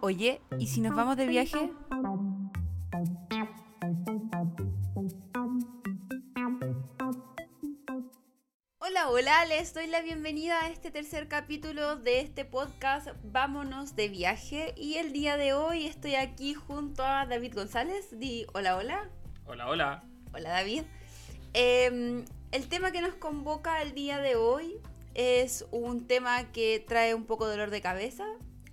Oye, 0.00 0.40
¿y 0.58 0.66
si 0.68 0.80
nos 0.80 0.94
vamos 0.94 1.16
de 1.16 1.26
viaje? 1.26 1.70
Hola, 8.78 9.10
hola, 9.10 9.44
les 9.46 9.74
doy 9.74 9.86
la 9.86 10.00
bienvenida 10.00 10.60
a 10.62 10.70
este 10.70 10.90
tercer 10.90 11.28
capítulo 11.28 11.96
de 11.96 12.20
este 12.20 12.44
podcast 12.44 13.08
Vámonos 13.22 13.96
de 13.96 14.08
viaje 14.08 14.72
y 14.76 14.94
el 14.94 15.12
día 15.12 15.36
de 15.36 15.52
hoy 15.52 15.86
estoy 15.86 16.14
aquí 16.14 16.54
junto 16.54 17.04
a 17.04 17.26
David 17.26 17.54
González. 17.54 18.18
Di 18.18 18.46
hola, 18.54 18.76
hola. 18.76 19.10
Hola, 19.44 19.68
hola. 19.68 20.04
Hola, 20.32 20.50
David. 20.50 20.82
Em, 21.52 22.24
el 22.50 22.68
tema 22.68 22.92
que 22.92 23.02
nos 23.02 23.14
convoca 23.14 23.82
el 23.82 23.94
día 23.94 24.18
de 24.18 24.36
hoy 24.36 24.77
es 25.18 25.66
un 25.72 26.06
tema 26.06 26.52
que 26.52 26.78
trae 26.78 27.12
un 27.12 27.24
poco 27.24 27.48
dolor 27.48 27.70
de 27.70 27.80
cabeza 27.80 28.24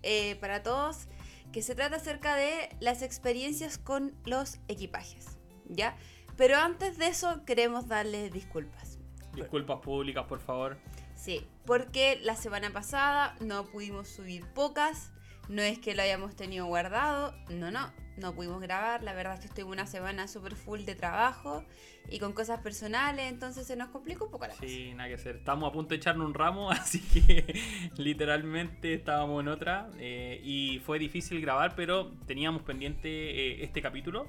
eh, 0.04 0.36
para 0.36 0.62
todos, 0.62 1.08
que 1.52 1.64
se 1.64 1.74
trata 1.74 1.96
acerca 1.96 2.36
de 2.36 2.70
las 2.80 3.02
experiencias 3.02 3.80
con 3.80 4.14
los 4.26 4.60
equipajes, 4.68 5.40
¿ya? 5.68 5.98
Pero 6.38 6.58
antes 6.58 7.00
de 7.00 7.08
eso 7.08 7.44
queremos 7.46 7.88
darles 7.88 8.32
disculpas. 8.32 9.00
Disculpas 9.34 9.80
públicas, 9.80 10.26
por 10.28 10.40
favor. 10.40 10.78
Sí, 11.16 11.48
porque 11.66 12.20
la 12.22 12.36
semana 12.36 12.72
pasada 12.72 13.36
no 13.40 13.66
pudimos 13.66 14.08
subir 14.08 14.46
pocas, 14.54 15.12
no 15.50 15.64
es 15.64 15.80
que 15.80 15.96
lo 15.96 16.04
hayamos 16.04 16.36
tenido 16.36 16.68
guardado, 16.68 17.34
no, 17.50 17.72
no, 17.72 17.92
no 18.18 18.34
pudimos 18.34 18.62
grabar. 18.62 19.04
La 19.04 19.14
verdad 19.14 19.36
es 19.36 19.40
que 19.42 19.48
estuve 19.48 19.66
una 19.66 19.86
semana 19.88 20.28
súper 20.28 20.56
full 20.56 20.82
de 20.82 20.96
trabajo 20.96 21.64
y 22.10 22.20
con 22.20 22.34
cosas 22.34 22.60
personales, 22.62 23.32
entonces 23.32 23.66
se 23.66 23.76
nos 23.76 23.90
complicó 23.90 24.26
un 24.26 24.32
poco 24.32 24.46
la 24.46 24.54
cosa. 24.54 24.68
Sí, 24.68 24.94
nada 24.94 25.10
que 25.10 25.16
hacer. 25.16 25.38
Estamos 25.38 25.70
a 25.70 25.74
punto 25.74 25.90
de 25.90 25.96
echarnos 25.98 26.28
un 26.28 26.34
ramo, 26.34 26.70
así 26.72 27.00
que 27.00 27.60
literalmente 27.98 28.94
estábamos 28.94 29.42
en 29.42 29.48
otra 29.48 29.90
eh, 30.00 30.40
y 30.44 30.80
fue 30.86 31.00
difícil 31.00 31.42
grabar, 31.42 31.76
pero 31.76 32.12
teníamos 32.26 32.62
pendiente 32.62 33.10
eh, 33.10 33.64
este 33.64 33.82
capítulo. 33.82 34.28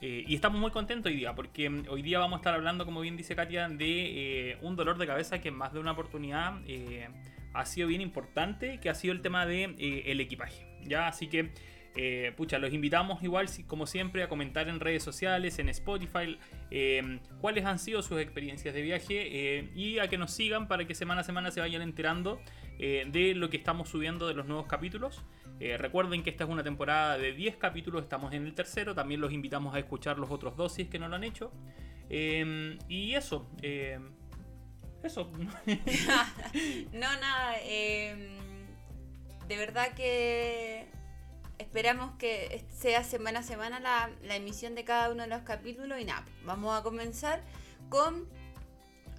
Eh, 0.00 0.24
y 0.26 0.34
estamos 0.34 0.60
muy 0.60 0.70
contentos 0.70 1.10
hoy 1.10 1.16
día, 1.16 1.34
porque 1.34 1.70
mm, 1.70 1.86
hoy 1.88 2.02
día 2.02 2.18
vamos 2.18 2.36
a 2.36 2.40
estar 2.40 2.54
hablando, 2.54 2.84
como 2.84 3.00
bien 3.00 3.16
dice 3.16 3.36
Katia, 3.36 3.68
de 3.68 4.58
un 4.62 4.76
dolor 4.76 4.98
de 4.98 5.06
cabeza 5.06 5.40
que 5.40 5.48
en 5.48 5.54
más 5.54 5.72
de 5.72 5.78
una 5.78 5.92
oportunidad 5.92 6.60
ha 7.54 7.66
sido 7.66 7.86
bien 7.86 8.00
importante, 8.00 8.80
que 8.80 8.90
ha 8.90 8.94
sido 8.94 9.14
el 9.14 9.22
tema 9.22 9.46
del 9.46 9.76
de, 9.76 10.00
el 10.10 10.20
equipaje. 10.20 10.66
¿ya? 10.82 11.06
Así 11.06 11.28
que 11.28 11.52
eh, 11.96 12.32
pucha, 12.36 12.58
los 12.58 12.72
invitamos 12.72 13.22
igual, 13.22 13.48
como 13.68 13.86
siempre, 13.86 14.24
a 14.24 14.28
comentar 14.28 14.68
en 14.68 14.80
redes 14.80 15.02
sociales, 15.02 15.58
en 15.60 15.68
Spotify, 15.68 16.38
eh, 16.70 17.20
cuáles 17.40 17.64
han 17.64 17.78
sido 17.78 18.02
sus 18.02 18.20
experiencias 18.20 18.74
de 18.74 18.82
viaje 18.82 19.58
eh, 19.58 19.70
y 19.76 20.00
a 20.00 20.08
que 20.08 20.18
nos 20.18 20.32
sigan 20.32 20.66
para 20.66 20.86
que 20.86 20.94
semana 20.94 21.20
a 21.20 21.24
semana 21.24 21.50
se 21.52 21.60
vayan 21.60 21.82
enterando 21.82 22.40
de 22.76 23.34
lo 23.36 23.50
que 23.50 23.56
estamos 23.56 23.88
subiendo 23.88 24.26
de 24.26 24.34
los 24.34 24.46
nuevos 24.46 24.66
capítulos. 24.66 25.22
recuerden 25.78 26.24
que 26.24 26.30
esta 26.30 26.42
es 26.42 26.50
una 26.50 26.64
temporada 26.64 27.16
de 27.16 27.32
10 27.32 27.56
capítulos, 27.56 28.02
estamos 28.02 28.34
en 28.34 28.44
el 28.44 28.52
tercero, 28.52 28.96
también 28.96 29.20
los 29.20 29.32
invitamos 29.32 29.76
a 29.76 29.78
escuchar 29.78 30.18
los 30.18 30.28
otros 30.32 30.56
dos 30.56 30.74
si 30.74 30.82
es 30.82 30.88
que 30.88 30.98
no 30.98 31.08
lo 31.08 31.14
han 31.14 31.22
hecho. 31.22 31.52
y 32.10 33.14
eso, 33.14 33.48
eso. 35.04 35.30
no, 36.92 37.00
nada, 37.20 37.54
de 39.46 39.56
verdad 39.56 39.94
que 39.94 40.88
Esperamos 41.58 42.16
que 42.18 42.64
sea 42.76 43.04
semana 43.04 43.40
a 43.40 43.42
semana 43.44 43.78
la, 43.78 44.34
emisión 44.34 44.74
de 44.74 44.84
cada 44.84 45.10
uno 45.10 45.22
de 45.22 45.28
los 45.28 45.42
capítulos 45.42 46.00
y 46.00 46.04
nada, 46.04 46.26
vamos 46.44 46.76
a 46.76 46.82
comenzar 46.82 47.42
con 47.88 48.28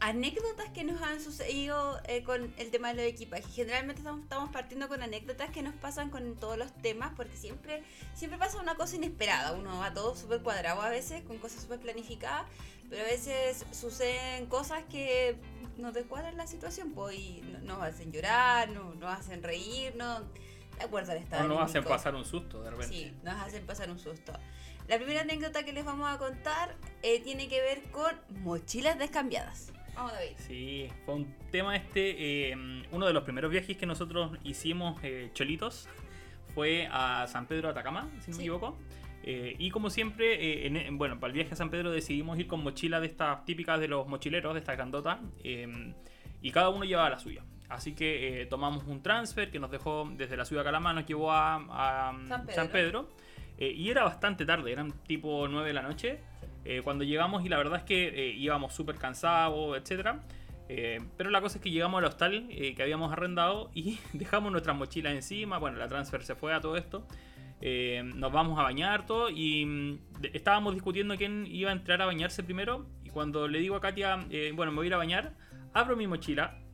anécdotas 0.02 0.70
que 0.72 0.84
nos 0.84 1.02
han 1.02 1.22
sucedido 1.22 1.98
eh, 2.08 2.24
con 2.24 2.54
el 2.58 2.72
tema 2.72 2.90
de 2.90 2.96
los 2.96 3.06
equipajes. 3.06 3.48
Generalmente 3.56 4.02
estamos, 4.02 4.52
partiendo 4.52 4.90
con 4.90 5.02
anécdotas 5.02 5.50
que 5.52 5.62
nos 5.62 5.74
pasan 5.76 6.10
con 6.10 6.36
todos 6.36 6.58
los 6.58 6.74
temas, 6.82 7.14
porque 7.16 7.38
siempre, 7.38 7.84
siempre 8.14 8.38
pasa 8.38 8.60
una 8.60 8.76
cosa 8.76 8.98
inesperada. 8.98 9.54
Uno 9.54 9.80
va 9.80 9.94
todo 9.94 10.14
súper 10.16 10.42
cuadrado 10.42 10.82
a 10.82 10.90
veces, 10.90 11.24
con 11.24 11.38
cosas 11.38 11.62
súper 11.62 11.80
planificadas, 11.80 12.46
pero 12.90 13.02
a 13.02 13.06
veces 13.06 13.66
suceden 13.72 14.48
cosas 14.48 14.84
que 14.92 15.38
nos 15.78 15.94
descuadran 15.94 16.36
la 16.36 16.48
situación, 16.48 16.92
pues, 16.92 17.18
y 17.18 17.42
nos 17.64 17.82
hacen 17.82 18.12
llorar, 18.12 18.70
nos, 18.70 18.98
nos 18.98 19.18
hacen 19.18 19.42
reír, 19.42 19.96
no 19.96 20.22
de 20.78 20.84
acuerdo 20.84 21.12
al 21.12 21.18
estado. 21.18 21.46
O 21.46 21.48
nos 21.48 21.62
hacen 21.62 21.84
pasar 21.84 22.16
un 22.16 22.26
susto 22.26 22.62
de 22.64 22.70
repente. 22.72 22.96
Sí, 22.96 23.14
nos 23.24 23.36
hacen 23.36 23.66
pasar 23.66 23.90
un 23.90 24.00
susto. 24.00 24.34
La 24.88 24.98
primera 24.98 25.22
anécdota 25.22 25.64
que 25.64 25.74
les 25.74 25.84
vamos 25.84 26.08
a 26.08 26.18
contar 26.18 26.76
eh, 27.02 27.20
tiene 27.22 27.48
que 27.48 27.60
ver 27.60 27.82
con 27.92 28.12
mochilas 28.44 29.00
descambiadas. 29.00 29.74
Vamos, 29.96 30.12
David. 30.12 30.36
Sí, 30.38 30.90
fue 31.06 31.16
un 31.16 31.36
tema 31.52 31.76
este. 31.76 32.52
Eh, 32.52 32.56
uno 32.92 33.08
de 33.08 33.14
los 33.14 33.24
primeros 33.24 33.50
viajes 33.50 33.78
que 33.78 33.86
nosotros 33.86 34.38
hicimos 34.44 35.00
eh, 35.02 35.32
cholitos 35.34 35.88
fue 36.54 36.88
a 36.92 37.26
San 37.28 37.48
Pedro 37.48 37.70
de 37.70 37.72
Atacama, 37.72 38.10
si 38.20 38.32
no 38.32 38.38
me 38.38 38.44
equivoco. 38.44 38.78
y 39.24 39.72
como 39.72 39.90
siempre, 39.90 40.68
en, 40.68 40.98
bueno, 40.98 41.20
para 41.20 41.32
el 41.32 41.34
viaje 41.34 41.54
a 41.54 41.58
San 41.58 41.70
Pedro 41.70 41.92
decidimos 41.92 42.38
ir 42.38 42.48
con 42.48 42.64
mochilas 42.64 43.02
de 43.02 43.08
estas 43.08 43.44
típicas 43.44 43.80
de 43.80 43.88
los 43.88 44.08
mochileros, 44.08 44.54
de 44.54 44.60
estas 44.60 44.78
grandotas. 44.78 45.20
y 45.44 46.52
cada 46.52 46.70
uno 46.70 46.86
llevaba 46.86 47.10
la 47.10 47.20
suya. 47.20 47.44
Así 47.70 47.94
que 47.94 48.42
eh, 48.42 48.46
tomamos 48.46 48.84
un 48.86 49.02
transfer 49.02 49.50
que 49.50 49.60
nos 49.60 49.72
dejó 49.72 50.10
desde 50.16 50.38
la 50.38 50.46
ciudad 50.46 50.62
de 50.62 50.66
Calamá, 50.66 50.94
nos 50.94 51.06
llevó 51.06 51.32
a, 51.32 52.14
San 52.54 52.70
Pedro. 52.70 53.10
Eh, 53.58 53.72
y 53.72 53.90
era 53.90 54.04
bastante 54.04 54.46
tarde, 54.46 54.72
eran 54.72 54.92
tipo 55.04 55.48
9 55.48 55.68
de 55.68 55.74
la 55.74 55.82
noche. 55.82 56.20
Eh, 56.64 56.82
cuando 56.84 57.04
llegamos 57.04 57.46
y 57.46 57.50
la 57.50 57.58
verdad 57.58 57.78
es 57.80 57.84
que 57.84 58.34
íbamos 58.38 58.74
súper 58.74 58.96
cansados, 58.96 59.78
etc. 59.78 60.20
pero 61.16 61.30
la 61.30 61.42
cosa 61.42 61.58
es 61.58 61.64
que 61.64 61.70
llegamos 61.70 62.00
al 62.00 62.06
hostal 62.06 62.48
que 62.50 62.82
habíamos 62.82 63.12
arrendado 63.12 63.70
y 63.74 64.00
dejamos 64.14 64.52
nuestras 64.52 64.76
mochilas 64.76 65.14
encima. 65.14 65.58
Bueno, 65.58 65.78
la 65.78 65.88
transfer 65.88 66.24
se 66.24 66.36
fue 66.36 66.54
a 66.54 66.62
todo 66.62 66.76
esto. 66.78 67.08
nos 67.62 68.32
vamos 68.32 68.60
a 68.60 68.64
bañar 68.64 69.06
todo 69.08 69.30
y 69.30 69.66
mm, 69.66 70.00
estábamos 70.34 70.74
discutiendo 70.74 71.16
quién 71.18 71.48
iba 71.48 71.72
a 71.72 71.74
entrar 71.74 72.02
a 72.02 72.06
bañarse 72.06 72.44
primero. 72.44 72.86
Y 73.04 73.10
cuando 73.10 73.48
le 73.48 73.60
digo 73.60 73.76
a 73.76 73.82
Katia, 73.82 74.28
bueno, 74.54 74.72
me 74.72 74.78
voy 74.78 74.86
a 74.86 74.88
ir 74.88 74.94
a 74.94 74.98
bañar, 74.98 75.34
abro 75.74 75.96
mi 75.96 76.08
mochila 76.08 76.65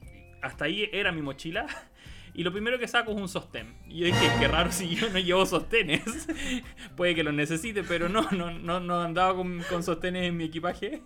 hasta 0.41 0.66
ahí 0.66 0.90
era 0.91 1.12
mi 1.12 1.22
mochila. 1.22 1.66
Y 2.34 2.44
lo 2.44 2.53
primero 2.53 2.79
que 2.79 2.88
saco 2.88 3.12
es 3.12 3.18
un 3.18 3.28
sostén. 3.28 3.75
Y 3.90 4.00
yo 4.00 4.06
dije, 4.06 4.25
qué 4.40 4.47
raro 4.47 4.72
si 4.72 4.96
yo 4.96 5.09
no 5.09 5.19
llevo 5.19 5.46
sostenes. 5.46 6.29
Puede 6.96 7.13
que 7.13 7.24
los 7.24 7.34
necesite, 7.34 7.84
pero 7.84 8.07
no, 8.07 8.25
no, 8.31 8.79
no, 8.79 9.02
andaba 9.02 9.35
con, 9.35 9.62
con 9.63 9.84
sostenes 9.84 10.29
en 10.29 10.38
mi 10.38 10.46
equipaje. 10.46 11.02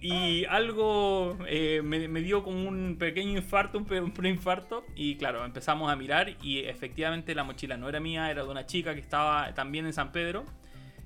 Y 0.00 0.44
algo 0.44 1.36
eh, 1.48 1.82
me, 1.82 2.20
dio 2.20 2.44
como 2.44 2.68
un 2.68 2.96
pequeño 2.98 3.36
infarto, 3.36 3.78
un, 3.78 4.12
preinfarto. 4.12 4.84
Y 4.94 5.16
claro, 5.16 5.44
empezamos 5.44 5.90
a 5.90 5.96
mirar 5.96 6.36
y 6.40 6.60
efectivamente 6.60 7.34
la 7.34 7.42
mochila 7.42 7.76
no 7.76 7.88
era 7.88 7.98
mía, 7.98 8.30
era 8.30 8.44
de 8.44 8.48
una 8.48 8.64
chica 8.64 8.94
que 8.94 9.00
estaba 9.00 9.54
también 9.54 9.86
en 9.86 9.92
San 9.92 10.12
Pedro. 10.12 10.44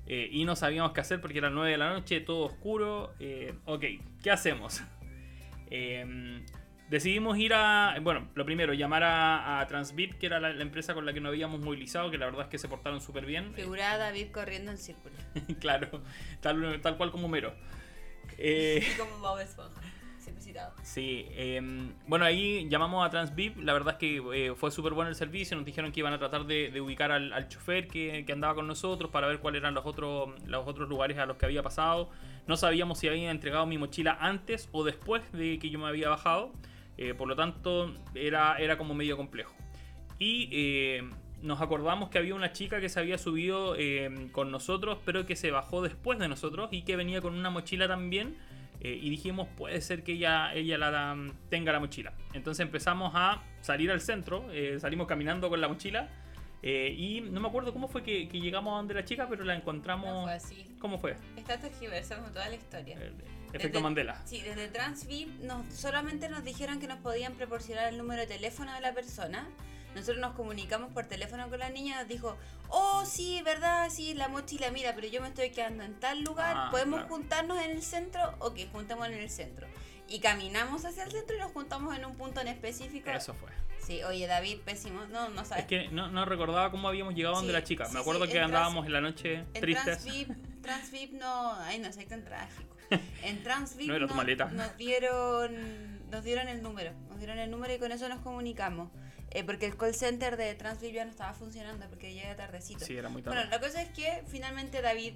Eh, 0.05 0.29
y 0.31 0.45
no 0.45 0.55
sabíamos 0.55 0.91
qué 0.91 1.01
hacer 1.01 1.21
porque 1.21 1.39
eran 1.39 1.55
9 1.55 1.71
de 1.71 1.77
la 1.77 1.91
noche, 1.91 2.21
todo 2.21 2.45
oscuro. 2.45 3.13
Eh, 3.19 3.55
ok, 3.65 3.83
¿qué 4.21 4.29
hacemos? 4.29 4.83
Decidimos 6.93 7.39
ir 7.39 7.55
a, 7.55 7.97
bueno, 8.03 8.27
lo 8.35 8.45
primero, 8.45 8.71
llamar 8.71 9.01
a, 9.03 9.65
Transbit, 9.67 10.13
que 10.19 10.27
era 10.27 10.39
la, 10.39 10.51
empresa 10.61 10.93
con 10.93 11.07
la 11.07 11.11
que 11.11 11.19
nos 11.19 11.31
habíamos 11.31 11.59
movilizado, 11.59 12.11
que 12.11 12.19
la 12.19 12.25
verdad 12.25 12.43
es 12.43 12.49
que 12.49 12.59
se 12.59 12.67
portaron 12.67 13.01
súper 13.01 13.25
bien. 13.25 13.51
Figurada 13.55 13.97
David 13.97 14.27
corriendo 14.31 14.69
en 14.69 14.77
círculo. 14.77 15.15
claro, 15.59 16.03
tal, 16.39 16.79
tal 16.81 16.95
cual 16.95 17.09
como 17.09 17.27
Mero. 17.27 17.51
Eh, 18.37 18.85
como 18.99 19.17
Bob 19.17 19.39
Esponja. 19.39 19.81
Sí, 20.83 21.25
em, 21.31 21.93
bueno, 22.05 22.25
ahí 22.25 22.69
llamamos 22.69 23.03
a 23.03 23.09
Transvip. 23.09 23.57
La 23.57 23.73
verdad 23.73 23.93
es 23.93 23.97
que 23.97 24.17
eh, 24.35 24.53
fue 24.55 24.69
súper 24.69 24.93
bueno 24.93 25.09
el 25.09 25.15
servicio. 25.15 25.57
Nos 25.57 25.65
dijeron 25.65 25.91
que 25.91 26.01
iban 26.01 26.13
a 26.13 26.19
tratar 26.19 26.45
de, 26.45 26.79
ubicar 26.79 27.11
al, 27.11 27.47
chofer 27.47 27.87
que, 27.87 28.23
andaba 28.31 28.53
con 28.53 28.67
nosotros 28.67 29.09
para 29.09 29.25
ver 29.25 29.39
cuáles 29.39 29.61
eran 29.61 29.73
los 29.73 29.83
otros, 29.87 30.29
los 30.45 30.67
otros 30.67 30.87
lugares 30.87 31.17
a 31.17 31.25
los 31.25 31.37
que 31.37 31.47
había 31.47 31.63
pasado. 31.63 32.11
No 32.45 32.55
sabíamos 32.55 32.99
si 32.99 33.07
habían 33.07 33.31
entregado 33.31 33.65
mi 33.65 33.79
mochila 33.79 34.15
antes 34.21 34.69
o 34.71 34.83
después 34.83 35.23
de 35.31 35.57
que 35.57 35.71
yo 35.71 35.79
me 35.79 35.87
había 35.87 36.09
bajado. 36.09 36.51
Eh, 36.97 37.13
por 37.13 37.27
lo 37.27 37.35
tanto, 37.35 37.93
era, 38.13 38.57
era 38.57 38.77
como 38.77 38.93
medio 38.93 39.17
complejo. 39.17 39.53
Y 40.19 40.49
eh, 40.51 41.09
nos 41.41 41.61
acordamos 41.61 42.09
que 42.09 42.17
había 42.17 42.35
una 42.35 42.51
chica 42.51 42.79
que 42.79 42.89
se 42.89 42.99
había 42.99 43.17
subido 43.17 43.75
eh, 43.77 44.29
con 44.31 44.51
nosotros, 44.51 44.99
pero 45.05 45.25
que 45.25 45.35
se 45.35 45.51
bajó 45.51 45.81
después 45.81 46.19
de 46.19 46.27
nosotros 46.27 46.69
y 46.71 46.83
que 46.83 46.95
venía 46.95 47.21
con 47.21 47.33
una 47.33 47.49
mochila 47.49 47.87
también. 47.87 48.37
y 48.81 49.09
dijimos, 49.09 49.47
puede 49.55 49.79
ser 49.79 50.03
que 50.03 50.11
ella, 50.13 50.53
ella 50.53 50.77
la, 50.77 51.15
tenga 51.49 51.71
la 51.71 51.79
mochila. 51.79 52.13
Entonces 52.33 52.65
empezamos 52.65 53.13
a 53.15 53.41
salir 53.61 53.89
al 53.89 54.01
centro, 54.01 54.45
salimos 54.77 55.07
caminando 55.07 55.47
con 55.47 55.61
la 55.61 55.69
mochila. 55.69 56.09
y 56.61 57.21
no 57.21 57.39
me 57.39 57.47
acuerdo 57.47 57.71
cómo 57.71 57.87
fue 57.87 58.03
que, 58.03 58.27
llegamos 58.27 58.73
a 58.73 58.77
donde 58.77 58.93
la 58.93 59.05
chica, 59.05 59.27
pero 59.29 59.45
la 59.45 59.55
encontramos. 59.55 60.23
fue 60.23 60.33
así. 60.33 60.75
¿Cómo 60.79 60.97
fue? 60.97 61.15
Está 61.37 61.57
tergiversando 61.57 62.29
toda 62.31 62.49
la 62.49 62.55
historia. 62.55 62.97
Efecto 63.53 63.81
Mandela. 63.81 64.21
Sí, 64.25 64.41
desde 64.41 64.67
Transvip 64.67 65.29
nos, 65.41 65.65
solamente 65.73 66.27
nos 66.29 66.43
dijeron 66.43 66.79
que 66.79 66.87
nos 66.87 66.99
podían 66.99 67.33
proporcionar 67.33 67.87
el 67.87 67.97
número 67.97 68.21
de 68.21 68.27
teléfono 68.27 68.73
de 68.73 68.81
la 68.81 68.93
persona. 68.93 69.47
Nosotros 69.95 70.17
nos 70.17 70.33
comunicamos 70.33 70.91
por 70.91 71.05
teléfono 71.05 71.47
con 71.49 71.59
la 71.59 71.69
niña, 71.69 71.99
nos 71.99 72.07
dijo, 72.07 72.35
oh 72.69 73.05
sí, 73.05 73.41
verdad, 73.43 73.89
sí, 73.91 74.15
la 74.15 74.27
mochila, 74.27 74.71
mira, 74.71 74.95
pero 74.95 75.07
yo 75.07 75.21
me 75.21 75.27
estoy 75.27 75.51
quedando 75.51 75.83
en 75.83 75.99
tal 75.99 76.23
lugar, 76.23 76.55
ah, 76.57 76.67
¿podemos 76.71 77.03
juntarnos 77.03 77.61
en 77.61 77.69
el 77.71 77.83
centro? 77.83 78.19
Ok, 78.39 78.57
juntamos 78.71 79.07
en 79.07 79.13
el 79.13 79.29
centro. 79.29 79.67
y 80.07 80.19
caminamos 80.19 80.83
hacia 80.83 81.03
el 81.03 81.11
centro 81.11 81.35
y 81.35 81.39
nos 81.39 81.51
juntamos 81.51 81.95
en 81.95 82.05
un 82.05 82.15
punto 82.15 82.41
en 82.41 82.47
específico. 82.47 83.09
Eso 83.11 83.33
fue. 83.35 83.49
Sí, 83.85 84.01
oye, 84.03 84.27
David, 84.27 84.59
pésimo. 84.65 85.05
No, 85.05 85.29
no 85.29 85.45
sabes. 85.45 85.63
Es 85.63 85.69
que 85.69 85.87
no, 85.89 86.09
no 86.09 86.25
recordaba 86.25 86.71
cómo 86.71 86.87
habíamos 86.87 87.13
llegado 87.15 87.35
donde 87.35 87.53
la 87.53 87.63
chica. 87.63 87.85
sí, 87.85 87.93
Me 87.93 87.99
acuerdo 87.99 88.25
sí, 88.25 88.31
que 88.31 88.39
andábamos 88.39 88.85
Trans- 88.85 88.87
en 88.87 88.93
la 88.93 89.01
noche 89.01 89.33
En 89.53 89.61
tristes. 89.61 89.83
Transvip, 90.03 90.61
Transvip 90.61 91.11
no, 91.13 91.53
ay 91.61 91.79
no 91.79 91.91
sé 91.93 92.05
tan 92.05 92.23
trágico. 92.23 92.72
En 93.23 93.43
Transvip 93.43 93.89
No 93.89 94.07
maleta. 94.15 94.45
nos 94.45 94.75
dieron 94.77 95.93
nos 96.09 96.23
dieron 96.23 96.47
el 96.47 96.61
número, 96.61 96.91
nos 97.09 97.17
dieron 97.17 97.39
el 97.39 97.49
número 97.49 97.73
y 97.73 97.79
con 97.79 97.91
eso 97.91 98.07
nos 98.07 98.19
comunicamos. 98.19 98.89
Eh, 99.31 99.43
porque 99.43 99.65
el 99.65 99.75
call 99.75 99.95
center 99.95 100.37
de 100.37 100.53
Transvip 100.53 100.93
ya 100.93 101.05
no 101.05 101.11
estaba 101.11 101.33
funcionando 101.33 101.87
porque 101.89 102.13
llega 102.13 102.35
tardecito. 102.35 102.85
Sí, 102.85 102.95
era 102.95 103.09
muy 103.09 103.23
tarde. 103.23 103.37
Bueno, 103.37 103.49
la 103.49 103.59
cosa 103.59 103.81
es 103.81 103.89
que 103.89 104.23
finalmente 104.27 104.81
David 104.83 105.15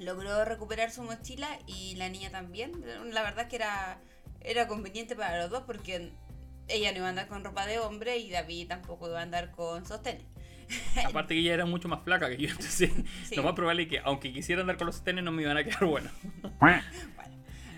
logró 0.00 0.44
recuperar 0.44 0.90
su 0.90 1.02
mochila 1.02 1.48
y 1.66 1.94
la 1.94 2.08
niña 2.08 2.30
también. 2.30 2.72
La 3.12 3.22
verdad 3.22 3.44
es 3.44 3.48
que 3.48 3.56
era, 3.56 4.00
era 4.40 4.66
conveniente 4.66 5.14
para 5.14 5.40
los 5.40 5.50
dos 5.50 5.62
porque 5.64 6.10
ella 6.66 6.90
no 6.90 6.98
iba 6.98 7.06
a 7.06 7.10
andar 7.10 7.28
con 7.28 7.44
ropa 7.44 7.66
de 7.66 7.78
hombre 7.78 8.18
y 8.18 8.30
David 8.30 8.68
tampoco 8.68 9.08
iba 9.08 9.20
a 9.20 9.22
andar 9.22 9.52
con 9.52 9.86
sostenes. 9.86 10.24
Aparte 11.06 11.34
que 11.34 11.40
ella 11.40 11.54
era 11.54 11.66
mucho 11.66 11.88
más 11.88 12.00
flaca 12.04 12.28
que 12.28 12.36
yo, 12.36 12.48
entonces 12.50 12.90
Sí. 13.24 13.36
lo 13.36 13.42
más 13.42 13.52
probable 13.54 13.82
es 13.84 13.88
que 13.88 13.98
aunque 14.04 14.32
quisiera 14.32 14.60
andar 14.62 14.76
con 14.76 14.86
los 14.86 15.02
tenis 15.04 15.24
no 15.24 15.32
me 15.32 15.42
iban 15.42 15.56
a 15.56 15.64
quedar 15.64 15.84
buenos. 15.84 16.12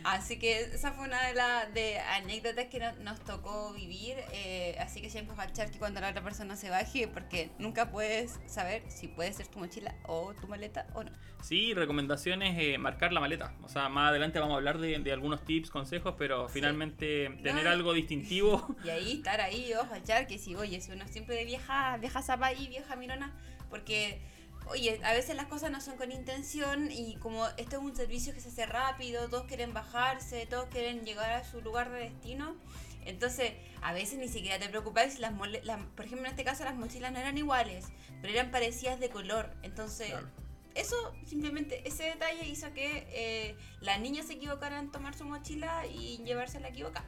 Así 0.04 0.38
que 0.38 0.60
esa 0.60 0.92
fue 0.92 1.06
una 1.06 1.26
de 1.26 1.34
las 1.34 1.72
de 1.72 1.98
anécdotas 1.98 2.66
que 2.66 2.78
no- 2.78 2.92
nos 2.96 3.20
tocó 3.20 3.72
vivir. 3.72 4.16
eh, 4.32 4.76
así 4.80 5.00
que 5.00 5.08
siempre 5.10 5.34
agachar 5.34 5.70
que 5.70 5.78
cuando 5.78 6.00
la 6.00 6.10
otra 6.10 6.22
persona 6.22 6.56
se 6.56 6.68
baje, 6.70 7.08
porque 7.08 7.50
nunca 7.58 7.90
puedes 7.90 8.38
saber 8.46 8.82
si 8.90 9.08
puede 9.08 9.32
ser 9.32 9.46
tu 9.48 9.58
mochila 9.58 9.94
o 10.06 10.34
tu 10.34 10.46
maleta 10.48 10.86
o 10.94 11.02
no. 11.04 11.10
Sí, 11.42 11.72
recomendaciones, 11.74 12.56
eh, 12.58 12.78
marcar 12.78 13.12
la 13.12 13.20
maleta. 13.20 13.54
O 13.62 13.68
sea, 13.68 13.88
más 13.88 14.10
adelante 14.10 14.38
vamos 14.38 14.54
a 14.54 14.56
hablar 14.58 14.78
de, 14.78 14.98
de 14.98 15.12
algunos 15.12 15.44
tips, 15.44 15.70
consejos, 15.70 16.14
pero 16.18 16.48
Sí. 16.48 16.54
finalmente 16.54 17.30
tener 17.42 17.64
No, 17.64 17.70
algo 17.70 17.92
distintivo. 17.92 18.66
Y 18.84 18.90
ahí 18.90 19.12
estar 19.18 19.40
ahí, 19.40 19.72
ojo, 19.74 19.94
echar 19.94 20.26
que 20.26 20.38
si, 20.38 20.54
oye, 20.54 20.80
si 20.80 20.92
uno 20.92 21.06
siempre 21.08 21.36
de 21.36 21.44
vieja, 21.44 21.96
vieja 21.98 22.22
zapa 22.22 22.52
y 22.52 22.68
vieja 22.68 22.96
mirona, 22.96 23.32
porque, 23.70 24.20
oye, 24.66 25.00
a 25.04 25.12
veces 25.12 25.36
las 25.36 25.46
cosas 25.46 25.70
no 25.70 25.80
son 25.80 25.96
con 25.96 26.12
intención 26.12 26.90
y 26.90 27.16
como 27.16 27.46
esto 27.56 27.76
es 27.76 27.82
un 27.82 27.94
servicio 27.96 28.32
que 28.34 28.40
se 28.40 28.48
hace 28.48 28.66
rápido, 28.66 29.28
todos 29.28 29.44
quieren 29.46 29.72
bajarse, 29.74 30.46
todos 30.46 30.66
quieren 30.66 31.04
llegar 31.04 31.30
a 31.32 31.44
su 31.44 31.60
lugar 31.60 31.90
de 31.90 32.00
destino, 32.00 32.56
entonces 33.04 33.52
a 33.82 33.92
veces 33.92 34.18
ni 34.18 34.28
siquiera 34.28 34.58
te 34.58 34.68
preocupas 34.68 35.12
si 35.14 35.18
las, 35.20 35.32
las- 35.64 35.84
por 35.96 36.04
ejemplo, 36.06 36.26
en 36.26 36.30
este 36.32 36.44
caso 36.44 36.64
las 36.64 36.74
mochilas 36.74 37.12
no 37.12 37.18
eran 37.18 37.36
iguales, 37.36 37.86
pero 38.20 38.32
eran 38.32 38.50
parecidas 38.50 39.00
de 39.00 39.10
color, 39.10 39.50
entonces... 39.62 40.08
Claro. 40.10 40.28
Eso, 40.74 40.96
simplemente 41.24 41.86
ese 41.86 42.02
detalle 42.02 42.48
hizo 42.48 42.72
que 42.74 43.06
eh, 43.10 43.56
la 43.80 43.96
niña 43.98 44.24
se 44.24 44.32
equivocara 44.32 44.80
en 44.80 44.90
tomar 44.90 45.14
su 45.16 45.24
mochila 45.24 45.86
y 45.86 46.18
llevársela 46.24 46.66
equivocada. 46.70 47.06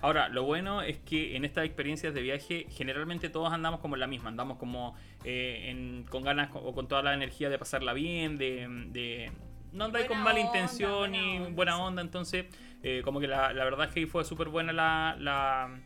Ahora, 0.00 0.28
lo 0.28 0.42
bueno 0.44 0.82
es 0.82 0.98
que 0.98 1.36
en 1.36 1.44
estas 1.44 1.64
experiencias 1.64 2.14
de 2.14 2.20
viaje 2.22 2.66
generalmente 2.70 3.28
todos 3.28 3.52
andamos 3.52 3.80
como 3.80 3.94
en 3.96 4.00
la 4.00 4.06
misma, 4.06 4.28
andamos 4.28 4.58
como 4.58 4.96
eh, 5.24 5.66
en- 5.70 6.04
con 6.04 6.22
ganas 6.22 6.50
o 6.54 6.74
con 6.74 6.86
toda 6.88 7.02
la 7.02 7.14
energía 7.14 7.48
de 7.50 7.58
pasarla 7.58 7.92
bien, 7.92 8.36
de... 8.36 8.66
de 8.88 9.32
no 9.72 9.84
andáis 9.86 10.06
con 10.06 10.18
mala 10.18 10.40
onda, 10.40 10.46
intención 10.46 10.90
buena 11.10 11.16
y 11.18 11.36
onda, 11.38 11.50
buena 11.50 11.78
onda, 11.78 12.02
entonces 12.02 12.46
eh, 12.82 13.02
como 13.04 13.20
que 13.20 13.26
la, 13.26 13.52
la 13.52 13.64
verdad 13.64 13.88
es 13.88 13.92
que 13.94 14.00
ahí 14.00 14.06
fue 14.06 14.24
súper 14.24 14.48
buena 14.48 14.72
la, 14.72 15.16
la, 15.18 15.80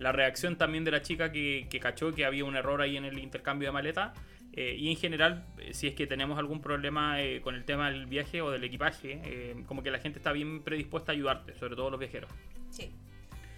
la 0.00 0.12
reacción 0.12 0.56
también 0.56 0.84
de 0.84 0.90
la 0.90 1.02
chica 1.02 1.30
que, 1.30 1.66
que 1.70 1.78
cachó 1.78 2.12
que 2.12 2.24
había 2.24 2.44
un 2.44 2.56
error 2.56 2.80
ahí 2.80 2.96
en 2.96 3.04
el 3.04 3.18
intercambio 3.18 3.68
de 3.68 3.72
maleta. 3.72 4.14
Eh, 4.52 4.74
y 4.78 4.90
en 4.90 4.96
general, 4.96 5.44
eh, 5.58 5.74
si 5.74 5.86
es 5.86 5.94
que 5.94 6.06
tenemos 6.06 6.38
algún 6.38 6.62
problema 6.62 7.20
eh, 7.20 7.42
con 7.42 7.54
el 7.54 7.64
tema 7.64 7.90
del 7.90 8.06
viaje 8.06 8.40
o 8.40 8.50
del 8.50 8.64
equipaje, 8.64 9.20
eh, 9.24 9.62
como 9.66 9.82
que 9.82 9.90
la 9.90 9.98
gente 9.98 10.18
está 10.18 10.32
bien 10.32 10.62
predispuesta 10.62 11.12
a 11.12 11.14
ayudarte, 11.14 11.54
sobre 11.54 11.76
todo 11.76 11.90
los 11.90 12.00
viajeros. 12.00 12.30
Sí. 12.70 12.90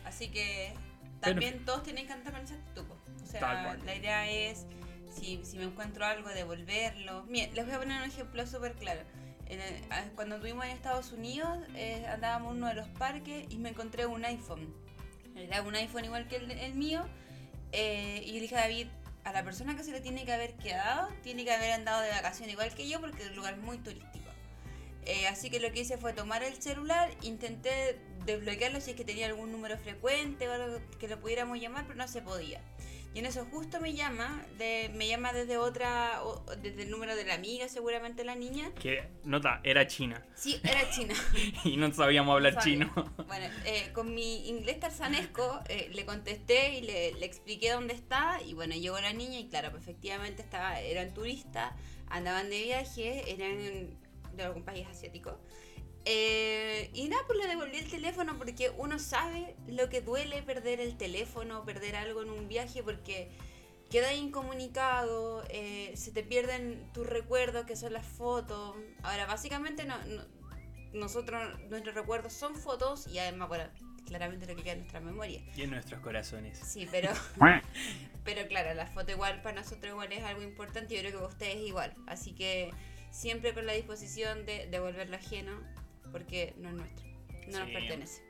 Así 0.08 0.28
que 0.28 0.72
también 1.20 1.64
todos 1.64 1.82
tienen 1.82 2.06
que 2.06 2.12
andar 2.14 2.32
con 2.32 2.42
esa 2.42 2.54
actitud. 2.54 2.84
O 3.22 3.26
sea, 3.26 3.40
la 3.84 3.94
idea 3.94 4.28
es, 4.30 4.66
si, 5.14 5.40
si 5.44 5.58
me 5.58 5.64
encuentro 5.64 6.04
algo, 6.06 6.28
devolverlo. 6.30 7.24
Miren, 7.24 7.54
les 7.54 7.64
voy 7.66 7.74
a 7.74 7.78
poner 7.78 8.02
un 8.02 8.08
ejemplo 8.08 8.46
súper 8.46 8.72
claro. 8.74 9.00
En 9.46 9.60
el- 9.60 9.84
ah, 9.90 10.04
cuando 10.14 10.36
estuvimos 10.36 10.64
en 10.64 10.70
Estados 10.72 11.12
Unidos, 11.12 11.58
eh, 11.74 12.06
andábamos 12.12 12.52
en 12.52 12.58
uno 12.58 12.68
de 12.68 12.74
los 12.74 12.88
parques 12.88 13.46
y 13.50 13.56
me 13.58 13.70
encontré 13.70 14.06
un 14.06 14.24
iPhone. 14.24 14.74
Era 15.36 15.62
un 15.62 15.74
iPhone 15.74 16.04
igual 16.04 16.26
que 16.28 16.36
el, 16.36 16.50
el 16.50 16.74
mío. 16.74 17.04
eh, 17.72 18.22
y 18.24 18.32
le 18.32 18.40
dije 18.40 18.56
a 18.56 18.60
David, 18.62 18.86
a 19.24 19.32
la 19.32 19.44
persona 19.44 19.76
que 19.76 19.84
se 19.84 19.92
le 19.92 20.00
tiene 20.00 20.24
que 20.24 20.32
haber 20.32 20.54
quedado, 20.54 21.08
tiene 21.22 21.44
que 21.44 21.52
haber 21.52 21.72
andado 21.72 22.00
de 22.00 22.08
vacaciones 22.10 22.54
igual 22.54 22.74
que 22.74 22.88
yo 22.88 22.98
porque 22.98 23.24
el 23.24 23.34
lugar 23.36 23.54
es 23.54 23.60
muy 23.60 23.76
turístico. 23.76 24.27
Eh, 25.04 25.26
así 25.28 25.48
que 25.50 25.58
lo 25.60 25.72
que 25.72 25.80
hice 25.80 25.96
fue 25.98 26.12
tomar 26.12 26.42
el 26.42 26.60
celular, 26.60 27.10
intenté 27.22 27.98
desbloquearlo 28.26 28.80
si 28.80 28.90
es 28.90 28.96
que 28.96 29.04
tenía 29.04 29.26
algún 29.26 29.50
número 29.52 29.78
frecuente 29.78 30.48
o 30.48 30.52
algo 30.52 30.80
que 30.98 31.08
lo 31.08 31.18
pudiéramos 31.18 31.58
llamar, 31.60 31.84
pero 31.86 31.96
no 31.96 32.06
se 32.08 32.20
podía. 32.20 32.60
Y 33.14 33.20
en 33.20 33.26
eso 33.26 33.46
justo 33.50 33.80
me 33.80 33.94
llama, 33.94 34.44
de, 34.58 34.90
me 34.94 35.08
llama 35.08 35.32
desde 35.32 35.56
otra, 35.56 36.22
o- 36.24 36.44
desde 36.60 36.82
el 36.82 36.90
número 36.90 37.16
de 37.16 37.24
la 37.24 37.34
amiga, 37.34 37.66
seguramente 37.70 38.22
la 38.22 38.34
niña. 38.34 38.70
Que, 38.74 39.08
nota, 39.24 39.62
era 39.64 39.86
China 39.86 40.22
Sí, 40.34 40.60
era 40.62 40.90
china. 40.90 41.14
y 41.64 41.78
no 41.78 41.90
sabíamos 41.94 42.34
hablar 42.34 42.52
No 42.54 42.60
sabía. 42.60 42.74
chino. 42.74 43.14
Bueno, 43.26 43.46
eh, 43.64 43.90
con 43.94 44.14
mi 44.14 44.46
inglés 44.48 44.78
tarzanesco 44.78 45.58
eh, 45.70 45.88
le 45.94 46.04
contesté 46.04 46.74
y 46.74 46.82
le, 46.82 47.14
le 47.14 47.24
expliqué 47.24 47.70
dónde 47.70 47.94
está 47.94 48.42
y 48.46 48.52
bueno, 48.52 48.74
llegó 48.74 49.00
la 49.00 49.14
niña 49.14 49.38
y 49.40 49.48
claro, 49.48 49.70
pues 49.70 49.84
efectivamente 49.84 50.42
estaba, 50.42 50.78
eran 50.80 51.14
turistas, 51.14 51.72
andaban 52.08 52.50
de 52.50 52.62
viaje, 52.62 53.32
eran 53.32 53.96
de 54.42 54.48
algún 54.48 54.64
país 54.64 54.86
asiático. 54.88 55.38
Eh, 56.04 56.90
y 56.94 57.08
nada, 57.08 57.22
pues 57.26 57.38
le 57.38 57.46
devolví 57.48 57.76
el 57.76 57.90
teléfono 57.90 58.38
porque 58.38 58.70
uno 58.70 58.98
sabe 58.98 59.56
lo 59.66 59.88
que 59.88 60.00
duele 60.00 60.42
perder 60.42 60.80
el 60.80 60.96
teléfono, 60.96 61.64
perder 61.64 61.96
algo 61.96 62.22
en 62.22 62.30
un 62.30 62.48
viaje 62.48 62.82
porque 62.82 63.30
queda 63.90 64.14
incomunicado, 64.14 65.44
eh, 65.50 65.92
se 65.96 66.12
te 66.12 66.22
pierden 66.22 66.90
tus 66.94 67.06
recuerdos 67.06 67.66
que 67.66 67.76
son 67.76 67.92
las 67.92 68.06
fotos. 68.06 68.76
Ahora, 69.02 69.26
básicamente 69.26 69.84
no, 69.84 69.96
no- 70.06 70.24
nosotros, 70.94 71.58
nuestros 71.68 71.94
recuerdos 71.94 72.32
son 72.32 72.54
fotos 72.56 73.06
y 73.06 73.18
además, 73.18 73.48
bueno, 73.48 73.64
claramente 74.06 74.46
lo 74.46 74.56
que 74.56 74.62
queda 74.62 74.72
en 74.72 74.78
nuestra 74.80 75.00
memoria. 75.00 75.42
Y 75.54 75.62
en 75.62 75.70
nuestros 75.70 76.00
corazones. 76.00 76.58
Sí, 76.58 76.88
pero, 76.90 77.10
pero 78.24 78.46
claro, 78.48 78.72
la 78.74 78.86
foto 78.86 79.12
igual 79.12 79.42
para 79.42 79.60
nosotros 79.60 79.92
igual 79.92 80.10
es 80.12 80.24
algo 80.24 80.42
importante 80.42 80.94
y 80.94 80.96
yo 80.96 81.02
creo 81.02 81.12
que 81.12 81.18
para 81.18 81.28
ustedes 81.28 81.56
igual. 81.66 81.94
Así 82.06 82.34
que 82.34 82.70
siempre 83.18 83.52
con 83.52 83.66
la 83.66 83.72
disposición 83.72 84.46
de 84.46 84.68
devolverlo 84.70 85.16
ajeno 85.16 85.60
porque 86.12 86.54
no 86.58 86.68
es 86.68 86.74
nuestro, 86.76 87.04
no 87.48 87.58
nos 87.58 87.70
pertenece. 87.70 88.27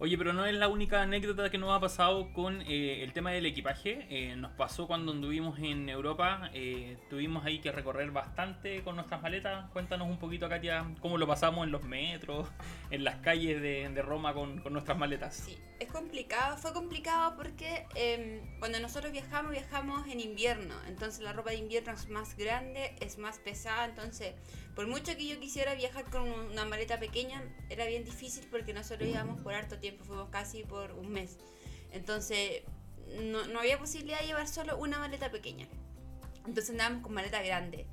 Oye, 0.00 0.16
pero 0.16 0.32
no 0.32 0.46
es 0.46 0.54
la 0.54 0.68
única 0.68 1.02
anécdota 1.02 1.50
que 1.50 1.58
nos 1.58 1.76
ha 1.76 1.80
pasado 1.80 2.32
con 2.32 2.62
eh, 2.62 3.02
el 3.02 3.12
tema 3.12 3.32
del 3.32 3.46
equipaje. 3.46 4.06
Eh, 4.10 4.36
nos 4.36 4.52
pasó 4.52 4.86
cuando 4.86 5.10
anduvimos 5.10 5.58
en 5.58 5.88
Europa. 5.88 6.50
eh, 6.54 6.96
tuvimos 7.10 7.44
ahí 7.44 7.58
que 7.58 7.72
recorrer 7.72 8.12
bastante 8.12 8.84
con 8.84 8.94
nuestras 8.94 9.20
maletas. 9.20 9.68
Cuéntanos 9.72 10.08
un 10.08 10.18
poquito, 10.18 10.48
Katia, 10.48 10.94
cómo 11.00 11.18
lo 11.18 11.26
pasamos 11.26 11.66
en 11.66 11.72
los 11.72 11.82
metros, 11.82 12.46
en 12.92 13.02
las 13.02 13.16
calles 13.16 13.60
de, 13.60 13.88
de 13.88 14.02
Roma 14.02 14.34
con, 14.34 14.60
con 14.60 14.72
nuestras 14.72 14.96
maletas. 14.96 15.34
Sí, 15.34 15.58
es 15.80 15.90
complicado, 15.90 16.56
fue 16.58 16.72
complicado 16.72 17.36
porque 17.36 17.86
em, 17.94 18.40
cuando 18.58 18.80
nosotros 18.80 19.12
viajamos, 19.12 19.52
viajamos 19.52 20.06
en 20.08 20.20
invierno, 20.20 20.74
entonces 20.86 21.20
la 21.20 21.32
ropa 21.32 21.50
de 21.50 21.56
invierno 21.56 21.92
es 21.92 22.08
más 22.08 22.36
grande, 22.36 22.94
es 23.00 23.18
más 23.18 23.38
pesada, 23.38 23.84
entonces 23.84 24.34
por 24.78 24.86
mucho 24.86 25.16
que 25.16 25.26
yo 25.26 25.40
quisiera 25.40 25.74
viajar 25.74 26.04
con 26.04 26.30
una 26.30 26.64
maleta 26.64 27.00
pequeña, 27.00 27.42
era 27.68 27.84
bien 27.86 28.04
difícil 28.04 28.46
porque 28.48 28.72
nosotros 28.72 29.08
íbamos 29.08 29.40
por 29.40 29.52
harto 29.52 29.80
tiempo, 29.80 30.04
fuimos 30.04 30.28
casi 30.28 30.62
por 30.62 30.92
un 30.92 31.10
mes, 31.10 31.36
entonces 31.90 32.62
no, 33.20 33.44
no 33.48 33.58
había 33.58 33.76
posibilidad 33.76 34.20
de 34.20 34.28
llevar 34.28 34.46
solo 34.46 34.78
una 34.78 35.00
maleta 35.00 35.32
pequeña, 35.32 35.66
entonces 36.46 36.70
andábamos 36.70 37.02
con 37.02 37.12
maleta 37.12 37.42
grande. 37.42 37.86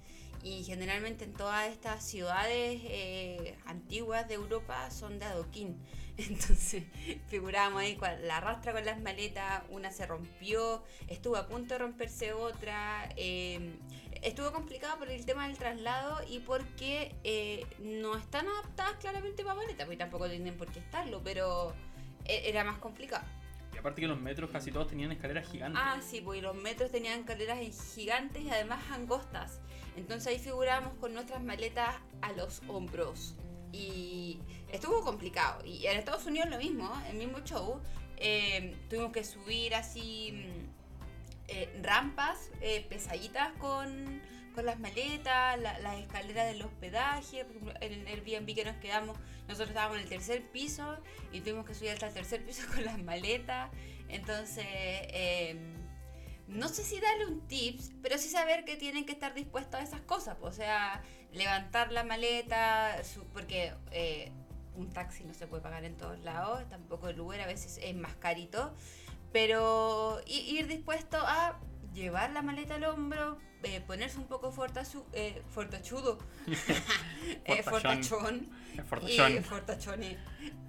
Y 0.44 0.64
generalmente 0.64 1.26
en 1.26 1.34
todas 1.34 1.70
estas 1.70 2.06
ciudades 2.06 2.80
eh, 2.84 3.58
antiguas 3.66 4.28
de 4.28 4.36
Europa 4.36 4.92
son 4.92 5.18
de 5.18 5.26
adoquín. 5.26 5.76
Entonces 6.18 6.84
figurábamos 7.30 7.82
ahí 7.82 7.98
la 8.22 8.40
rastra 8.42 8.72
con 8.72 8.86
las 8.86 9.02
maletas, 9.02 9.64
una 9.72 9.90
se 9.92 10.06
rompió, 10.06 10.84
estuvo 11.08 11.36
a 11.36 11.48
punto 11.48 11.74
de 11.74 11.80
romperse 11.80 12.34
otra. 12.34 13.10
eh, 13.16 13.74
estuvo 14.26 14.52
complicado 14.52 14.98
por 14.98 15.10
el 15.10 15.26
tema 15.26 15.48
del 15.48 15.58
traslado 15.58 16.20
y 16.28 16.40
porque 16.40 17.16
eh, 17.24 17.66
no 17.80 18.18
están 18.18 18.48
adaptadas 18.48 18.96
claramente 18.96 19.44
para 19.44 19.56
maletas, 19.56 19.86
porque 19.86 19.98
tampoco 19.98 20.28
tienen 20.28 20.58
por 20.58 20.68
qué 20.72 20.80
estarlo, 20.80 21.22
pero 21.24 21.74
e- 22.26 22.50
era 22.50 22.64
más 22.64 22.80
complicado. 22.80 23.24
Y 23.74 23.78
aparte 23.78 24.02
que 24.02 24.08
los 24.08 24.20
metros 24.20 24.50
casi 24.50 24.72
todos 24.72 24.88
tenían 24.88 25.12
escaleras 25.12 25.48
gigantes. 25.50 25.82
Ah, 25.84 26.00
sí, 26.02 26.22
pues 26.22 26.40
y 26.40 26.42
los 26.42 26.56
metros 26.56 26.92
tenían 26.92 27.20
escaleras 27.20 27.60
gigantes 27.94 28.42
y 28.42 28.50
además 28.50 28.80
angostas. 28.92 29.60
Entonces 29.96 30.28
ahí 30.28 30.40
figurábamos 30.40 30.94
con 31.00 31.14
nuestras 31.14 31.44
maletas 31.44 31.96
a 32.22 32.32
los 32.32 32.62
hombros. 32.68 33.36
Y 33.72 34.40
estuvo 34.72 35.02
complicado. 35.02 35.64
Y 35.66 35.86
en 35.86 35.98
Estados 35.98 36.26
Unidos 36.26 36.50
lo 36.50 36.58
mismo, 36.58 36.92
el 37.10 37.18
mismo 37.18 37.40
show. 37.42 37.82
Eh, 38.18 38.78
tuvimos 38.90 39.12
que 39.12 39.26
subir 39.26 39.76
así 39.76 40.32
mm, 40.32 40.65
eh, 41.48 41.80
rampas 41.84 42.50
eh, 42.62 42.86
pesaditas 42.90 43.52
con, 43.60 44.22
con 44.54 44.66
las 44.66 44.80
maletas, 44.80 45.60
la- 45.60 45.80
las 45.80 45.98
escaleras 46.00 46.48
del 46.48 46.62
hospedaje. 46.64 47.46
En 47.82 47.94
el 47.94 48.08
Airbnb 48.08 48.54
que 48.56 48.66
nos 48.66 48.76
quedamos 48.78 49.18
nosotros 49.48 49.70
estábamos 49.70 49.98
en 49.98 50.04
el 50.04 50.10
tercer 50.10 50.42
piso 50.52 50.98
y 51.32 51.42
tuvimos 51.42 51.66
que 51.66 51.76
subir 51.76 51.92
hasta 51.92 52.08
el 52.08 52.14
tercer 52.14 52.44
piso 52.46 52.64
con 52.74 52.84
las 52.84 52.98
maletas. 53.00 53.70
Entonces, 54.10 54.66
em, 54.68 55.76
no 56.48 56.68
sé 56.68 56.84
si 56.84 57.00
darle 57.00 57.26
un 57.28 57.42
tips, 57.48 57.92
pero 58.02 58.18
sí 58.18 58.30
saber 58.30 58.66
que 58.66 58.76
tienen 58.76 59.06
que 59.06 59.12
estar 59.14 59.34
dispuestos 59.34 59.80
a 59.80 59.84
esas 59.84 60.02
cosas. 60.02 60.38
O 60.42 60.52
sea, 60.52 61.02
levantar 61.32 61.92
la 61.92 62.04
maleta, 62.04 62.98
porque 63.34 63.74
eh, 63.92 64.32
un 64.76 64.90
taxi 64.92 65.24
no 65.24 65.34
se 65.34 65.48
puede 65.48 65.62
pagar 65.64 65.84
en 65.86 65.96
todos 65.96 66.20
lados, 66.20 66.68
tampoco 66.70 67.08
el 67.10 67.20
Uber 67.20 67.40
a 67.42 67.46
veces 67.48 67.80
es 67.82 67.96
más 67.96 68.14
carito. 68.16 68.74
Pero 69.36 70.22
ir 70.28 70.66
dispuesto 70.66 71.18
a 71.18 71.60
llevar 71.94 72.32
la 72.32 72.42
maleta 72.42 72.76
al 72.76 72.86
hombro, 72.86 73.38
eh, 73.64 73.82
ponerse 73.86 74.18
un 74.18 74.28
poco 74.28 74.50
fortachu, 74.54 75.04
eh, 75.12 75.42
fortachudo, 75.50 76.20
eh, 77.44 77.62
fortachón, 77.62 78.48
y, 78.74 79.42
fortachón 79.42 80.04
y, 80.04 80.18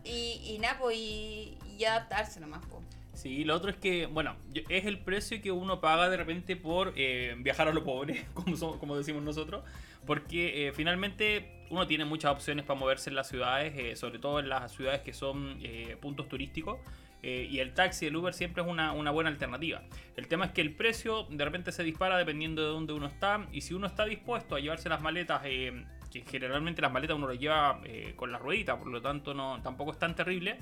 y 0.02 0.58
nada, 0.60 0.80
pues, 0.80 0.96
y, 0.98 1.56
adaptarse 1.86 2.40
nomás. 2.40 2.66
Pues. 2.68 2.82
Sí, 3.12 3.44
lo 3.44 3.54
otro 3.54 3.70
es 3.70 3.76
que, 3.76 4.06
bueno, 4.06 4.34
es 4.68 4.84
el 4.84 4.98
precio 4.98 5.40
que 5.40 5.52
uno 5.52 5.80
paga 5.80 6.08
de 6.08 6.16
repente 6.16 6.56
por 6.56 6.92
eh, 6.96 7.36
viajar 7.38 7.68
a 7.68 7.72
lo 7.72 7.84
pobre, 7.84 8.26
como, 8.34 8.80
como 8.80 8.96
decimos 8.96 9.22
nosotros, 9.22 9.62
porque 10.04 10.72
finalmente 10.74 11.64
uno 11.70 11.86
tiene 11.86 12.04
muchas 12.04 12.32
opciones 12.32 12.64
para 12.64 12.80
moverse 12.80 13.10
en 13.10 13.14
las 13.14 13.28
ciudades, 13.28 13.96
sobre 13.96 14.18
todo 14.18 14.40
en 14.40 14.48
las 14.48 14.72
ciudades 14.72 15.02
que 15.02 15.12
son 15.12 15.60
puntos 16.00 16.28
turísticos. 16.28 16.80
Eh, 17.22 17.48
y 17.50 17.60
el 17.60 17.74
taxi, 17.74 18.06
el 18.06 18.16
Uber 18.16 18.34
siempre 18.34 18.62
es 18.62 18.68
una, 18.68 18.92
buena 19.10 19.30
alternativa. 19.30 19.82
El 20.16 20.28
tema 20.28 20.46
es 20.46 20.52
que 20.52 20.60
el 20.60 20.74
precio 20.74 21.24
de 21.24 21.44
repente 21.44 21.72
se 21.72 21.82
dispara 21.82 22.16
dependiendo 22.18 22.62
de 22.62 22.68
dónde 22.68 22.92
uno 22.92 23.06
está 23.06 23.46
y 23.52 23.62
si 23.62 23.74
uno 23.74 23.86
está 23.86 24.04
dispuesto 24.04 24.54
a 24.54 24.60
llevarse 24.60 24.88
las 24.88 25.00
maletas, 25.00 25.42
eh, 25.44 25.84
que 26.12 26.22
generalmente 26.22 26.82
las 26.82 26.92
maletas 26.92 27.16
uno 27.16 27.28
las 27.28 27.38
lleva 27.38 27.80
eh, 27.84 28.14
con 28.16 28.30
las 28.30 28.40
rueditas, 28.40 28.76
por 28.76 28.88
lo 28.88 29.02
tanto 29.02 29.34
no, 29.34 29.60
tampoco 29.62 29.92
es 29.92 29.98
tan 29.98 30.14
terrible. 30.14 30.58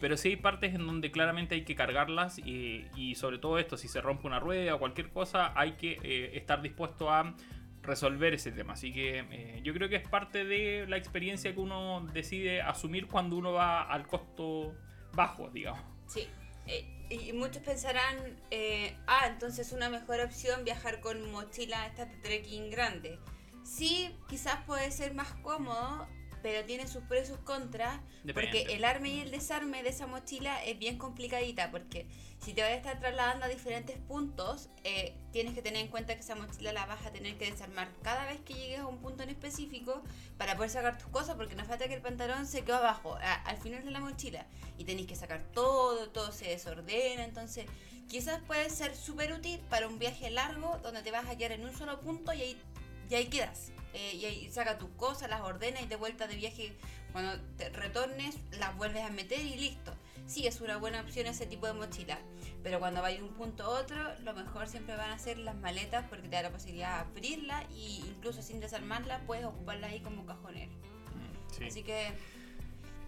pero 0.00 0.16
sí 0.16 0.28
hay 0.28 0.36
partes 0.36 0.74
en 0.74 0.86
donde 0.86 1.10
claramente 1.10 1.54
hay 1.54 1.64
que 1.64 1.74
cargarlas 1.74 2.38
y, 2.38 3.14
sobre 3.16 3.38
todo 3.38 3.58
esto, 3.58 3.76
si 3.76 3.88
se 3.88 4.00
rompe 4.00 4.26
una 4.26 4.40
rueda 4.40 4.74
o 4.74 4.78
cualquier 4.78 5.10
cosa, 5.10 5.52
hay 5.58 5.72
que 5.72 6.30
estar 6.34 6.62
dispuesto 6.62 7.10
a 7.10 7.34
resolver 7.82 8.32
ese 8.32 8.50
tema. 8.50 8.74
Así 8.74 8.92
que 8.92 9.60
yo 9.62 9.74
creo 9.74 9.88
que 9.88 9.96
es 9.96 10.08
parte 10.08 10.44
de 10.44 10.86
la 10.88 10.96
experiencia 10.96 11.52
que 11.52 11.60
uno 11.60 12.06
decide 12.14 12.62
asumir 12.62 13.08
cuando 13.08 13.36
uno 13.36 13.52
va 13.52 13.82
al 13.82 14.06
costo 14.06 14.74
bajo, 15.14 15.48
digamos. 15.50 15.82
Sí. 16.06 16.28
Eh, 16.66 16.86
y 17.10 17.32
muchos 17.32 17.62
pensarán, 17.62 18.16
eh, 18.50 18.96
ah, 19.06 19.26
entonces 19.26 19.72
una 19.72 19.90
mejor 19.90 20.20
opción 20.20 20.64
viajar 20.64 21.00
con 21.00 21.30
mochila 21.30 21.86
esta 21.86 22.06
de 22.06 22.16
trekking 22.16 22.70
grande. 22.70 23.18
Sí, 23.64 24.14
quizás 24.28 24.64
puede 24.66 24.90
ser 24.90 25.14
más 25.14 25.32
cómodo, 25.42 26.06
pero 26.44 26.62
tiene 26.66 26.86
sus 26.86 27.02
pros 27.04 27.22
y 27.22 27.26
sus 27.26 27.38
contras, 27.38 28.02
porque 28.34 28.66
el 28.74 28.84
arme 28.84 29.08
y 29.08 29.20
el 29.20 29.30
desarme 29.30 29.82
de 29.82 29.88
esa 29.88 30.06
mochila 30.06 30.62
es 30.62 30.78
bien 30.78 30.98
complicadita, 30.98 31.70
porque 31.70 32.06
si 32.38 32.52
te 32.52 32.60
vas 32.60 32.72
a 32.72 32.74
estar 32.74 33.00
trasladando 33.00 33.46
a 33.46 33.48
diferentes 33.48 33.96
puntos, 33.96 34.68
eh, 34.84 35.14
tienes 35.32 35.54
que 35.54 35.62
tener 35.62 35.80
en 35.80 35.88
cuenta 35.88 36.14
que 36.14 36.20
esa 36.20 36.34
mochila 36.34 36.74
la 36.74 36.84
vas 36.84 37.06
a 37.06 37.12
tener 37.12 37.38
que 37.38 37.50
desarmar 37.50 37.88
cada 38.02 38.26
vez 38.26 38.40
que 38.42 38.52
llegues 38.52 38.80
a 38.80 38.86
un 38.86 38.98
punto 38.98 39.22
en 39.22 39.30
específico 39.30 40.02
para 40.36 40.54
poder 40.54 40.68
sacar 40.68 40.98
tus 40.98 41.08
cosas, 41.08 41.34
porque 41.36 41.54
no 41.54 41.64
falta 41.64 41.88
que 41.88 41.94
el 41.94 42.02
pantalón 42.02 42.46
se 42.46 42.62
quede 42.62 42.76
abajo, 42.76 43.16
al 43.46 43.56
final 43.56 43.82
de 43.82 43.90
la 43.90 44.00
mochila, 44.00 44.44
y 44.76 44.84
tenéis 44.84 45.08
que 45.08 45.16
sacar 45.16 45.42
todo, 45.54 46.10
todo 46.10 46.30
se 46.30 46.48
desordena, 46.50 47.24
entonces 47.24 47.64
quizás 48.06 48.42
puede 48.46 48.68
ser 48.68 48.94
súper 48.94 49.32
útil 49.32 49.60
para 49.70 49.88
un 49.88 49.98
viaje 49.98 50.28
largo 50.28 50.78
donde 50.82 51.00
te 51.00 51.10
vas 51.10 51.26
a 51.26 51.38
quedar 51.38 51.52
en 51.52 51.64
un 51.64 51.74
solo 51.74 52.02
punto 52.02 52.34
y 52.34 52.42
ahí, 52.42 52.62
y 53.08 53.14
ahí 53.14 53.28
quedas. 53.28 53.72
Eh, 53.94 54.16
y 54.16 54.24
ahí 54.24 54.50
saca 54.50 54.76
tus 54.76 54.90
cosas, 54.90 55.30
las 55.30 55.40
ordena 55.40 55.80
y 55.80 55.86
de 55.86 55.96
vuelta 55.96 56.26
de 56.26 56.36
viaje, 56.36 56.76
cuando 57.12 57.40
te 57.56 57.70
retornes, 57.70 58.36
las 58.58 58.76
vuelves 58.76 59.04
a 59.04 59.10
meter 59.10 59.40
y 59.40 59.56
listo. 59.56 59.94
Sí, 60.26 60.46
es 60.46 60.60
una 60.60 60.78
buena 60.78 61.00
opción 61.00 61.26
ese 61.26 61.46
tipo 61.46 61.66
de 61.66 61.74
mochila, 61.74 62.18
pero 62.62 62.80
cuando 62.80 63.02
vayas 63.02 63.20
de 63.20 63.28
un 63.28 63.34
punto 63.34 63.64
a 63.64 63.68
otro, 63.68 63.96
lo 64.20 64.32
mejor 64.32 64.66
siempre 64.66 64.96
van 64.96 65.10
a 65.10 65.18
ser 65.18 65.38
las 65.38 65.54
maletas 65.54 66.06
porque 66.08 66.28
te 66.28 66.36
da 66.36 66.42
la 66.42 66.50
posibilidad 66.50 67.04
de 67.04 67.10
abrirla 67.10 67.62
e 67.70 68.00
incluso 68.08 68.42
sin 68.42 68.58
desarmarla 68.58 69.20
puedes 69.26 69.44
ocuparla 69.44 69.88
ahí 69.88 70.00
como 70.00 70.24
cajonero. 70.24 70.72
Mm, 70.72 71.64
Así 71.66 71.82
que 71.82 72.08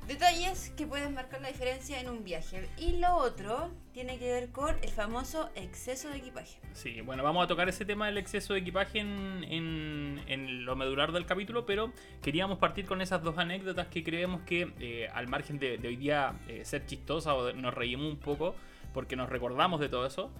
Detalles 0.06 0.72
que 0.76 0.86
pueden 0.86 1.14
marcar 1.14 1.40
la 1.40 1.48
diferencia 1.48 2.00
en 2.00 2.08
un 2.08 2.22
viaje. 2.22 2.68
Y 2.78 2.98
lo 2.98 3.16
otro 3.16 3.72
tiene 3.92 4.18
que 4.18 4.30
ver 4.32 4.50
con 4.50 4.76
el 4.80 4.90
famoso 4.90 5.50
exceso 5.56 6.08
de 6.10 6.18
equipaje. 6.18 6.60
Sí, 6.74 7.00
bueno, 7.00 7.24
vamos 7.24 7.44
a 7.44 7.48
tocar 7.48 7.68
ese 7.68 7.84
tema 7.84 8.06
del 8.06 8.18
exceso 8.18 8.54
de 8.54 8.60
equipaje 8.60 9.00
en, 9.00 10.22
en, 10.28 10.64
lo 10.64 10.76
medular 10.76 11.10
del 11.10 11.26
capítulo, 11.26 11.66
pero 11.66 11.92
queríamos 12.22 12.58
partir 12.58 12.86
con 12.86 13.00
esas 13.00 13.20
dos 13.20 13.36
anécdotas 13.36 13.88
que 13.88 14.04
creemos 14.04 14.42
que, 14.42 14.72
eh, 14.78 15.08
al 15.12 15.26
margen 15.26 15.58
de, 15.58 15.80
hoy 15.84 15.96
día 15.96 16.34
eh, 16.46 16.64
ser 16.64 16.86
chistosa 16.86 17.34
o 17.34 17.52
nos 17.52 17.74
reímos 17.74 18.06
un 18.06 18.18
poco, 18.18 18.54
porque 18.94 19.16
nos 19.16 19.28
recordamos 19.28 19.80
de 19.80 19.88
todo 19.88 20.06
eso, 20.06 20.30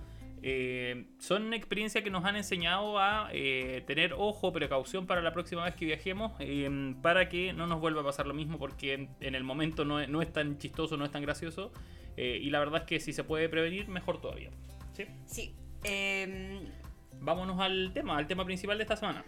eh, 0.43 1.07
son 1.19 1.55
experiencias 1.55 2.05
que 2.05 2.11
nos 2.11 2.25
han 2.25 2.37
enseñado 2.37 2.99
a 2.99 3.31
eh, 3.33 3.83
tener 3.87 4.13
ojo, 4.13 4.53
precaución 4.53 5.07
para 5.07 5.23
la 5.23 5.33
próxima 5.33 5.65
vez 5.65 5.75
que 5.75 5.87
viajemos, 5.87 6.33
eh, 6.41 6.95
para 7.03 7.29
que 7.29 7.53
no 7.53 7.67
nos 7.67 7.81
vuelva 7.81 8.03
a 8.03 8.05
pasar 8.05 8.27
lo 8.27 8.35
mismo, 8.35 8.59
porque 8.59 9.09
en, 9.21 9.35
el 9.35 9.45
momento 9.45 9.85
no 9.85 10.01
es, 10.01 10.33
tan 10.33 10.59
chistoso, 10.59 10.97
no 10.97 11.05
es 11.05 11.11
tan 11.11 11.23
gracioso, 11.23 11.73
y 12.17 12.49
la 12.51 12.61
verdad 12.61 12.83
es 12.83 12.87
que 12.87 13.01
si 13.01 13.13
se 13.13 13.25
puede 13.25 13.49
prevenir, 13.49 13.89
mejor 13.89 14.21
todavía. 14.21 14.51
Sí. 14.95 15.05
sí 15.27 15.55
em, 15.85 16.61
Vámonos 17.21 17.61
al 17.61 17.93
tema, 17.93 18.17
al 18.17 18.27
tema 18.27 18.45
principal 18.45 18.79
de 18.79 18.85
esta 18.85 18.97
semana. 18.97 19.25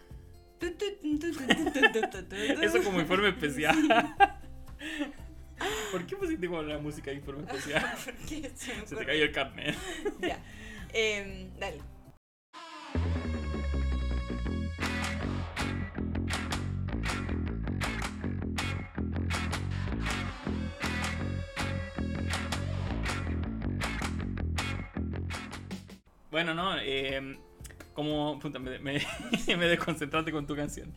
Eso 2.63 2.83
como 2.83 3.01
informe 3.01 3.29
especial. 3.29 3.77
¿Por 5.91 6.07
qué 6.07 6.17
pusiste 6.17 6.47
como 6.47 6.63
la 6.63 6.79
música 6.79 7.11
de 7.11 7.17
informe 7.17 7.43
especial? 7.43 7.85
se, 8.27 8.87
se 8.87 8.97
te 8.97 9.05
cayó 9.05 9.25
el 9.25 9.33
carnet. 9.33 9.77
ya. 10.21 10.39
Eh, 10.93 11.51
dale. 11.59 11.81
Bueno, 26.31 26.55
no, 26.55 26.79
eh, 26.79 27.37
como... 27.95 28.39
me, 28.61 28.79
me, 28.79 29.01
me, 29.57 29.67
desconcentraste 29.67 30.31
con 30.31 30.47
tu 30.47 30.55
canción. 30.55 30.93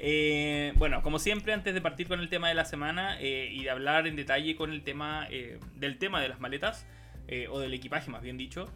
Eh, 0.00 0.72
bueno, 0.76 1.02
como 1.02 1.18
siempre, 1.18 1.52
antes 1.52 1.74
de 1.74 1.80
partir 1.80 2.08
con 2.08 2.20
el 2.20 2.28
tema 2.28 2.48
de 2.48 2.54
la 2.54 2.64
semana 2.64 3.16
eh, 3.20 3.50
y 3.52 3.62
de 3.64 3.70
hablar 3.70 4.06
en 4.06 4.16
detalle 4.16 4.56
con 4.56 4.72
el 4.72 4.82
tema 4.82 5.26
eh, 5.30 5.60
del 5.76 5.98
tema 5.98 6.20
de 6.20 6.28
las 6.28 6.40
maletas, 6.40 6.86
o 7.50 7.58
del 7.58 7.72
equipaje 7.72 8.10
más 8.10 8.20
bien 8.20 8.36
dicho, 8.36 8.68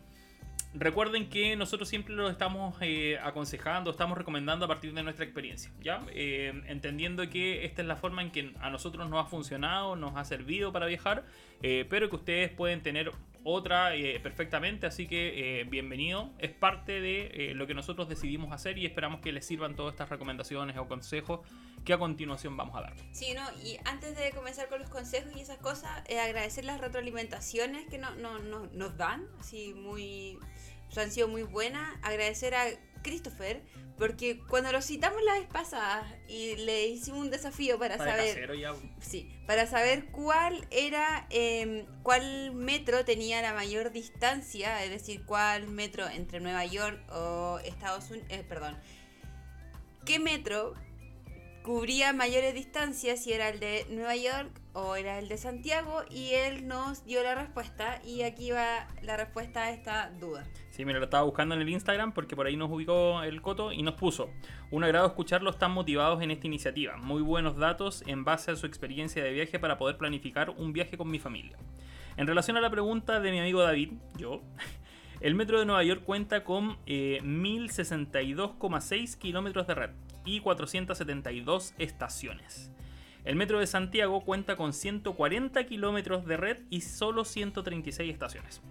Recuerden 0.75 1.31
que 1.31 1.57
nosotros 1.57 1.89
siempre 1.89 2.15
lo 2.15 2.29
estamos 2.29 2.77
eh, 2.83 3.19
aconsejando, 3.23 3.91
estamos 3.91 4.19
recomendando 4.19 4.67
a 4.67 4.69
partir 4.69 4.93
de 4.93 5.03
nuestra 5.03 5.25
experiencia, 5.25 5.73
¿ya? 5.81 6.05
Eh, 6.11 6.63
entendiendo 6.67 7.29
que 7.31 7.65
esta 7.65 7.81
es 7.81 7.89
la 7.89 7.97
forma 7.97 8.21
en 8.21 8.31
que 8.31 8.53
a 8.61 8.69
nosotros 8.69 9.09
nos 9.09 9.25
ha 9.25 9.29
funcionado, 9.31 9.97
nos 9.97 10.15
ha 10.17 10.25
servido 10.27 10.71
para 10.71 10.85
viajar, 10.85 11.25
eh, 11.63 11.87
pero 11.89 12.11
que 12.11 12.17
ustedes 12.17 12.51
pueden 12.51 12.83
tener 12.83 13.11
otra 13.45 13.93
perfectamente, 14.23 14.87
así 14.87 15.07
que 15.07 15.67
bienvenido, 15.71 16.31
es 16.39 16.51
parte 16.51 17.01
de 17.01 17.53
lo 17.55 17.67
que 17.67 17.73
nosotros 17.73 18.07
decidimos 18.07 18.53
hacer 18.53 18.77
y 18.77 18.85
esperamos 18.85 19.21
que 19.21 19.33
les 19.33 19.47
sirvan 19.47 19.75
todas 19.75 19.95
estas 19.95 20.11
recomendaciones 20.11 20.77
o 20.77 20.87
consejos 20.87 21.41
que 21.83 21.95
a 21.95 21.99
continuación 21.99 22.57
vamos 22.59 22.77
a 22.77 22.83
dar. 22.83 22.95
Sí, 23.13 23.33
no, 23.35 23.43
y 23.65 23.79
antes 23.87 24.17
de 24.19 24.33
comenzar 24.33 24.69
con 24.69 24.81
los 24.81 24.91
consejos 24.91 25.33
y 25.35 25.41
esas 25.41 25.57
cosas, 25.59 26.03
agradecer 26.11 26.67
las 26.67 26.79
retroalimentaciones 26.79 27.89
que 27.89 27.97
no, 27.97 28.11
nos 28.11 28.97
dan, 28.99 29.27
así 29.39 29.73
muy 29.73 30.39
han 30.97 31.11
sido 31.11 31.29
muy 31.29 31.43
buenas. 31.43 31.97
Agradecer 32.03 32.55
a 32.55 32.67
Christopher, 33.03 33.63
porque 33.97 34.41
cuando 34.49 34.73
lo 34.73 34.83
citamos 34.83 35.23
la 35.23 35.35
vez 35.35 35.47
pasada 35.47 36.07
y 36.29 36.57
le 36.57 36.87
hicimos 36.87 37.21
un 37.21 37.31
desafío 37.31 37.79
para, 37.79 37.97
saber. 37.97 38.49
Sí, 39.01 39.31
para 39.47 39.67
saber 39.67 40.07
cuál 40.07 40.67
era, 40.71 41.27
em, 41.31 41.85
cuál 42.03 42.53
metro 42.55 43.05
tenía 43.05 43.43
la 43.43 43.53
mayor 43.55 43.93
distancia, 43.93 44.85
es 44.85 44.91
decir, 44.91 45.25
cuál 45.25 45.69
metro 45.69 46.09
entre 46.09 46.41
Nueva 46.41 46.65
York 46.65 47.01
o 47.13 47.59
Estados 47.65 48.11
Unidos. 48.11 48.29
Eh, 48.31 48.45
perdón. 48.49 48.79
¿Qué 50.05 50.19
metro 50.19 50.75
cubría 51.63 52.13
mayores 52.13 52.55
distancias 52.55 53.23
si 53.23 53.33
era 53.33 53.51
el 53.51 53.61
de 53.61 53.87
Nueva 53.91 54.17
York 54.17 54.51
o 54.79 54.95
era 54.95 55.19
el 55.19 55.27
de 55.29 55.37
Santiago 55.37 56.05
y 56.09 56.35
él 56.35 56.69
nos 56.69 57.05
dio 57.05 57.21
la 57.23 57.35
respuesta 57.35 58.01
y 58.05 58.23
aquí 58.23 58.53
va 58.53 58.87
la 59.03 59.17
respuesta 59.17 59.65
a 59.65 59.71
esta 59.71 60.13
duda. 60.21 60.47
Sí, 60.71 60.85
mira, 60.85 60.99
lo 60.99 61.07
estaba 61.07 61.25
buscando 61.25 61.57
en 61.57 61.63
el 61.63 61.69
Instagram 61.69 62.13
porque 62.13 62.37
por 62.37 62.47
ahí 62.47 62.57
nos 62.57 62.71
ubicó 62.71 63.21
el 63.23 63.43
Coto 63.43 63.73
y 63.73 63.83
nos 63.83 63.95
puso. 63.95 64.31
Un 64.71 64.85
agrado 64.85 65.09
escucharlos 65.09 65.59
tan 65.59 65.73
motivados 65.73 66.23
en 66.23 66.31
esta 66.31 66.47
iniciativa. 66.47 66.97
Muy 66.97 67.23
buenos 67.23 67.57
datos 67.57 68.05
en 68.07 68.23
base 68.25 68.53
a 68.53 68.57
su 68.57 68.67
experiencia 68.67 69.25
de 69.25 69.33
viaje 69.33 69.59
para 69.59 69.79
poder 69.79 69.97
planificar 69.97 70.51
un 70.51 70.73
viaje 70.73 70.97
con 70.97 71.11
mi 71.11 71.19
familia. 71.19 71.59
En 72.17 72.29
relación 72.29 72.57
a 72.57 72.61
la 72.61 72.71
pregunta 72.71 73.19
de 73.21 73.33
mi 73.33 73.41
amigo 73.41 73.63
David, 73.63 73.95
yo, 74.17 74.43
el 75.21 75.35
metro 75.35 75.59
de 75.59 75.67
Nueva 75.67 75.83
York 75.83 76.05
cuenta 76.05 76.45
con 76.45 76.77
1062,6 76.87 79.15
eh, 79.15 79.19
kilómetros 79.19 79.67
de 79.67 79.75
red 79.75 79.91
y 80.25 80.39
472 80.41 81.75
estaciones. 81.79 82.71
El 83.25 83.37
metro 83.37 83.61
de 83.61 83.67
Santiago 83.67 84.25
cuenta 84.25 84.57
con 84.57 84.73
140 84.73 85.65
kilómetros 85.67 86.27
de 86.27 86.37
red 86.37 86.59
y 86.71 86.81
solo 86.83 87.25
136 87.25 88.13
estaciones. 88.13 88.63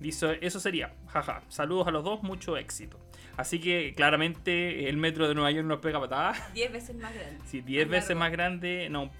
Dice, 0.00 0.38
eso 0.42 0.60
sería, 0.60 0.94
jaja, 1.08 1.42
saludos 1.48 1.86
a 1.86 1.90
los 1.90 2.04
dos, 2.04 2.22
mucho 2.22 2.56
éxito. 2.56 2.98
Así 3.36 3.60
que 3.60 3.94
claramente 3.94 4.88
el 4.88 4.96
metro 4.96 5.28
de 5.28 5.34
Nueva 5.34 5.50
York 5.50 5.66
nos 5.66 5.80
pega 5.80 6.00
patadas. 6.00 6.52
10 6.54 6.72
veces 6.72 6.96
más 6.96 7.14
grande. 7.14 7.38
Sí, 7.46 7.60
10 7.60 7.88
veces 7.88 8.16
más 8.16 8.30
grande, 8.30 8.88
no, 8.90 9.10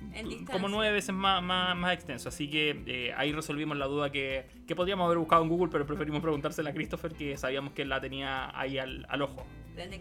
como 0.50 0.68
9 0.68 0.92
veces 0.92 1.14
más, 1.14 1.42
más, 1.42 1.92
extenso. 1.94 2.28
Así 2.28 2.48
que 2.48 2.82
eh, 2.86 3.14
ahí 3.16 3.32
resolvimos 3.32 3.76
la 3.76 3.86
duda 3.86 4.10
que, 4.10 4.46
que, 4.66 4.74
podríamos 4.74 5.06
haber 5.06 5.18
buscado 5.18 5.42
en 5.42 5.48
Google, 5.48 5.68
pero 5.70 5.86
preferimos 5.86 6.20
preguntársela 6.20 6.70
a 6.70 6.74
Christopher, 6.74 7.12
que 7.12 7.36
sabíamos 7.36 7.72
que 7.72 7.82
él 7.82 7.88
la 7.88 8.00
tenía 8.00 8.58
ahí 8.58 8.78
al, 8.78 9.06
al 9.08 9.22
ojo. 9.22 9.46
Grande 9.74 9.98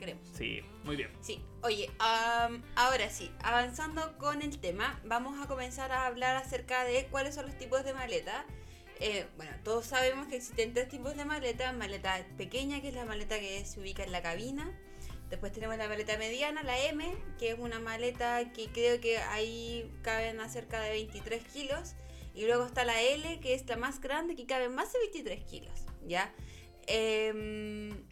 queremos. 0.00 0.26
Sí, 0.36 0.62
muy 0.82 0.96
bien. 0.96 1.10
Sí, 1.20 1.40
oye, 1.62 1.88
ahora 2.74 3.08
sí, 3.10 3.30
avanzando 3.44 4.18
con 4.18 4.42
el 4.42 4.58
tema, 4.58 5.00
vamos 5.04 5.40
a 5.40 5.46
comenzar 5.46 5.92
a 5.92 6.06
hablar 6.06 6.36
acerca 6.36 6.82
de 6.82 7.06
cuáles 7.06 7.36
son 7.36 7.46
los 7.46 7.56
tipos 7.56 7.84
de 7.84 7.94
maleta 7.94 8.44
eh, 9.02 9.26
bueno, 9.38 9.52
todos 9.64 9.86
sabemos 9.86 10.28
que 10.28 10.36
existen 10.36 10.74
tres 10.74 10.88
tipos 10.88 11.16
de 11.16 11.24
maleta. 11.24 11.72
Maleta 11.72 12.22
pequeña, 12.36 12.82
que 12.82 12.88
es 12.88 12.94
la 12.94 13.06
maleta 13.06 13.40
que 13.40 13.64
se 13.64 13.80
ubica 13.80 14.04
en 14.04 14.12
la 14.12 14.20
cabina. 14.20 14.70
Después 15.30 15.52
tenemos 15.52 15.78
la 15.78 15.88
maleta 15.88 16.18
mediana, 16.18 16.62
la 16.62 16.78
M, 16.78 17.16
que 17.38 17.52
es 17.52 17.58
una 17.58 17.78
maleta 17.78 18.52
que 18.52 18.68
creo 18.68 19.00
que 19.00 19.16
ahí 19.18 19.90
caben 20.02 20.38
cerca 20.50 20.80
de 20.82 20.90
23 20.90 21.42
kilos. 21.44 21.94
Y 22.34 22.44
luego 22.44 22.66
está 22.66 22.84
la 22.84 23.00
L, 23.00 23.40
que 23.40 23.54
es 23.54 23.66
la 23.66 23.76
más 23.76 24.00
grande, 24.00 24.36
que 24.36 24.44
cabe 24.44 24.68
más 24.68 24.92
de 24.92 24.98
23 24.98 25.44
kilos. 25.44 25.80
¿Ya? 26.06 26.34
Em, 26.86 28.04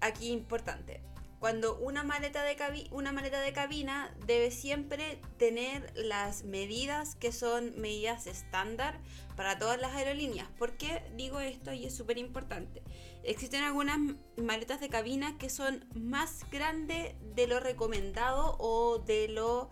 aquí 0.00 0.30
importante 0.30 1.00
cuando 1.42 1.76
una 1.78 2.04
maleta 2.04 2.44
de, 2.44 2.86
una 2.92 3.10
maleta 3.10 3.40
de 3.40 3.52
cabina 3.52 4.14
debe 4.26 4.52
siempre 4.52 5.18
tener 5.38 5.92
las 5.96 6.44
medidas 6.44 7.16
que 7.16 7.32
son 7.32 7.72
medidas 7.80 8.28
estándar 8.28 9.00
para 9.34 9.58
todas 9.58 9.80
las 9.80 9.92
aerolíneas. 9.92 10.46
¿Por 10.56 10.76
qué 10.76 11.02
digo 11.16 11.40
esto 11.40 11.72
y 11.72 11.84
es 11.84 11.96
súper 11.96 12.16
importante? 12.18 12.80
Existen 13.24 13.64
algunas 13.64 13.98
maletas 14.36 14.78
de 14.78 14.88
cabina 14.88 15.36
que 15.36 15.50
son 15.50 15.84
más 15.96 16.48
grandes 16.52 17.16
de 17.34 17.48
lo 17.48 17.58
recomendado 17.58 18.56
o 18.60 19.00
de 19.00 19.26
lo, 19.26 19.68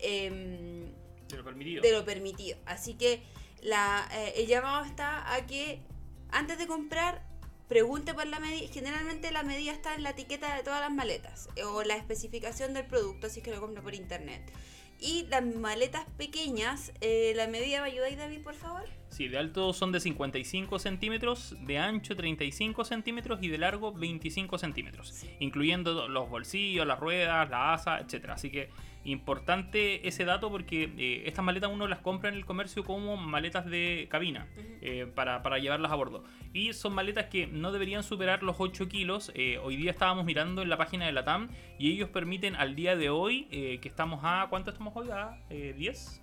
em, 0.00 0.92
de, 1.28 1.36
lo 1.38 1.44
permitido. 1.44 1.80
de 1.82 1.92
lo 1.92 2.04
permitido. 2.04 2.58
Así 2.66 2.98
que 2.98 3.22
la, 3.62 4.06
eh, 4.12 4.34
el 4.36 4.46
llamado 4.46 4.84
está 4.84 5.32
a 5.32 5.46
que 5.46 5.80
antes 6.28 6.58
de 6.58 6.66
comprar 6.66 7.24
pregunte 7.68 8.14
por 8.14 8.26
la 8.26 8.40
medida. 8.40 8.66
Generalmente 8.72 9.30
la 9.30 9.42
medida 9.42 9.72
está 9.72 9.94
en 9.94 10.02
la 10.02 10.10
etiqueta 10.10 10.54
de 10.56 10.62
todas 10.62 10.80
las 10.80 10.92
maletas 10.92 11.48
eh, 11.56 11.64
o 11.64 11.82
la 11.82 11.96
especificación 11.96 12.74
del 12.74 12.86
producto, 12.86 13.26
así 13.26 13.40
que 13.42 13.50
lo 13.50 13.60
compro 13.60 13.82
por 13.82 13.94
internet. 13.94 14.52
Y 15.00 15.26
las 15.28 15.44
maletas 15.44 16.06
pequeñas, 16.16 16.92
eh, 17.00 17.32
¿la 17.36 17.46
medida 17.48 17.82
me 17.82 17.88
ayudáis, 17.88 18.16
David, 18.16 18.42
por 18.42 18.54
favor? 18.54 18.84
Sí, 19.10 19.28
de 19.28 19.38
alto 19.38 19.72
son 19.72 19.92
de 19.92 20.00
55 20.00 20.78
centímetros, 20.78 21.56
de 21.60 21.78
ancho 21.78 22.16
35 22.16 22.84
centímetros 22.84 23.42
y 23.42 23.48
de 23.48 23.58
largo 23.58 23.92
25 23.92 24.56
centímetros, 24.56 25.24
incluyendo 25.40 26.08
los 26.08 26.28
bolsillos, 26.28 26.86
las 26.86 26.98
ruedas, 26.98 27.50
la 27.50 27.74
asa, 27.74 28.00
etc. 28.00 28.30
Así 28.30 28.50
que 28.50 28.70
Importante 29.04 30.08
ese 30.08 30.24
dato 30.24 30.50
porque 30.50 30.90
eh, 30.96 31.22
estas 31.26 31.44
maletas 31.44 31.70
uno 31.70 31.86
las 31.86 31.98
compra 31.98 32.30
en 32.30 32.36
el 32.36 32.46
comercio 32.46 32.84
como 32.84 33.18
maletas 33.18 33.66
de 33.66 34.06
cabina 34.10 34.46
eh, 34.80 35.06
para, 35.14 35.58
llevarlas 35.58 35.92
a 35.92 35.94
bordo. 35.94 36.24
Y 36.54 36.72
son 36.72 36.94
maletas 36.94 37.26
que 37.26 37.46
no 37.46 37.70
deberían 37.70 38.02
superar 38.02 38.42
los 38.42 38.56
8 38.58 38.88
kilos. 38.88 39.30
Eh, 39.34 39.58
hoy 39.62 39.76
día 39.76 39.90
estábamos 39.90 40.24
mirando 40.24 40.62
en 40.62 40.70
la 40.70 40.78
página 40.78 41.04
de 41.04 41.12
la 41.12 41.24
TAM 41.24 41.50
y 41.78 41.92
ellos 41.92 42.08
permiten 42.08 42.56
al 42.56 42.74
día 42.74 42.96
de 42.96 43.10
hoy, 43.10 43.44
que 43.44 43.88
estamos 43.88 44.20
a... 44.22 44.46
¿Cuánto 44.48 44.70
estamos 44.70 44.94
hoy? 44.96 45.08
¿A 45.10 45.38
10? 45.50 46.22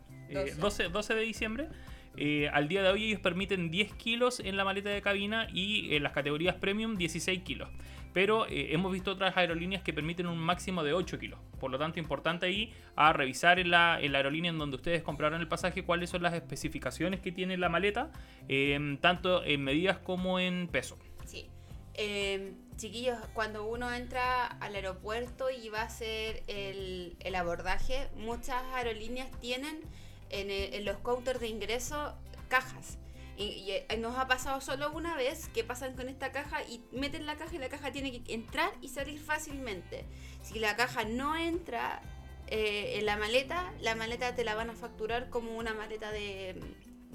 12. 0.59 0.89
12, 0.89 1.15
de 1.15 1.21
diciembre. 1.21 1.67
al 2.51 2.67
día 2.67 2.81
de 2.81 2.89
hoy 2.89 3.05
ellos 3.05 3.19
permiten 3.19 3.69
10 3.69 3.93
kilos 3.93 4.39
en 4.39 4.57
la 4.57 4.63
maleta 4.63 4.89
de 4.89 5.01
cabina 5.01 5.47
y 5.53 5.93
en 5.95 6.01
las 6.01 6.13
categorías 6.13 6.55
premium 6.55 6.95
16 6.95 7.41
kilos 7.44 7.70
pero 8.13 8.45
eh, 8.47 8.74
hemos 8.74 8.91
visto 8.91 9.11
otras 9.11 9.35
aerolíneas 9.37 9.81
que 9.83 9.93
permiten 9.93 10.27
un 10.27 10.37
máximo 10.37 10.83
de 10.83 10.93
8 10.93 11.19
kilos. 11.19 11.39
Por 11.59 11.71
lo 11.71 11.79
tanto, 11.79 12.00
importante 12.00 12.45
ahí 12.45 12.74
a 12.95 13.13
revisar 13.13 13.59
en 13.59 13.71
la, 13.71 13.95
aerolínea 13.95 14.51
en 14.51 14.57
donde 14.57 14.75
ustedes 14.75 15.03
compraron 15.03 15.39
el 15.41 15.47
pasaje 15.47 15.83
cuáles 15.83 16.09
son 16.09 16.24
las 16.24 16.33
especificaciones 16.33 17.19
que 17.19 17.31
tiene 17.31 17.57
la 17.57 17.69
maleta, 17.69 18.11
em, 18.47 18.97
tanto 18.97 19.43
en 19.43 19.63
medidas 19.63 19.97
como 20.00 20.39
en 20.39 20.67
peso. 20.67 20.97
Sí. 21.25 21.47
Em, 21.93 22.55
chiquillos, 22.77 23.17
cuando 23.33 23.65
uno 23.65 23.93
entra 23.93 24.45
al 24.47 24.75
aeropuerto 24.75 25.50
y 25.50 25.69
va 25.69 25.81
a 25.81 25.85
hacer 25.85 26.43
el, 26.47 27.35
abordaje, 27.35 28.07
muchas 28.15 28.63
aerolíneas 28.74 29.29
tienen 29.39 29.79
en, 30.29 30.50
en 30.50 30.85
los 30.85 30.97
counters 30.97 31.39
de 31.39 31.47
ingreso 31.47 32.15
cajas 32.47 32.97
y, 33.37 33.72
eh, 33.72 33.98
nos 33.98 34.17
ha 34.17 34.27
pasado 34.27 34.61
solo 34.61 34.91
una 34.91 35.15
vez 35.15 35.50
que 35.50 35.63
pasan 35.63 35.96
con 35.96 36.09
esta 36.09 36.31
caja 36.31 36.63
y 36.63 36.83
meten 36.91 37.25
la 37.25 37.37
caja 37.37 37.55
y 37.55 37.59
la 37.59 37.70
caja 37.70 37.91
tiene 37.91 38.11
que 38.11 38.33
entrar 38.33 38.72
y 38.81 38.89
salir 38.89 39.20
fácilmente. 39.20 40.05
Si 40.44 40.59
la 40.59 40.75
caja 40.75 41.05
no 41.05 41.35
entra 41.35 42.01
eh, 42.48 43.00
en 43.00 43.05
la 43.05 43.17
maleta, 43.17 43.74
la 43.81 43.96
maleta 43.96 44.35
te 44.35 44.44
la 44.44 44.55
van 44.55 44.70
a 44.70 44.74
facturar 44.74 45.29
como 45.29 45.57
una 45.57 45.74
maleta 45.74 46.11
de, 46.11 46.59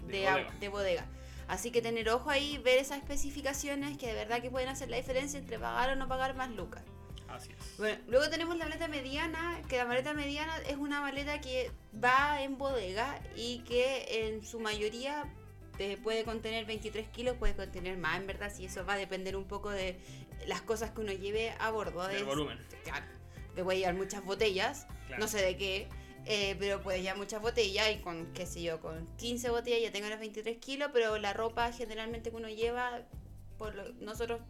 de, 0.08 0.68
bodega. 0.68 1.06
Así 1.48 1.70
que 1.70 1.80
tener 1.80 2.08
ojo 2.08 2.30
ahí, 2.30 2.58
ver 2.58 2.78
esas 2.78 2.98
especificaciones 2.98 3.96
que 3.98 4.08
de 4.08 4.14
verdad 4.14 4.40
que 4.42 4.50
pueden 4.50 4.68
hacer 4.68 4.88
la 4.88 4.96
diferencia 4.96 5.38
entre 5.38 5.58
pagar 5.58 5.90
o 5.90 5.96
no 5.96 6.08
pagar 6.08 6.34
más 6.34 6.50
lucas. 6.50 6.82
Así 7.28 7.50
es. 7.52 7.76
Bueno, 7.78 7.98
luego 8.08 8.28
tenemos 8.30 8.56
la 8.56 8.64
maleta 8.64 8.88
mediana, 8.88 9.60
que 9.68 9.76
la 9.76 9.84
maleta 9.84 10.14
mediana 10.14 10.56
es 10.68 10.76
una 10.76 11.00
maleta 11.00 11.40
que 11.40 11.70
va 12.02 12.42
en 12.42 12.56
bodega 12.56 13.20
y 13.36 13.58
que 13.60 14.26
en 14.26 14.44
su 14.44 14.58
mayoría 14.58 15.24
puede 16.02 16.24
contener 16.24 16.64
23 16.64 17.08
kilos, 17.08 17.36
puede 17.36 17.54
contener 17.54 17.96
más, 17.98 18.18
en 18.18 18.26
verdad, 18.26 18.52
si 18.52 18.64
eso 18.66 18.84
va 18.84 18.94
a 18.94 18.98
depender 18.98 19.36
un 19.36 19.44
poco 19.44 19.70
de 19.70 19.98
las 20.46 20.62
cosas 20.62 20.90
que 20.90 21.00
uno 21.00 21.12
lleve 21.12 21.50
a 21.58 21.70
bordo. 21.70 22.06
Del 22.06 22.24
volumen. 22.24 22.58
Claro, 22.84 23.04
te 23.54 23.62
puede 23.62 23.78
llevar 23.78 23.94
muchas 23.94 24.24
botellas, 24.24 24.86
no 25.18 25.28
sé 25.28 25.42
de 25.42 25.56
qué, 25.56 25.88
eh, 26.24 26.56
pero 26.58 26.82
puede 26.82 27.02
llevar 27.02 27.18
muchas 27.18 27.40
botellas 27.40 27.90
y 27.90 27.98
con, 27.98 28.32
qué 28.32 28.46
sé 28.46 28.62
yo, 28.62 28.80
con 28.80 29.06
15 29.16 29.50
botellas 29.50 29.80
ya 29.80 29.92
tengo 29.92 30.08
los 30.08 30.18
23 30.18 30.56
kilos, 30.58 30.90
pero 30.92 31.18
la 31.18 31.32
ropa 31.32 31.72
generalmente 31.72 32.30
que 32.30 32.36
uno 32.36 32.48
lleva, 32.48 33.02
por 33.58 33.94
nosotros 34.00 34.40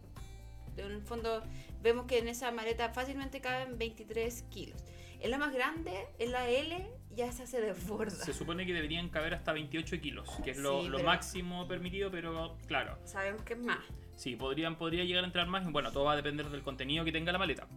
en 0.77 0.91
el 0.91 1.01
fondo 1.01 1.43
vemos 1.81 2.05
que 2.05 2.19
en 2.19 2.27
esa 2.27 2.51
maleta 2.51 2.89
fácilmente 2.89 3.41
caben 3.41 3.77
23 3.77 4.43
kilos. 4.49 4.83
Es 5.19 5.29
la 5.29 5.37
más 5.37 5.53
grande, 5.53 6.07
es 6.19 6.29
la 6.29 6.49
L, 6.49 6.87
ya 7.17 7.31
se 7.31 7.43
hace 7.43 7.59
desborda. 7.59 8.11
Se 8.11 8.31
supone 8.31 8.65
que 8.65 8.73
deberían 8.73 9.09
caber 9.09 9.33
hasta 9.33 9.51
28 9.51 9.99
kilos, 9.99 10.29
que 10.43 10.51
es 10.51 10.57
lo, 10.57 10.83
máximo 11.03 11.67
permitido, 11.67 12.11
pero 12.11 12.57
claro. 12.67 12.97
Sabemos 13.03 13.41
que 13.41 13.53
es 13.53 13.59
más. 13.59 13.79
Sí, 14.15 14.35
podrían, 14.35 14.77
podría 14.77 15.03
llegar 15.03 15.23
a 15.23 15.27
entrar 15.27 15.47
más, 15.47 15.69
bueno, 15.71 15.91
todo 15.91 16.05
va 16.05 16.13
a 16.13 16.15
depender 16.15 16.49
del 16.49 16.61
contenido 16.61 17.03
que 17.03 17.11
tenga 17.11 17.31
la 17.31 17.39
maleta. 17.39 17.67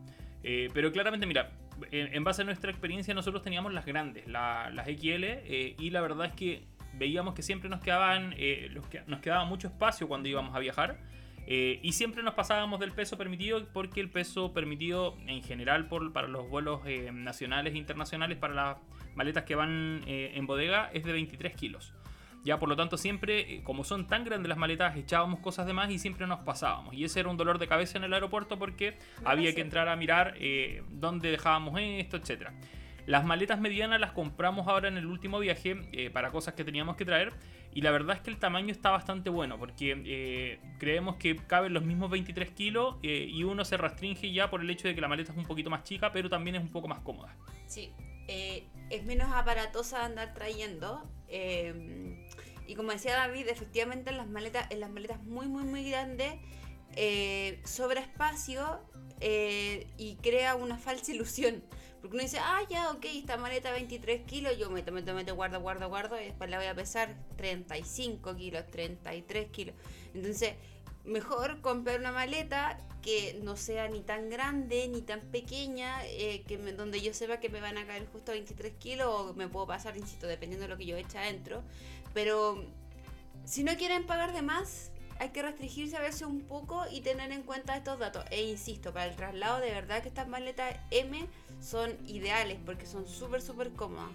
Eh, 0.42 0.68
pero 0.72 0.92
claramente, 0.92 1.26
mira, 1.26 1.52
en, 1.90 2.22
base 2.22 2.42
a 2.42 2.44
nuestra 2.44 2.70
experiencia, 2.70 3.14
nosotros 3.14 3.42
teníamos 3.42 3.72
las 3.72 3.86
grandes, 3.86 4.26
las 4.26 4.86
XL, 4.86 5.24
eh, 5.24 5.74
y 5.78 5.90
la 5.90 6.00
verdad 6.02 6.26
es 6.26 6.32
que 6.34 6.66
veíamos 6.94 7.34
que 7.34 7.42
siempre 7.42 7.68
nos 7.70 7.80
quedaban, 7.80 8.34
eh, 8.36 8.68
los 8.70 8.86
que, 8.88 9.02
nos 9.06 9.20
quedaba 9.20 9.44
mucho 9.44 9.68
espacio 9.68 10.06
cuando 10.06 10.28
íbamos 10.28 10.54
a 10.54 10.58
viajar. 10.58 10.98
Eh, 11.46 11.80
y 11.82 11.92
siempre 11.92 12.22
nos 12.22 12.34
pasábamos 12.34 12.78
del 12.78 12.92
peso 12.92 13.18
permitido 13.18 13.66
porque 13.72 14.00
el 14.00 14.08
peso 14.08 14.52
permitido 14.52 15.16
en 15.26 15.42
general 15.42 15.88
por, 15.88 16.12
para 16.12 16.28
los 16.28 16.48
vuelos 16.48 16.80
eh, 16.86 17.10
nacionales 17.12 17.74
e 17.74 17.78
internacionales, 17.78 18.38
para 18.38 18.54
las 18.54 18.76
maletas 19.14 19.44
que 19.44 19.54
van 19.54 20.02
eh, 20.06 20.32
en 20.34 20.46
bodega, 20.46 20.90
es 20.92 21.04
de 21.04 21.12
23 21.12 21.54
kilos. 21.54 21.92
Ya 22.42 22.58
por 22.58 22.68
lo 22.68 22.76
tanto 22.76 22.96
siempre, 22.96 23.62
como 23.64 23.84
son 23.84 24.06
tan 24.06 24.24
grandes 24.24 24.48
las 24.48 24.56
maletas, 24.56 24.96
echábamos 24.96 25.40
cosas 25.40 25.66
de 25.66 25.74
más 25.74 25.90
y 25.90 25.98
siempre 25.98 26.26
nos 26.26 26.40
pasábamos. 26.40 26.94
Y 26.94 27.04
ese 27.04 27.20
era 27.20 27.28
un 27.28 27.36
dolor 27.36 27.58
de 27.58 27.68
cabeza 27.68 27.98
en 27.98 28.04
el 28.04 28.14
aeropuerto 28.14 28.58
porque 28.58 28.96
había 29.24 29.54
que 29.54 29.60
entrar 29.60 29.88
a 29.88 29.96
mirar 29.96 30.36
dónde 30.88 31.30
dejábamos 31.30 31.78
esto, 31.78 32.16
etcétera. 32.16 32.54
Las 33.04 33.26
maletas 33.26 33.60
medianas 33.60 34.00
las 34.00 34.12
compramos 34.12 34.68
ahora 34.68 34.88
en 34.88 34.96
el 34.96 35.04
último 35.04 35.38
viaje 35.38 36.10
para 36.14 36.30
cosas 36.30 36.54
que 36.54 36.64
teníamos 36.64 36.96
que 36.96 37.04
traer 37.04 37.34
y 37.72 37.82
la 37.82 37.90
verdad 37.90 38.16
es 38.16 38.22
que 38.22 38.30
el 38.30 38.38
tamaño 38.38 38.72
está 38.72 38.90
bastante 38.90 39.30
bueno 39.30 39.58
porque 39.58 40.02
eh, 40.04 40.58
creemos 40.78 41.16
que 41.16 41.36
caben 41.36 41.72
los 41.72 41.84
mismos 41.84 42.10
23 42.10 42.50
kilos 42.50 42.96
eh, 43.02 43.28
y 43.30 43.44
uno 43.44 43.64
se 43.64 43.76
restringe 43.76 44.32
ya 44.32 44.50
por 44.50 44.60
el 44.60 44.70
hecho 44.70 44.88
de 44.88 44.94
que 44.94 45.00
la 45.00 45.08
maleta 45.08 45.32
es 45.32 45.38
un 45.38 45.44
poquito 45.44 45.70
más 45.70 45.84
chica, 45.84 46.10
pero 46.12 46.28
también 46.28 46.56
es 46.56 46.62
un 46.62 46.70
poco 46.70 46.88
más 46.88 47.00
cómoda. 47.00 47.36
Sí, 47.66 47.92
eh, 48.26 48.64
es 48.90 49.04
menos 49.04 49.32
aparatosa 49.32 50.04
andar 50.04 50.34
trayendo. 50.34 51.02
y 52.66 52.74
como 52.74 52.92
decía 52.92 53.14
David, 53.14 53.48
efectivamente 53.48 54.10
en 54.10 54.18
las 54.18 54.28
maletas, 54.28 54.66
en 54.70 54.80
las 54.80 54.90
maletas 54.90 55.22
muy, 55.24 55.46
muy, 55.46 55.64
muy 55.64 55.88
grandes 55.88 56.34
sobra 57.64 58.00
espacio 58.00 58.80
y 59.20 60.18
crea 60.22 60.54
una 60.56 60.76
falsa 60.76 61.12
ilusión. 61.14 61.62
Porque 62.00 62.16
uno 62.16 62.22
dice, 62.22 62.38
ah, 62.38 62.62
ya, 62.70 62.90
ok, 62.90 63.04
esta 63.04 63.36
maleta 63.36 63.72
23 63.72 64.22
kilos, 64.22 64.56
yo 64.56 64.70
meto, 64.70 64.90
meto, 64.90 65.12
meto, 65.12 65.34
guardo, 65.34 65.60
guardo, 65.60 65.88
guardo, 65.88 66.18
y 66.18 66.24
después 66.24 66.48
la 66.48 66.56
voy 66.56 66.66
a 66.66 66.74
pesar 66.74 67.14
35 67.36 68.36
kilos, 68.36 68.64
33 68.70 69.50
kilos. 69.50 69.74
Entonces, 70.14 70.54
mejor 71.04 71.60
comprar 71.60 72.00
una 72.00 72.12
maleta 72.12 72.78
que 73.02 73.38
no 73.42 73.56
sea 73.56 73.88
ni 73.88 74.00
tan 74.00 74.28
grande 74.28 74.86
ni 74.88 75.00
tan 75.00 75.20
pequeña, 75.20 76.04
eh, 76.06 76.42
que 76.46 76.58
donde 76.58 77.00
yo 77.00 77.14
sepa 77.14 77.40
que 77.40 77.48
me 77.48 77.60
van 77.60 77.78
a 77.78 77.86
caer 77.86 78.06
justo 78.12 78.32
23 78.32 78.74
kilos 78.74 79.08
o 79.08 79.34
me 79.34 79.48
puedo 79.48 79.66
pasar, 79.66 79.96
insisto, 79.96 80.26
dependiendo 80.26 80.64
de 80.64 80.68
lo 80.68 80.76
que 80.76 80.86
yo 80.86 80.96
eche 80.96 81.18
adentro. 81.18 81.62
Pero 82.12 82.62
si 83.44 83.64
no 83.64 83.76
quieren 83.76 84.06
pagar 84.06 84.32
de 84.32 84.42
más, 84.42 84.90
hay 85.18 85.30
que 85.30 85.42
restringirse 85.42 85.96
a 85.96 86.00
verse 86.00 86.24
un 86.24 86.40
poco 86.42 86.84
y 86.90 87.00
tener 87.02 87.30
en 87.32 87.42
cuenta 87.42 87.76
estos 87.76 87.98
datos. 87.98 88.24
E 88.30 88.42
insisto, 88.42 88.92
para 88.92 89.06
el 89.06 89.16
traslado 89.16 89.60
de 89.60 89.70
verdad 89.70 90.02
que 90.02 90.08
estas 90.08 90.28
maletas 90.28 90.76
M 90.90 91.26
son 91.60 91.90
ideales 92.06 92.58
porque 92.64 92.86
son 92.86 93.06
súper, 93.06 93.42
súper 93.42 93.70
cómodas. 93.72 94.10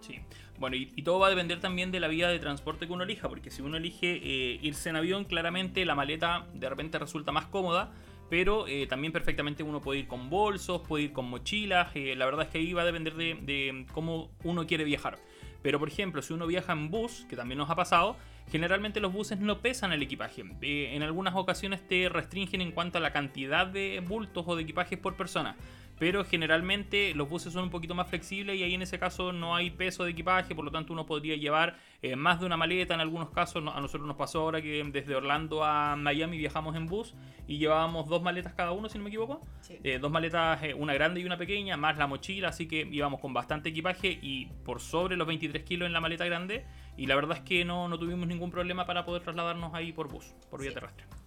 Sí, 0.00 0.18
bueno, 0.60 0.76
y, 0.76 0.86
todo 1.02 1.18
va 1.18 1.28
a 1.28 1.30
depender 1.30 1.58
también 1.58 1.90
de 1.90 2.00
la 2.00 2.08
vía 2.08 2.28
de 2.28 2.38
transporte 2.38 2.86
que 2.86 2.92
uno 2.92 3.04
elija, 3.04 3.28
porque 3.30 3.50
si 3.50 3.62
uno 3.62 3.78
elige 3.78 4.20
eh, 4.22 4.58
irse 4.62 4.90
en 4.90 4.96
avión, 4.96 5.24
claramente 5.24 5.84
la 5.86 5.94
maleta 5.94 6.46
de 6.52 6.68
repente 6.68 6.98
resulta 6.98 7.32
más 7.32 7.46
cómoda, 7.46 7.92
pero 8.28 8.68
eh, 8.68 8.86
también 8.86 9.12
perfectamente 9.12 9.62
uno 9.62 9.80
puede 9.80 10.00
ir 10.00 10.06
con 10.06 10.28
bolsos, 10.28 10.82
puede 10.86 11.04
ir 11.04 11.12
con 11.12 11.30
mochilas, 11.30 11.88
eh, 11.94 12.14
la 12.14 12.26
verdad 12.26 12.46
es 12.46 12.48
que 12.52 12.58
ahí 12.58 12.74
va 12.74 12.82
a 12.82 12.84
depender 12.84 13.14
de, 13.14 13.86
cómo 13.92 14.30
uno 14.44 14.66
quiere 14.66 14.84
viajar. 14.84 15.18
Pero 15.62 15.78
por 15.78 15.88
ejemplo, 15.88 16.20
si 16.20 16.34
uno 16.34 16.46
viaja 16.46 16.72
en 16.72 16.90
bus, 16.90 17.26
que 17.28 17.36
también 17.36 17.56
nos 17.56 17.70
ha 17.70 17.74
pasado, 17.74 18.16
generalmente 18.50 19.00
los 19.00 19.12
buses 19.12 19.40
no 19.40 19.60
pesan 19.60 19.92
el 19.92 20.02
equipaje. 20.02 20.42
en 20.62 21.02
algunas 21.02 21.34
ocasiones 21.34 21.86
te 21.86 22.08
restringen 22.10 22.60
en 22.60 22.72
cuanto 22.72 22.98
a 22.98 23.00
la 23.00 23.12
cantidad 23.12 23.66
de 23.66 24.02
bultos 24.06 24.44
o 24.46 24.56
de 24.56 24.62
equipajes 24.62 24.98
por 24.98 25.16
persona 25.16 25.56
pero 26.00 26.24
generalmente 26.24 27.14
los 27.14 27.28
buses 27.28 27.52
son 27.52 27.64
un 27.64 27.70
poquito 27.70 27.94
más 27.94 28.08
flexibles 28.08 28.56
y 28.56 28.62
ahí 28.62 28.72
en 28.72 28.80
ese 28.80 28.98
caso 28.98 29.32
no 29.32 29.54
hay 29.54 29.70
peso 29.70 30.02
de 30.02 30.12
equipaje, 30.12 30.54
por 30.54 30.64
lo 30.64 30.70
tanto 30.70 30.94
uno 30.94 31.04
podría 31.04 31.36
llevar 31.36 31.76
eh, 32.00 32.16
más 32.16 32.40
de 32.40 32.46
una 32.46 32.56
maleta 32.56 32.94
en 32.94 33.00
algunos 33.00 33.28
casos. 33.28 33.62
a 33.62 33.80
nosotros 33.82 34.08
nos 34.08 34.16
pasó 34.16 34.40
ahora 34.40 34.62
que 34.62 34.82
desde 34.90 35.14
Orlando 35.14 35.62
a 35.62 35.96
Miami 35.96 36.38
viajamos 36.38 36.74
en 36.74 36.86
bus 36.86 37.14
y 37.46 37.58
llevábamos 37.58 38.08
dos 38.08 38.22
maletas 38.22 38.54
cada 38.54 38.72
uno, 38.72 38.88
si 38.88 38.96
no 38.96 39.04
me 39.04 39.10
equivoco. 39.10 39.46
Eh, 39.68 39.98
dos 39.98 40.10
maletas, 40.10 40.62
eh, 40.62 40.72
una 40.72 40.94
grande 40.94 41.20
y 41.20 41.26
una 41.26 41.36
pequeña, 41.36 41.76
más 41.76 41.98
la 41.98 42.06
mochila, 42.06 42.48
así 42.48 42.66
que 42.66 42.88
íbamos 42.90 43.20
con 43.20 43.34
bastante 43.34 43.68
equipaje 43.68 44.18
y 44.22 44.46
por 44.64 44.80
sobre 44.80 45.18
los 45.18 45.26
23 45.26 45.62
kilos 45.64 45.86
en 45.86 45.92
la 45.92 46.00
maleta 46.00 46.24
grande. 46.24 46.64
Y 46.96 47.08
la 47.08 47.14
verdad 47.14 47.36
es 47.36 47.42
que 47.42 47.62
no, 47.66 47.88
no 47.88 47.98
tuvimos 47.98 48.26
ningún 48.26 48.50
problema 48.50 48.86
para 48.86 49.04
poder 49.04 49.22
trasladarnos 49.22 49.74
ahí 49.74 49.92
por 49.92 50.08
bus, 50.08 50.34
por 50.48 50.62
vía 50.62 50.72
terrestre. 50.72 51.19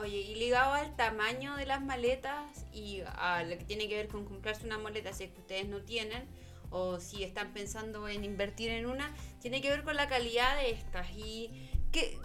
Oye, 0.00 0.16
y 0.16 0.34
ligado 0.34 0.72
al 0.72 0.96
tamaño 0.96 1.56
de 1.56 1.66
las 1.66 1.82
maletas 1.82 2.64
y 2.72 3.02
a 3.06 3.42
lo 3.42 3.58
que 3.58 3.64
tiene 3.64 3.86
que 3.86 3.96
ver 3.96 4.08
con 4.08 4.24
comprarse 4.24 4.64
una 4.64 4.78
maleta, 4.78 5.12
si 5.12 5.24
es 5.24 5.30
que 5.30 5.40
ustedes 5.40 5.68
no 5.68 5.82
tienen, 5.82 6.26
o 6.70 7.00
si 7.00 7.22
están 7.22 7.52
pensando 7.52 8.08
en 8.08 8.24
invertir 8.24 8.70
en 8.70 8.86
una, 8.86 9.14
tiene 9.40 9.60
que 9.60 9.68
ver 9.68 9.82
con 9.82 9.96
la 9.96 10.08
calidad 10.08 10.56
de 10.56 10.70
estas. 10.70 11.10
Y, 11.10 11.70
que, 11.92 12.18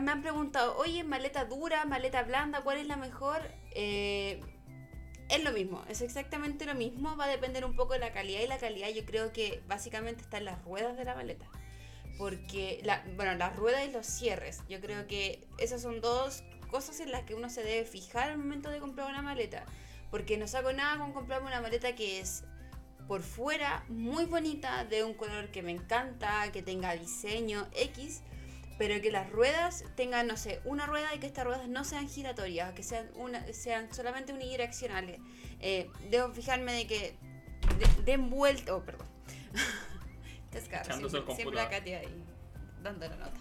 me 0.00 0.10
han 0.10 0.22
preguntado, 0.22 0.76
oye, 0.76 1.02
maleta 1.02 1.46
dura, 1.46 1.84
maleta 1.84 2.22
blanda, 2.22 2.60
¿cuál 2.60 2.78
es 2.78 2.86
la 2.86 2.96
mejor? 2.96 3.40
Eh, 3.72 4.40
es 5.28 5.42
lo 5.42 5.52
mismo, 5.52 5.82
es 5.88 6.02
exactamente 6.02 6.64
lo 6.64 6.74
mismo, 6.74 7.16
va 7.16 7.24
a 7.24 7.28
depender 7.28 7.64
un 7.64 7.74
poco 7.74 7.94
de 7.94 8.00
la 8.00 8.12
calidad 8.12 8.40
y 8.40 8.46
la 8.46 8.58
calidad 8.58 8.88
yo 8.90 9.04
creo 9.04 9.32
que 9.32 9.62
básicamente 9.66 10.22
está 10.22 10.38
en 10.38 10.44
las 10.44 10.62
ruedas 10.64 10.96
de 10.96 11.04
la 11.04 11.14
maleta. 11.14 11.46
Porque, 12.18 12.82
bueno, 13.16 13.34
las 13.34 13.56
ruedas 13.56 13.88
y 13.88 13.92
los 13.92 14.06
cierres, 14.06 14.60
yo 14.68 14.80
creo 14.80 15.06
que 15.06 15.48
esas 15.58 15.80
son 15.80 16.02
dos 16.02 16.44
cosas 16.70 17.00
en 17.00 17.10
las 17.12 17.22
que 17.24 17.34
uno 17.34 17.50
se 17.50 17.62
debe 17.62 17.84
fijar 17.84 18.30
al 18.30 18.38
momento 18.38 18.70
de 18.70 18.78
comprar 18.78 19.08
una 19.08 19.22
maleta. 19.22 19.64
Porque 20.10 20.36
no 20.38 20.48
saco 20.48 20.72
nada 20.72 20.98
con 20.98 21.12
comprarme 21.12 21.48
una 21.48 21.60
maleta 21.60 21.94
que 21.94 22.20
es 22.20 22.44
por 23.06 23.22
fuera 23.22 23.84
muy 23.88 24.24
bonita, 24.24 24.84
de 24.84 25.02
un 25.02 25.14
color 25.14 25.50
que 25.50 25.62
me 25.62 25.72
encanta, 25.72 26.50
que 26.52 26.62
tenga 26.62 26.94
diseño 26.94 27.66
X, 27.74 28.22
pero 28.78 29.00
que 29.02 29.10
las 29.10 29.28
ruedas 29.30 29.84
tengan, 29.96 30.28
no 30.28 30.36
sé, 30.36 30.60
una 30.64 30.86
rueda 30.86 31.14
y 31.14 31.18
que 31.18 31.26
estas 31.26 31.44
ruedas 31.44 31.68
no 31.68 31.84
sean 31.84 32.08
giratorias, 32.08 32.72
que 32.72 32.82
sean, 32.82 33.10
una, 33.16 33.44
sean 33.52 33.92
solamente 33.92 34.32
unidireccionales. 34.32 35.20
Eh, 35.60 35.90
debo 36.08 36.32
fijarme 36.32 36.72
de 36.72 36.86
que 36.86 37.16
den 38.04 38.30
vuelta, 38.30 38.76
oh, 38.76 38.84
perdón. 38.84 39.08
siempre, 40.84 41.34
siempre 41.34 41.60
acá 41.60 41.76
ahí, 41.76 42.24
dando 42.82 43.08
la 43.08 43.16
nota. 43.16 43.40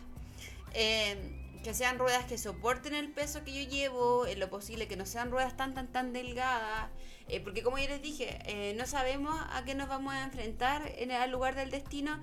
Eh, 0.74 1.39
que 1.64 1.74
sean 1.74 2.00
ruedas 2.00 2.26
que 2.26 2.38
soporten 2.38 2.94
el 2.94 3.12
peso 3.12 3.44
que 3.44 3.64
yo 3.64 3.70
llevo, 3.70 4.26
en 4.26 4.40
lo 4.40 4.50
posible 4.50 4.88
que 4.88 4.96
no 4.96 5.06
sean 5.06 5.32
ruedas 5.32 5.58
tan 5.58 5.74
tan 5.74 5.92
tan 5.92 6.14
delgadas, 6.14 6.90
eh, 7.28 7.42
porque 7.42 7.64
como 7.64 7.78
ya 7.78 7.88
les 7.88 8.02
dije, 8.02 8.40
eh, 8.46 8.74
no 8.78 8.86
sabemos 8.86 9.36
a 9.52 9.64
qué 9.66 9.76
nos 9.76 9.90
vamos 9.90 10.14
a 10.14 10.24
enfrentar 10.24 10.92
en 10.98 11.12
el 11.12 11.32
lugar 11.32 11.56
del 11.56 11.70
destino 11.70 12.20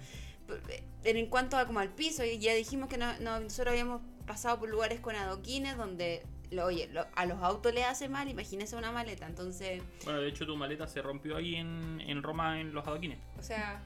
eh, 0.69 0.85
en 1.05 1.27
cuanto 1.27 1.57
a 1.57 1.67
como 1.67 1.81
al 1.81 1.91
piso, 1.91 2.25
ya 2.25 2.55
dijimos 2.55 2.89
que 2.89 2.99
no, 2.99 3.19
nosotros 3.21 3.69
habíamos 3.69 4.03
pasado 4.27 4.59
por 4.59 4.69
lugares 4.69 5.01
con 5.01 5.15
adoquines 5.15 5.77
donde 5.77 6.23
oye, 6.63 6.89
a 7.15 7.27
los 7.27 7.43
autos 7.43 7.75
le 7.75 7.85
hace 7.85 8.09
mal, 8.09 8.29
imagínese 8.29 8.77
una 8.77 8.93
maleta, 8.93 9.27
entonces... 9.27 9.83
Bueno, 10.05 10.21
de 10.21 10.29
hecho 10.29 10.47
tu 10.47 10.57
maleta 10.57 10.87
se 10.87 11.03
rompió 11.03 11.37
ahí 11.37 11.57
en, 11.57 12.01
en 12.01 12.23
Roma 12.23 12.61
en 12.61 12.73
los 12.73 12.87
adoquines. 12.87 13.19
O 13.39 13.43
sea... 13.43 13.83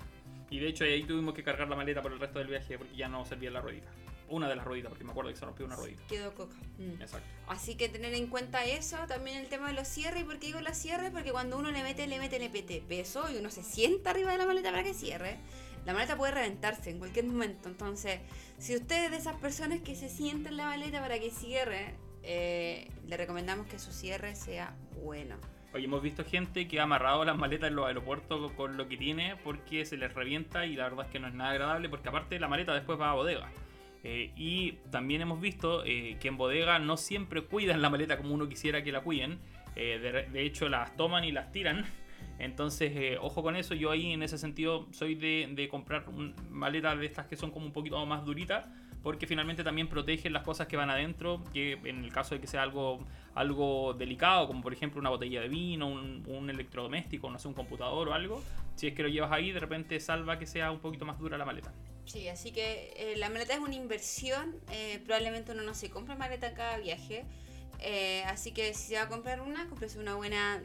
Y 0.50 0.58
de 0.58 0.68
hecho 0.68 0.84
ahí 0.84 1.04
tuvimos 1.04 1.32
que 1.32 1.42
cargar 1.42 1.68
la 1.68 1.76
maleta 1.76 2.02
por 2.02 2.12
el 2.12 2.18
resto 2.18 2.38
del 2.38 2.48
viaje 2.48 2.76
porque 2.76 2.96
ya 2.96 3.08
no 3.08 3.24
servía 3.24 3.50
la 3.50 3.60
ruedita 3.60 3.88
una 4.30 4.48
de 4.48 4.56
las 4.56 4.64
rueditas, 4.64 4.88
porque 4.88 5.04
me 5.04 5.10
acuerdo 5.10 5.30
que 5.30 5.36
se 5.36 5.44
rompió 5.44 5.66
una 5.66 5.76
ruedita. 5.76 6.02
Quedó 6.08 6.34
coca. 6.34 6.56
Mm. 6.78 7.02
Exacto. 7.02 7.28
Así 7.48 7.74
que 7.74 7.88
tener 7.88 8.14
en 8.14 8.28
cuenta 8.28 8.64
eso, 8.64 8.96
también 9.06 9.36
el 9.38 9.48
tema 9.48 9.68
de 9.68 9.74
los 9.74 9.88
cierres. 9.88 10.22
¿Y 10.22 10.24
por 10.24 10.38
qué 10.38 10.46
digo 10.46 10.60
los 10.60 10.76
cierres? 10.76 11.10
Porque 11.10 11.32
cuando 11.32 11.58
uno 11.58 11.70
le 11.70 11.82
mete, 11.82 12.06
le 12.06 12.18
mete, 12.18 12.38
le 12.38 12.48
mete 12.48 12.82
peso 12.88 13.30
y 13.30 13.36
uno 13.36 13.50
se 13.50 13.62
sienta 13.62 14.10
arriba 14.10 14.32
de 14.32 14.38
la 14.38 14.46
maleta 14.46 14.70
para 14.70 14.82
que 14.82 14.94
cierre, 14.94 15.36
la 15.84 15.92
maleta 15.92 16.16
puede 16.16 16.32
reventarse 16.32 16.90
en 16.90 16.98
cualquier 16.98 17.26
momento. 17.26 17.68
Entonces, 17.68 18.20
si 18.58 18.76
usted 18.76 19.06
es 19.06 19.10
de 19.10 19.16
esas 19.16 19.36
personas 19.36 19.80
que 19.80 19.94
se 19.94 20.08
sienten 20.08 20.52
en 20.52 20.56
la 20.58 20.66
maleta 20.66 21.00
para 21.00 21.18
que 21.18 21.30
cierre, 21.30 21.94
eh, 22.22 22.88
le 23.06 23.16
recomendamos 23.16 23.66
que 23.66 23.78
su 23.78 23.92
cierre 23.92 24.36
sea 24.36 24.74
bueno. 25.02 25.36
Oye, 25.72 25.84
hemos 25.84 26.02
visto 26.02 26.24
gente 26.24 26.66
que 26.66 26.80
ha 26.80 26.82
amarrado 26.82 27.24
las 27.24 27.36
maletas 27.36 27.68
en 27.68 27.76
los 27.76 27.86
aeropuertos 27.86 28.50
con 28.52 28.76
lo 28.76 28.88
que 28.88 28.96
tiene 28.96 29.36
porque 29.44 29.86
se 29.86 29.96
les 29.96 30.12
revienta 30.12 30.66
y 30.66 30.74
la 30.74 30.88
verdad 30.88 31.06
es 31.06 31.12
que 31.12 31.20
no 31.20 31.28
es 31.28 31.34
nada 31.34 31.50
agradable 31.50 31.88
porque 31.88 32.08
aparte 32.08 32.40
la 32.40 32.48
maleta 32.48 32.74
después 32.74 33.00
va 33.00 33.10
a 33.10 33.14
bodega. 33.14 33.48
Eh, 34.02 34.32
y 34.34 34.72
también 34.90 35.20
hemos 35.20 35.40
visto 35.40 35.84
eh, 35.84 36.16
que 36.20 36.28
en 36.28 36.36
bodega 36.36 36.78
no 36.78 36.96
siempre 36.96 37.42
cuidan 37.42 37.82
la 37.82 37.90
maleta 37.90 38.16
como 38.16 38.34
uno 38.34 38.48
quisiera 38.48 38.82
que 38.82 38.92
la 38.92 39.02
cuiden. 39.02 39.38
Eh, 39.76 40.26
de, 40.32 40.42
hecho, 40.42 40.68
las 40.68 40.96
toman 40.96 41.24
y 41.24 41.32
las 41.32 41.52
tiran. 41.52 41.84
Entonces, 42.38 43.18
ojo 43.20 43.42
con 43.42 43.56
eso. 43.56 43.74
Yo 43.74 43.90
ahí 43.90 44.12
en 44.12 44.22
ese 44.22 44.38
sentido 44.38 44.86
soy 44.92 45.14
de, 45.14 45.68
comprar 45.70 46.06
maletas 46.50 46.98
de 46.98 47.06
estas 47.06 47.26
que 47.26 47.36
son 47.36 47.50
como 47.50 47.66
un 47.66 47.72
poquito 47.72 48.04
más 48.06 48.24
duritas. 48.24 48.66
Porque 49.02 49.26
finalmente 49.26 49.64
también 49.64 49.88
protegen 49.88 50.34
las 50.34 50.42
cosas 50.42 50.66
que 50.66 50.76
van 50.76 50.90
adentro. 50.90 51.42
Que 51.52 51.72
en 51.84 52.04
el 52.04 52.12
caso 52.12 52.34
de 52.34 52.40
que 52.40 52.46
sea 52.46 52.62
algo, 52.62 53.06
algo 53.34 53.94
delicado, 53.94 54.46
como 54.46 54.62
por 54.62 54.72
ejemplo 54.72 55.00
una 55.00 55.08
botella 55.08 55.40
de 55.40 55.48
vino, 55.48 55.88
un, 55.88 56.22
un 56.26 56.50
electrodoméstico, 56.50 57.30
no 57.30 57.38
sé, 57.38 57.48
un 57.48 57.54
computador 57.54 58.08
o 58.08 58.14
algo. 58.14 58.42
Si 58.74 58.88
es 58.88 58.94
que 58.94 59.02
lo 59.02 59.08
llevas 59.08 59.32
ahí, 59.32 59.52
de 59.52 59.60
repente 59.60 59.98
salva 60.00 60.38
que 60.38 60.46
sea 60.46 60.70
un 60.70 60.80
poquito 60.80 61.06
más 61.06 61.18
dura 61.18 61.38
la 61.38 61.46
maleta. 61.46 61.72
Sí, 62.10 62.28
así 62.28 62.50
que 62.50 62.92
eh, 62.96 63.14
la 63.18 63.30
maleta 63.30 63.54
es 63.54 63.60
una 63.60 63.76
inversión. 63.76 64.56
Eh, 64.72 65.00
probablemente 65.04 65.52
uno 65.52 65.62
no 65.62 65.74
se 65.74 65.90
compra 65.90 66.16
maleta 66.16 66.48
en 66.48 66.54
cada 66.54 66.76
viaje. 66.78 67.24
Eh, 67.78 68.24
así 68.24 68.50
que 68.50 68.74
si 68.74 68.88
se 68.88 68.94
va 68.96 69.02
a 69.02 69.08
comprar 69.08 69.40
una, 69.40 69.68
cómprese 69.68 70.00
una 70.00 70.16
buena. 70.16 70.60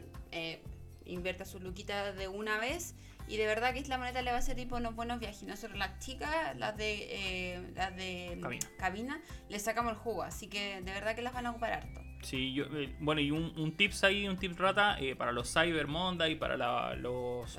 invierta 1.04 1.44
su 1.44 1.60
luquita 1.60 2.12
de 2.12 2.26
una 2.26 2.58
vez. 2.58 2.96
Y 3.28 3.36
de 3.36 3.46
verdad 3.46 3.72
que 3.74 3.82
la 3.82 3.96
maleta 3.96 4.22
le 4.22 4.32
va 4.32 4.38
a 4.38 4.42
servir 4.42 4.68
para 4.68 4.80
unos 4.80 4.96
buenos 4.96 5.20
viajes. 5.20 5.44
Nosotros 5.44 5.78
las 5.78 6.00
chicas, 6.00 6.56
las 6.58 6.76
de, 6.76 7.62
las 7.76 7.94
de 7.94 8.38
cabina. 8.42 8.66
cabina, 8.76 9.20
le 9.48 9.60
sacamos 9.60 9.92
el 9.92 9.98
jugo. 9.98 10.24
Así 10.24 10.48
que 10.48 10.80
de 10.80 10.92
verdad 10.92 11.14
que 11.14 11.22
las 11.22 11.32
van 11.32 11.46
a 11.46 11.50
ocupar 11.52 11.74
harto. 11.74 12.00
Sí, 12.22 12.54
yo, 12.54 12.64
bueno, 12.98 13.20
y 13.20 13.30
un, 13.30 13.76
tips 13.76 14.02
ahí, 14.02 14.26
un 14.26 14.36
tip 14.36 14.58
rata 14.58 14.98
para 15.16 15.30
los 15.30 15.52
Cyber 15.52 15.86
Monday, 15.86 16.34
para 16.34 16.56
los, 16.56 16.98
los 16.98 17.58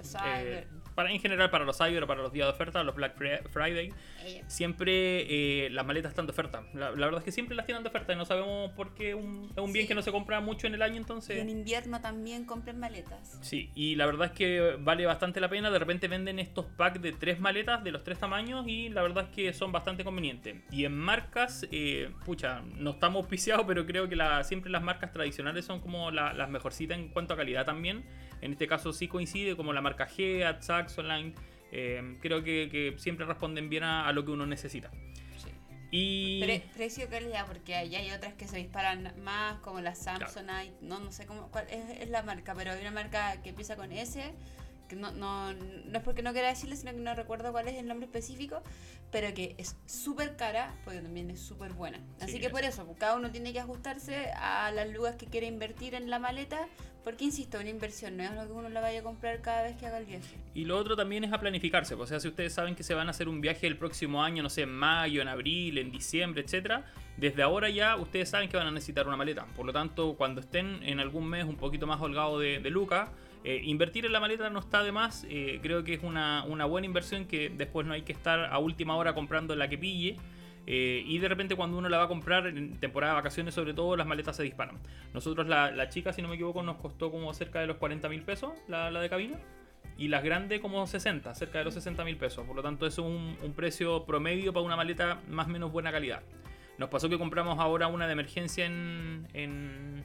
para, 0.98 1.12
en 1.12 1.20
general 1.20 1.52
para 1.52 1.64
los 1.64 1.78
Cyber, 1.78 2.08
para 2.08 2.24
los 2.24 2.34
días 2.34 2.48
de 2.48 2.54
oferta, 2.54 2.84
los 2.84 2.96
Black 2.96 3.14
Friday, 3.52 3.94
siempre 4.48 5.66
eh, 5.66 5.70
las 5.70 5.86
maletas 5.86 6.10
están 6.10 6.26
de 6.26 6.32
oferta. 6.32 6.64
La, 6.74 6.90
verdad 6.90 7.20
es 7.20 7.24
que 7.24 7.32
siempre 7.32 7.56
las 7.56 7.68
tienen 7.68 7.84
de 7.84 7.90
oferta 7.90 8.14
y 8.14 8.16
no 8.16 8.26
sabemos 8.26 8.72
por 8.72 8.96
qué 8.96 9.14
un, 9.14 9.48
es 9.56 9.62
un 9.62 9.72
bien 9.72 9.86
que 9.86 9.94
no 9.94 10.02
se 10.02 10.12
compra 10.12 10.42
mucho 10.42 10.66
en 10.66 10.74
el 10.74 10.82
año, 10.82 10.98
entonces... 10.98 11.38
Y 11.38 11.40
en 11.40 11.50
invierno 11.50 12.02
también 12.02 12.46
compren 12.46 12.80
maletas. 12.80 13.38
Sí, 13.44 13.70
y 13.76 13.94
la 13.94 14.08
verdad 14.08 14.30
es 14.30 14.32
que 14.32 14.76
vale 14.80 15.06
bastante 15.06 15.40
la 15.40 15.50
pena. 15.50 15.70
De 15.70 15.78
repente 15.78 16.08
venden 16.08 16.40
estos 16.40 16.66
packs 16.66 17.00
de 17.00 17.12
tres 17.12 17.40
maletas 17.40 17.84
de 17.84 17.92
los 17.92 18.04
tres 18.04 18.18
tamaños 18.18 18.68
y 18.68 18.90
la 18.90 19.04
verdad 19.04 19.26
es 19.26 19.36
que 19.36 19.54
son 19.54 19.72
bastante 19.72 20.04
convenientes. 20.04 20.56
Y 20.72 20.86
en 20.86 20.98
marcas, 20.98 21.68
eh, 21.72 22.10
pucha, 22.26 22.64
no 22.76 22.90
estamos 22.90 23.22
auspiciados, 23.22 23.68
pero 23.68 23.86
creo 23.86 24.10
que 24.10 24.16
la, 24.16 24.44
siempre 24.44 24.72
las 24.72 24.82
marcas 24.82 25.12
tradicionales 25.12 25.64
son 25.64 25.80
como 25.80 26.10
las 26.10 26.50
mejorcitas 26.50 26.98
en 26.98 27.10
cuanto 27.10 27.36
a 27.36 27.38
calidad 27.38 27.68
también. 27.68 28.04
En 28.42 28.52
este 28.52 28.68
caso 28.68 28.94
sí 28.94 29.08
coincide 29.08 29.56
como 29.56 29.74
la 29.74 29.82
marca 29.82 30.08
G, 30.08 30.60
Saxoline. 30.62 31.34
Eh, 31.72 32.18
creo 32.22 32.44
que, 32.44 32.96
siempre 32.98 33.26
responden 33.26 33.70
bien 33.70 33.84
a, 33.84 34.12
lo 34.12 34.26
que 34.26 34.32
uno 34.32 34.46
necesita. 34.46 34.92
Y... 35.90 36.44
precio 36.74 37.08
calidad, 37.10 37.48
porque 37.48 37.74
ahí 37.74 37.96
hay 37.96 38.12
otras 38.12 38.34
que 38.34 38.46
se 38.46 38.58
disparan 38.58 39.14
más, 39.24 39.60
como 39.60 39.80
la 39.80 39.96
Samsonite, 39.96 40.74
no, 40.82 41.00
no 41.00 41.14
sé 41.14 41.26
cómo, 41.26 41.50
cuál 41.50 41.66
es, 41.70 42.10
la 42.10 42.24
marca, 42.24 42.54
pero 42.56 42.72
hay 42.72 42.82
una 42.82 42.92
marca 42.92 43.42
que 43.42 43.50
empieza 43.50 43.78
con 43.78 43.94
S 43.94 44.22
no, 44.96 45.12
no, 45.12 45.54
no 45.54 45.98
es 45.98 46.04
porque 46.04 46.22
no 46.22 46.32
quiera 46.34 46.48
decirle, 46.50 46.76
sino 46.76 46.92
que 46.92 46.98
no 47.00 47.14
recuerdo 47.14 47.52
cuál 47.52 47.68
es 47.68 47.76
el 47.76 47.88
nombre 47.88 48.06
específico, 48.06 48.62
pero 49.12 49.34
que 49.34 49.56
es 49.58 49.76
súper 49.86 50.36
cara, 50.36 50.74
porque 50.86 51.00
también 51.02 51.30
es 51.30 51.40
súper 51.40 51.74
buena. 51.74 52.00
Así 52.22 52.34
Sí, 52.34 52.40
que 52.40 52.50
por 52.50 52.64
eso, 52.64 52.88
cada 53.00 53.16
uno 53.16 53.32
tiene 53.32 53.54
que 53.54 53.60
ajustarse 53.60 54.32
a 54.36 54.72
las 54.72 54.90
lugas 54.90 55.16
que 55.16 55.26
quiere 55.28 55.48
invertir 55.48 55.96
en 55.96 56.10
la 56.10 56.20
maleta, 56.20 56.68
porque 57.04 57.24
insisto, 57.24 57.58
una 57.58 57.70
inversión 57.70 58.18
no 58.18 58.24
es 58.24 58.32
lo 58.34 58.46
que 58.46 58.52
uno 58.52 58.68
la 58.68 58.82
vaya 58.82 59.00
a 59.00 59.04
comprar 59.04 59.42
cada 59.42 59.64
vez 59.64 59.78
que 59.78 59.86
haga 59.86 59.98
el 59.98 60.06
viaje. 60.06 60.36
Y 60.54 60.66
lo 60.66 60.78
otro 60.78 60.98
también 60.98 61.24
es 61.24 61.32
a 61.32 61.40
planificarse. 61.40 61.96
pues, 61.96 62.08
O 62.08 62.10
sea, 62.10 62.20
si 62.20 62.28
ustedes 62.28 62.52
saben 62.54 62.76
que 62.76 62.84
se 62.84 62.94
van 62.96 63.08
a 63.08 63.12
hacer 63.12 63.30
un 63.30 63.40
viaje 63.40 63.66
el 63.66 63.78
próximo 63.78 64.22
año, 64.24 64.44
no 64.44 64.50
sé, 64.50 64.64
en 64.64 64.74
mayo, 64.74 65.22
en 65.22 65.30
abril, 65.30 65.78
en 65.78 65.90
diciembre, 65.90 66.42
etcétera, 66.42 66.84
desde 67.16 67.44
ahora 67.44 67.70
ya 67.70 67.96
ustedes 67.96 68.28
saben 68.30 68.50
que 68.50 68.58
van 68.58 68.68
a 68.68 68.72
necesitar 68.72 69.08
una 69.08 69.16
maleta. 69.16 69.46
Por 69.56 69.66
lo 69.66 69.72
tanto, 69.72 70.16
cuando 70.18 70.42
estén 70.42 70.84
en 70.84 71.00
algún 71.00 71.30
mes 71.30 71.46
un 71.46 71.56
poquito 71.56 71.88
más 71.88 72.02
holgado 72.02 72.40
de, 72.40 72.60
de 72.60 72.70
Luca, 72.70 73.14
eh, 73.44 73.62
invertir 73.64 74.06
en 74.06 74.14
la 74.14 74.20
maleta 74.20 74.50
no 74.50 74.60
está 74.60 74.84
de 74.84 74.92
más. 74.92 75.26
eh, 75.30 75.60
creo 75.62 75.84
que 75.84 75.94
es 75.94 76.04
una, 76.04 76.44
una 76.44 76.66
buena 76.66 76.86
inversión 76.88 77.26
que 77.26 77.50
después 77.50 77.86
no 77.88 77.94
hay 77.94 78.02
que 78.02 78.14
estar 78.14 78.46
a 78.52 78.58
última 78.60 78.96
hora 78.96 79.14
comprando 79.14 79.56
la 79.56 79.68
que 79.70 79.78
pille. 79.78 80.18
Eh, 80.70 81.02
y 81.06 81.18
de 81.20 81.30
repente 81.30 81.56
cuando 81.56 81.78
uno 81.78 81.88
la 81.88 81.98
va 81.98 82.04
a 82.04 82.08
comprar 82.10 82.46
en 82.48 82.78
temporada 82.78 83.14
de 83.14 83.20
vacaciones 83.20 83.54
sobre 83.54 83.74
todo 83.74 83.96
las 83.96 84.06
maletas 84.06 84.36
se 84.36 84.44
disparan. 84.44 84.78
Nosotros 85.14 85.48
la, 85.48 85.72
la 85.72 85.88
chica 85.88 86.12
si 86.12 86.22
no 86.22 86.28
me 86.28 86.36
equivoco 86.36 86.62
nos 86.62 86.76
costó 86.76 87.10
como 87.10 87.34
cerca 87.34 87.62
de 87.62 87.68
los 87.68 87.78
40 87.78 88.10
mil 88.10 88.22
pesos 88.24 88.52
la, 88.68 88.92
la 88.92 89.00
de 89.00 89.10
cabina 89.10 89.38
y 89.98 90.10
las 90.10 90.26
grandes 90.26 90.60
como 90.60 90.86
60, 90.86 91.34
cerca 91.36 91.60
de 91.60 91.64
los 91.64 91.74
60 91.74 92.04
mil 92.04 92.18
pesos. 92.18 92.46
Por 92.46 92.54
lo 92.54 92.62
tanto 92.62 92.86
eso 92.86 93.02
es 93.02 93.08
un, 93.08 93.38
un 93.42 93.54
precio 93.54 94.04
promedio 94.06 94.52
para 94.52 94.66
una 94.66 94.76
maleta 94.76 95.22
más 95.30 95.48
o 95.48 95.52
menos 95.52 95.72
buena 95.72 95.90
calidad. 95.90 96.22
Nos 96.78 96.90
pasó 96.90 97.08
que 97.08 97.18
compramos 97.18 97.60
ahora 97.60 97.88
una 97.88 98.06
de 98.06 98.12
emergencia 98.12 98.66
en, 98.66 99.26
en, 99.34 100.04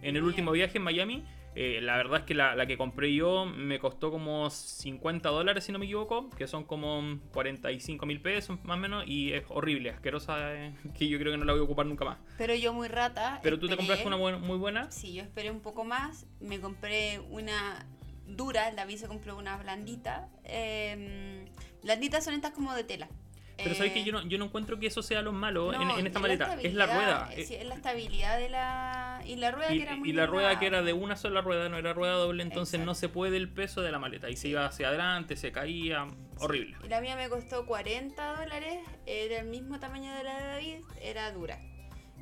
en 0.00 0.16
el 0.16 0.22
último 0.22 0.52
viaje 0.52 0.78
en 0.78 0.84
Miami. 0.84 1.22
Eh, 1.58 1.80
la 1.80 1.96
verdad 1.96 2.20
es 2.20 2.24
que 2.26 2.34
la, 2.34 2.54
la 2.54 2.66
que 2.66 2.76
compré 2.76 3.14
yo 3.14 3.46
me 3.46 3.78
costó 3.78 4.10
como 4.10 4.50
50 4.50 5.30
dólares, 5.30 5.64
si 5.64 5.72
no 5.72 5.78
me 5.78 5.86
equivoco, 5.86 6.28
que 6.30 6.46
son 6.46 6.64
como 6.64 7.18
45 7.32 8.04
mil 8.04 8.20
pesos 8.20 8.62
más 8.62 8.76
o 8.76 8.80
menos, 8.80 9.04
y 9.06 9.32
es 9.32 9.42
horrible, 9.48 9.88
asquerosa, 9.90 10.54
eh, 10.54 10.74
que 10.98 11.08
yo 11.08 11.18
creo 11.18 11.32
que 11.32 11.38
no 11.38 11.46
la 11.46 11.52
voy 11.54 11.62
a 11.62 11.64
ocupar 11.64 11.86
nunca 11.86 12.04
más. 12.04 12.18
Pero 12.36 12.54
yo 12.54 12.74
muy 12.74 12.88
rata. 12.88 13.40
Pero 13.42 13.58
tú 13.58 13.68
te 13.68 13.72
esperé- 13.72 13.76
compraste 13.78 14.06
una 14.06 14.16
buen- 14.16 14.40
muy 14.42 14.58
buena. 14.58 14.90
Sí, 14.92 15.14
yo 15.14 15.22
esperé 15.22 15.50
un 15.50 15.60
poco 15.60 15.84
más. 15.84 16.26
Me 16.40 16.60
compré 16.60 17.20
una 17.30 17.86
dura, 18.26 18.70
la 18.72 18.84
vi 18.84 18.98
se 18.98 19.08
compró 19.08 19.36
una 19.38 19.56
blandita. 19.56 20.28
Eh, 20.44 21.46
blanditas 21.82 22.22
son 22.24 22.34
estas 22.34 22.52
como 22.52 22.74
de 22.74 22.84
tela. 22.84 23.08
Pero 23.56 23.74
sabes 23.74 23.92
que 23.92 24.00
Eh, 24.00 24.04
yo 24.04 24.12
no, 24.12 24.22
yo 24.26 24.36
no 24.38 24.44
encuentro 24.46 24.78
que 24.78 24.86
eso 24.86 25.02
sea 25.02 25.22
lo 25.22 25.32
malo 25.32 25.72
en, 25.72 25.80
no, 25.88 25.98
en 25.98 26.06
esta 26.06 26.18
es 26.18 26.22
maleta, 26.22 26.58
es 26.62 26.74
la 26.74 26.86
rueda. 26.86 27.30
eh, 27.32 27.46
eh, 27.50 27.58
es 27.62 27.66
la 27.66 27.74
estabilidad 27.74 28.38
de 28.38 28.50
la. 28.50 29.22
Y 29.24 29.36
la 29.36 29.50
rueda 29.50 29.72
Y, 29.74 29.78
que 29.78 29.82
era 29.84 29.96
muy 29.96 30.10
y 30.10 30.12
la 30.12 30.26
rueda 30.26 30.58
que 30.58 30.66
era 30.66 30.82
de 30.82 30.92
una 30.92 31.16
sola 31.16 31.40
rueda, 31.40 31.68
no 31.70 31.78
era 31.78 31.92
rueda 31.94 32.12
doble, 32.14 32.42
entonces 32.42 32.74
Exacto. 32.74 32.86
no 32.86 32.94
se 32.94 33.08
puede 33.08 33.36
el 33.38 33.48
peso 33.48 33.80
de 33.80 33.90
la 33.92 33.98
maleta. 33.98 34.28
Y 34.28 34.36
se 34.36 34.48
iba 34.48 34.66
hacia 34.66 34.88
adelante, 34.88 35.36
se 35.36 35.52
caía, 35.52 36.06
horrible. 36.38 36.76
Y 36.84 36.88
la 36.88 37.00
mía 37.00 37.16
me 37.16 37.28
costó 37.30 37.64
40 37.66 38.36
dólares, 38.36 38.78
era 39.06 39.38
el 39.40 39.46
mismo 39.46 39.80
tamaño 39.80 40.14
de 40.14 40.22
la 40.24 40.38
de 40.38 40.46
David, 40.48 40.76
era 41.00 41.32
dura. 41.32 41.58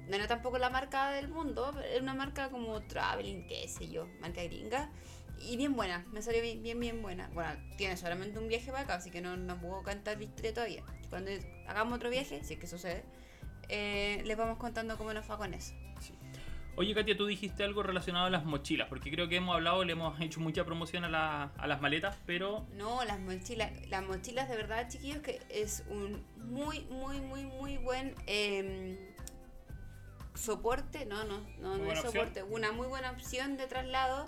No 0.08 0.14
era 0.16 0.26
tampoco 0.28 0.58
la 0.58 0.70
marca 0.70 1.10
del 1.10 1.28
mundo, 1.28 1.72
era 1.90 2.02
una 2.02 2.14
marca 2.14 2.50
como 2.50 2.80
Traveling, 2.82 3.46
qué 3.46 3.66
sé 3.68 3.88
yo, 3.90 4.06
marca 4.20 4.42
gringa. 4.44 4.90
Y 5.46 5.56
bien 5.56 5.74
buena, 5.74 6.04
me 6.12 6.22
salió 6.22 6.40
bien, 6.42 6.62
bien, 6.62 6.80
bien 6.80 7.02
buena. 7.02 7.28
Bueno, 7.34 7.50
tiene 7.76 7.96
solamente 7.96 8.38
un 8.38 8.48
viaje 8.48 8.70
para 8.70 8.84
acá, 8.84 8.94
así 8.96 9.10
que 9.10 9.20
no, 9.20 9.36
no 9.36 9.58
puedo 9.60 9.82
cantar 9.82 10.16
victoria 10.18 10.54
todavía. 10.54 10.82
Cuando 11.10 11.30
hagamos 11.68 11.96
otro 11.96 12.10
viaje, 12.10 12.42
si 12.44 12.54
es 12.54 12.60
que 12.60 12.66
sucede, 12.66 13.04
eh, 13.68 14.22
les 14.24 14.36
vamos 14.36 14.58
contando 14.58 14.96
cómo 14.96 15.12
nos 15.12 15.30
va 15.30 15.36
con 15.36 15.52
eso. 15.54 15.74
Oye, 16.76 16.92
Katia, 16.92 17.16
tú 17.16 17.26
dijiste 17.26 17.62
algo 17.62 17.84
relacionado 17.84 18.26
a 18.26 18.30
las 18.30 18.44
mochilas, 18.44 18.88
porque 18.88 19.08
creo 19.10 19.28
que 19.28 19.36
hemos 19.36 19.54
hablado, 19.54 19.84
le 19.84 19.92
hemos 19.92 20.20
hecho 20.20 20.40
mucha 20.40 20.64
promoción 20.64 21.04
a, 21.04 21.08
la- 21.08 21.52
a 21.56 21.66
las 21.68 21.80
maletas, 21.80 22.16
pero 22.26 22.66
No, 22.74 23.04
las 23.04 23.20
mochilas, 23.20 23.70
las 23.88 24.02
mochilas 24.04 24.48
de 24.48 24.56
verdad, 24.56 24.88
chiquillos, 24.88 25.18
que 25.22 25.40
es 25.50 25.84
un 25.88 26.24
muy, 26.36 26.80
muy, 26.86 27.20
muy, 27.20 27.44
muy 27.44 27.76
buen 27.76 28.14
em, 28.26 28.96
soporte, 30.34 31.06
no, 31.06 31.22
no, 31.24 31.38
no, 31.60 31.78
no 31.78 31.92
es 31.92 31.98
opción. 31.98 32.12
soporte, 32.12 32.42
una 32.42 32.72
muy 32.72 32.86
buena 32.88 33.10
opción 33.12 33.56
de 33.56 33.66
traslado. 33.66 34.26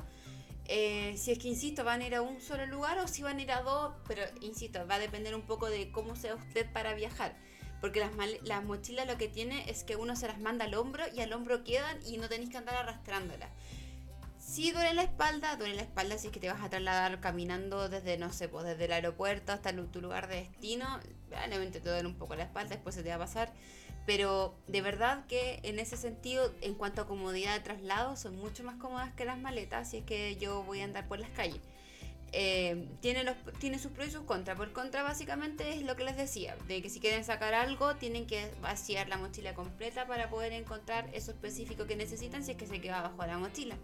Eh, 0.69 1.15
si 1.17 1.33
es 1.33 1.39
que, 1.39 1.49
insisto, 1.49 1.85
van 1.85 2.01
a 2.01 2.07
ir 2.07 2.15
a 2.15 2.23
un 2.23 2.41
solo 2.41 2.67
lugar 2.67 2.99
o 2.99 3.07
si 3.07 3.23
van 3.23 3.39
a 3.39 3.43
ir 3.43 3.53
a 3.53 3.63
dos, 3.63 3.95
pero, 4.07 4.23
insisto, 4.41 4.87
va 4.87 4.97
a 4.97 4.99
depender 4.99 5.35
un 5.35 5.43
poco 5.43 5.69
de 5.69 5.91
cómo 5.93 6.17
sea 6.17 6.35
usted 6.35 6.71
para 6.73 6.95
viajar. 6.95 7.37
Porque 7.81 8.01
las, 8.01 8.65
mochilas 8.65 9.07
lo 9.07 9.17
que 9.17 9.29
tiene 9.29 9.69
es 9.71 9.85
que 9.85 9.97
uno 9.97 10.17
se 10.17 10.27
las 10.27 10.41
manda 10.41 10.65
al 10.65 10.75
hombro 10.75 11.05
y 11.15 11.21
al 11.21 11.33
hombro 11.33 11.63
quedan 11.63 11.99
y 12.07 12.17
no 12.17 12.29
tenéis 12.29 12.51
que 12.51 12.57
andar 12.57 12.75
arrastrándolas. 12.75 13.51
Si 14.39 14.71
duele 14.71 14.95
la 14.95 15.03
espalda, 15.03 15.57
duele 15.57 15.75
la 15.75 15.83
espalda 15.83 16.17
si 16.19 16.29
es 16.29 16.33
que 16.33 16.41
te 16.41 16.49
vas 16.49 16.63
a 16.63 16.71
trasladar 16.71 17.21
caminando 17.21 17.89
desde, 17.89 18.17
no 18.17 18.33
sé, 18.33 18.49
pues 18.49 18.65
desde 18.65 18.87
el 18.87 18.93
aeropuerto 18.93 19.53
hasta 19.53 19.73
tu 19.73 20.01
lugar 20.01 20.29
de 20.29 20.37
destino. 20.37 21.01
Probablemente 21.29 21.81
te 21.81 21.91
duele 21.91 22.09
un 22.09 22.17
poco 22.17 22.35
la 22.35 22.45
espalda, 22.45 22.71
después 22.71 22.95
se 22.95 23.03
te 23.03 23.11
va 23.11 23.17
a 23.17 23.19
pasar. 23.19 23.53
Pero 24.07 24.57
de 24.69 24.81
verdad 24.83 25.27
que 25.27 25.59
en 25.65 25.81
ese 25.81 25.97
sentido, 25.97 26.55
en 26.61 26.75
cuanto 26.75 27.03
a 27.03 27.07
comodidad 27.09 27.55
de 27.55 27.61
traslado, 27.61 28.17
son 28.17 28.37
mucho 28.37 28.63
más 28.63 28.77
cómodas 28.77 29.13
que 29.15 29.25
las 29.25 29.39
maletas 29.39 29.91
si 29.91 29.99
es 29.99 30.05
que 30.05 30.37
yo 30.37 30.63
voy 30.63 30.81
a 30.81 30.85
andar 30.85 31.09
por 31.09 31.19
las 31.19 31.31
calles. 31.31 31.61
Eh, 32.33 32.89
tiene, 33.01 33.25
los, 33.25 33.35
tiene 33.59 33.79
sus 33.79 33.93
pros 33.93 34.09
y 34.09 34.11
sus 34.11 34.23
contras. 34.23 34.57
Por 34.57 34.73
contra, 34.73 35.03
básicamente 35.03 35.75
es 35.75 35.83
lo 35.83 35.97
que 35.97 36.05
les 36.05 36.17
decía: 36.17 36.57
de 36.69 36.83
que 36.83 36.89
si 36.89 37.01
quieren 37.01 37.25
sacar 37.25 37.55
algo, 37.55 37.97
tienen 37.97 38.27
que 38.27 38.51
vaciar 38.61 39.09
la 39.09 39.17
mochila 39.17 39.55
completa 39.55 40.07
para 40.07 40.31
poder 40.31 40.53
encontrar 40.53 41.09
eso 41.13 41.33
específico 41.33 41.87
que 41.87 41.97
necesitan 41.97 42.45
si 42.45 42.53
es 42.53 42.57
que 42.57 42.67
se 42.67 42.81
queda 42.81 43.01
abajo 43.01 43.23
de 43.23 43.29
la 43.29 43.39
mochila. 43.39 43.77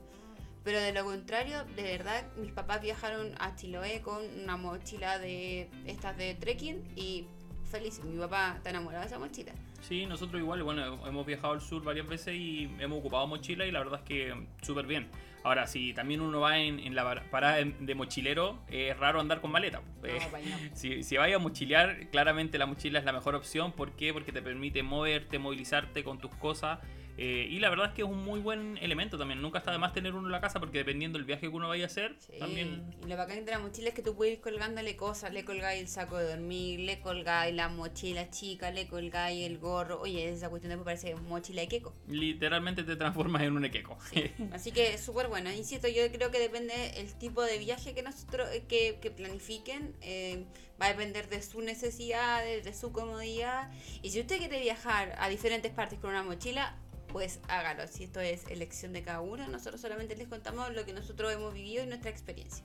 Pero 0.65 0.81
de 0.81 0.93
lo 0.93 1.05
contrario, 1.05 1.65
de 1.77 1.83
verdad, 1.83 2.25
mis 2.37 2.53
papás 2.53 2.81
viajaron 2.81 3.35
a 3.41 3.57
Chiloé 3.57 4.01
con 4.03 4.23
una 4.41 4.57
mochila 4.57 5.19
de 5.19 5.69
estas 5.87 6.17
de 6.17 6.35
trekking 6.35 6.93
y 6.95 7.27
feliz. 7.71 8.01
Mi 8.05 8.19
papá 8.19 8.55
está 8.59 8.71
enamorado 8.71 9.03
de 9.03 9.09
esa 9.09 9.19
mochila. 9.19 9.53
Sí, 9.83 10.07
nosotros 10.07 10.41
igual, 10.41 10.63
bueno, 10.63 11.07
hemos 11.07 11.27
viajado 11.27 11.53
al 11.53 11.61
sur 11.61 11.83
varias 11.85 12.07
veces 12.09 12.35
y 12.35 12.71
hemos 12.79 12.99
ocupado 13.01 13.27
mochila 13.27 13.67
y 13.67 13.71
la 13.71 13.81
verdad 13.81 14.01
es 14.03 14.07
que 14.09 14.35
súper 14.63 14.87
bien. 14.87 15.09
Ahora, 15.45 15.67
si 15.67 15.93
también 15.93 16.21
uno 16.21 16.39
va 16.41 16.59
en, 16.59 16.79
en 16.79 16.95
la 16.95 17.03
par- 17.03 17.29
parada 17.31 17.57
de, 17.57 17.65
de 17.81 17.95
mochilero, 17.97 18.61
es 18.69 18.97
raro 18.97 19.21
andar 19.21 19.41
con 19.41 19.51
maleta. 19.51 19.83
Eh, 20.05 20.19
No, 20.33 20.39
no. 20.39 20.57
Si, 20.75 21.03
si 21.03 21.17
vayas 21.17 21.37
a 21.37 21.43
mochilear, 21.43 22.09
claramente 22.11 22.59
la 22.59 22.67
mochila 22.67 23.01
es 23.01 23.05
la 23.05 23.13
mejor 23.13 23.35
opción. 23.35 23.73
¿Por 23.73 23.93
qué? 23.97 24.13
Porque 24.13 24.31
te 24.31 24.41
permite 24.41 24.83
moverte, 24.85 25.39
movilizarte 25.41 26.05
con 26.05 26.19
tus 26.19 26.33
cosas. 26.37 26.79
Eh, 27.19 27.47
y 27.51 27.59
la 27.59 27.71
verdad 27.71 27.89
es 27.89 27.93
que 27.93 28.03
es 28.03 28.09
un 28.09 28.25
muy 28.25 28.41
buen 28.41 28.79
elemento 28.79 29.19
también. 29.19 29.43
Nunca 29.43 29.59
está 29.59 29.71
de 29.73 29.79
más 29.79 29.93
tener 29.93 30.15
uno 30.15 30.27
en 30.27 30.33
la 30.33 30.41
casa 30.41 30.61
porque 30.61 30.79
dependiendo 30.79 31.19
del 31.19 31.27
viaje 31.27 31.43
que 31.43 31.49
uno 31.49 31.69
vaya 31.69 31.85
a 31.85 31.87
hacer, 31.87 32.17
Sí, 32.19 32.39
también... 32.39 32.95
Y 33.05 33.09
lo 33.09 33.17
bacán 33.17 33.45
de 33.45 33.51
la 33.53 33.59
mochila 33.59 33.89
es 33.91 33.95
que 33.95 34.03
tú 34.03 34.15
puedes 34.15 34.35
ir 34.35 34.41
colgándole 34.41 34.97
cosas. 34.97 35.33
Le 35.33 35.45
colgáis 35.45 35.81
el 35.81 35.89
saco 35.89 36.17
de 36.17 36.29
dormir, 36.31 36.81
le 36.81 37.01
colgáis 37.01 37.55
la 37.55 37.69
mochila 37.69 38.31
chica, 38.31 38.71
le 38.71 38.87
colgáis 38.87 39.45
el 39.45 39.59
gorro. 39.59 40.01
Oye, 40.01 40.29
esa 40.29 40.49
cuestión 40.49 40.71
después 40.71 41.01
parece 41.01 41.15
mochila 41.23 41.63
de 41.63 41.69
queco. 41.69 41.95
Literalmente 42.09 42.83
te 42.85 42.97
transformas 42.97 43.43
en 43.43 43.57
un 43.57 43.65
equeco. 43.65 43.99
Así 44.53 44.73
que 44.73 44.97
súper 44.99 45.29
bueno. 45.29 45.51
Insisto, 45.53 45.89
yo 45.89 46.11
creo 46.13 46.31
que 46.31 46.39
depende 46.39 46.73
el 47.01 47.13
tipo 47.15 47.43
de 47.43 47.59
viaje 47.59 47.95
que 47.95 48.03
nosotros 48.03 48.49
eh, 48.53 48.65
que, 48.69 48.99
que 49.01 49.11
planifiquen. 49.11 49.95
eh, 50.01 50.45
va 50.81 50.87
a 50.87 50.89
depender 50.89 51.29
de 51.29 51.41
sus 51.43 51.63
necesidades, 51.63 52.65
de 52.65 52.75
su 52.75 52.93
comodidad. 52.93 53.71
Y 54.03 54.11
si 54.11 54.21
usted 54.21 54.39
quiere 54.39 54.61
viajar 54.61 55.15
a 55.19 55.29
diferentes 55.29 55.71
partes 55.73 55.99
con 56.01 56.11
una 56.11 56.23
mochila, 56.25 56.77
pues 57.13 57.41
hágalo. 57.49 57.87
Si 57.87 58.05
esto 58.05 58.21
es 58.21 58.47
elección 58.49 58.93
de 58.93 59.03
cada 59.03 59.21
uno, 59.21 59.47
nosotros 59.49 59.81
solamente 59.81 60.17
les 60.17 60.29
contamos 60.29 60.75
lo 60.75 60.85
que 60.85 60.93
nosotros 60.93 61.33
hemos 61.33 61.53
vivido 61.53 61.85
y 61.85 61.87
nuestra 61.87 62.11
experiencia. 62.11 62.65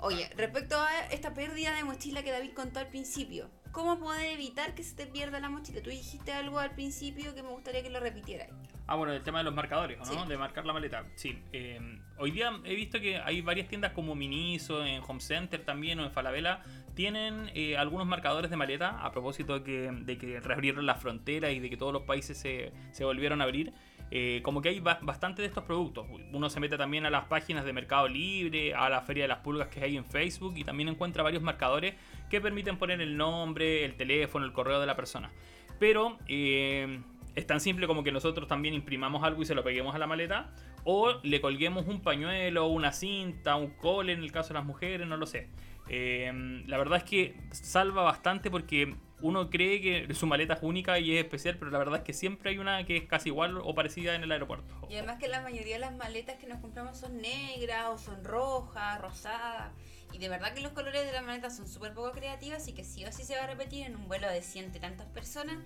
Oye, 0.00 0.30
respecto 0.36 0.76
a 0.80 1.06
esta 1.10 1.34
pérdida 1.34 1.74
de 1.74 1.82
mochila 1.82 2.22
que 2.22 2.30
David 2.30 2.52
contó 2.54 2.78
al 2.78 2.88
principio, 2.88 3.50
¿cómo 3.78 3.96
poder 4.00 4.32
evitar 4.32 4.74
que 4.74 4.82
se 4.82 4.96
te 4.96 5.06
pierda 5.06 5.38
la 5.38 5.48
mochila? 5.48 5.80
Tú 5.80 5.90
dijiste 5.90 6.32
algo 6.32 6.58
al 6.58 6.72
principio 6.72 7.32
que 7.32 7.44
me 7.44 7.50
gustaría 7.50 7.80
que 7.80 7.90
lo 7.90 8.00
repitieras. 8.00 8.48
Ah, 8.88 8.96
bueno, 8.96 9.12
el 9.12 9.22
tema 9.22 9.38
de 9.38 9.44
los 9.44 9.54
marcadores, 9.54 9.98
¿o 10.00 10.14
¿no? 10.14 10.22
Sí. 10.24 10.28
De 10.28 10.36
marcar 10.36 10.66
la 10.66 10.72
maleta. 10.72 11.04
Sí. 11.14 11.38
eh, 11.52 11.78
hoy 12.16 12.32
día 12.32 12.50
he 12.64 12.74
visto 12.74 13.00
que 13.00 13.18
hay 13.18 13.40
varias 13.40 13.68
tiendas 13.68 13.92
como 13.92 14.16
Miniso, 14.16 14.84
en 14.84 15.00
Home 15.06 15.20
Center 15.20 15.64
también 15.64 16.00
o 16.00 16.04
en 16.04 16.10
Falabella, 16.10 16.60
tienen 16.94 17.52
eh, 17.54 17.76
algunos 17.76 18.04
marcadores 18.04 18.50
de 18.50 18.56
maleta 18.56 18.98
a 19.00 19.12
propósito 19.12 19.60
de 19.60 19.62
que, 19.62 19.92
de 19.92 20.18
que 20.18 20.40
reabrieron 20.40 20.84
las 20.84 21.00
fronteras 21.00 21.52
y 21.52 21.60
de 21.60 21.70
que 21.70 21.76
todos 21.76 21.92
los 21.92 22.02
países 22.02 22.36
se, 22.36 22.72
se 22.90 23.04
volvieron 23.04 23.40
a 23.42 23.44
abrir. 23.44 23.72
Eh, 24.10 24.40
como 24.42 24.62
que 24.62 24.70
hay 24.70 24.80
ba- 24.80 24.98
bastante 25.02 25.42
de 25.42 25.48
estos 25.48 25.64
productos. 25.64 26.06
Uno 26.32 26.48
se 26.48 26.60
mete 26.60 26.78
también 26.78 27.04
a 27.04 27.10
las 27.10 27.24
páginas 27.26 27.64
de 27.64 27.72
Mercado 27.72 28.08
Libre, 28.08 28.74
a 28.74 28.88
la 28.88 29.02
Feria 29.02 29.24
de 29.24 29.28
las 29.28 29.38
Pulgas 29.38 29.68
que 29.68 29.84
hay 29.84 29.96
en 29.96 30.04
Facebook 30.06 30.54
y 30.56 30.64
también 30.64 30.88
encuentra 30.88 31.22
varios 31.22 31.42
marcadores 31.42 31.94
que 32.30 32.40
permiten 32.40 32.78
poner 32.78 33.00
el 33.00 33.16
nombre, 33.16 33.84
el 33.84 33.96
teléfono, 33.96 34.46
el 34.46 34.52
correo 34.52 34.80
de 34.80 34.86
la 34.86 34.96
persona. 34.96 35.30
Pero 35.78 36.18
eh, 36.26 37.00
es 37.34 37.46
tan 37.46 37.60
simple 37.60 37.86
como 37.86 38.02
que 38.02 38.10
nosotros 38.10 38.48
también 38.48 38.74
imprimamos 38.74 39.22
algo 39.24 39.42
y 39.42 39.44
se 39.46 39.54
lo 39.54 39.62
peguemos 39.62 39.94
a 39.94 39.98
la 39.98 40.06
maleta 40.06 40.52
o 40.84 41.20
le 41.22 41.40
colguemos 41.42 41.86
un 41.86 42.00
pañuelo, 42.00 42.66
una 42.68 42.92
cinta, 42.92 43.56
un 43.56 43.70
cole 43.76 44.12
en 44.14 44.20
el 44.22 44.32
caso 44.32 44.48
de 44.48 44.54
las 44.54 44.64
mujeres, 44.64 45.06
no 45.06 45.18
lo 45.18 45.26
sé. 45.26 45.48
Eh, 45.90 46.62
la 46.66 46.78
verdad 46.78 46.98
es 46.98 47.04
que 47.04 47.34
salva 47.50 48.02
bastante 48.02 48.50
porque 48.50 48.94
uno 49.20 49.50
cree 49.50 49.80
que 49.80 50.14
su 50.14 50.26
maleta 50.26 50.54
es 50.54 50.60
única 50.62 50.98
y 50.98 51.16
es 51.16 51.24
especial, 51.24 51.56
pero 51.58 51.70
la 51.70 51.78
verdad 51.78 51.98
es 51.98 52.04
que 52.04 52.12
siempre 52.12 52.50
hay 52.50 52.58
una 52.58 52.84
que 52.84 52.98
es 52.98 53.04
casi 53.04 53.30
igual 53.30 53.58
o 53.58 53.74
parecida 53.74 54.14
en 54.14 54.22
el 54.22 54.30
aeropuerto. 54.30 54.72
Y 54.88 54.94
además 54.94 55.18
que 55.18 55.28
la 55.28 55.40
mayoría 55.40 55.74
de 55.74 55.80
las 55.80 55.96
maletas 55.96 56.36
que 56.36 56.46
nos 56.46 56.60
compramos 56.60 56.98
son 56.98 57.20
negras 57.20 57.86
o 57.88 57.98
son 57.98 58.24
rojas, 58.24 59.00
rosadas. 59.00 59.72
Y 60.12 60.18
de 60.18 60.28
verdad 60.28 60.54
que 60.54 60.60
los 60.60 60.72
colores 60.72 61.04
de 61.04 61.12
la 61.12 61.22
maleta 61.22 61.50
son 61.50 61.68
súper 61.68 61.92
poco 61.94 62.12
creativos, 62.12 62.58
así 62.58 62.72
que 62.72 62.84
sí 62.84 63.04
o 63.04 63.12
sí 63.12 63.24
se 63.24 63.36
va 63.36 63.44
a 63.44 63.46
repetir 63.46 63.86
en 63.86 63.96
un 63.96 64.08
vuelo 64.08 64.28
de 64.28 64.42
ciento 64.42 64.78
y 64.78 64.80
tantas 64.80 65.06
personas. 65.08 65.58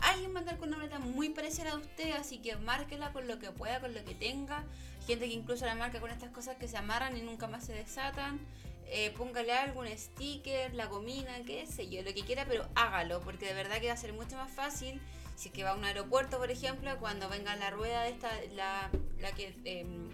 Alguien 0.00 0.32
va 0.32 0.38
a 0.38 0.40
andar 0.40 0.58
con 0.58 0.68
una 0.68 0.78
maleta 0.78 0.98
muy 0.98 1.30
parecida 1.30 1.72
a 1.72 1.76
usted, 1.76 2.12
así 2.12 2.38
que 2.38 2.56
márquela 2.56 3.12
con 3.12 3.26
lo 3.26 3.38
que 3.38 3.50
pueda, 3.50 3.80
con 3.80 3.94
lo 3.94 4.04
que 4.04 4.14
tenga. 4.14 4.64
Gente 5.06 5.26
que 5.26 5.34
incluso 5.34 5.64
la 5.66 5.74
marca 5.74 6.00
con 6.00 6.10
estas 6.10 6.30
cosas 6.30 6.56
que 6.56 6.68
se 6.68 6.76
amarran 6.76 7.16
y 7.16 7.22
nunca 7.22 7.46
más 7.46 7.64
se 7.64 7.72
desatan. 7.72 8.38
Eh, 8.90 9.12
póngale 9.16 9.52
algún 9.52 9.86
sticker, 9.86 10.74
la 10.74 10.86
gomina, 10.86 11.44
qué 11.46 11.66
sé 11.66 11.88
yo, 11.88 12.02
lo 12.02 12.14
que 12.14 12.24
quiera, 12.24 12.46
pero 12.46 12.66
hágalo, 12.74 13.20
porque 13.20 13.46
de 13.46 13.54
verdad 13.54 13.80
que 13.80 13.88
va 13.88 13.92
a 13.92 13.98
ser 13.98 14.14
mucho 14.14 14.36
más 14.36 14.50
fácil 14.50 15.00
si 15.38 15.48
es 15.48 15.54
que 15.54 15.62
va 15.62 15.70
a 15.70 15.74
un 15.76 15.84
aeropuerto, 15.84 16.38
por 16.38 16.50
ejemplo, 16.50 16.90
cuando 16.98 17.28
venga 17.28 17.54
la 17.54 17.70
rueda 17.70 18.02
de 18.02 18.10
esta, 18.10 18.28
la, 18.54 18.90
la 19.20 19.30
que 19.30 19.54
em, 19.64 20.08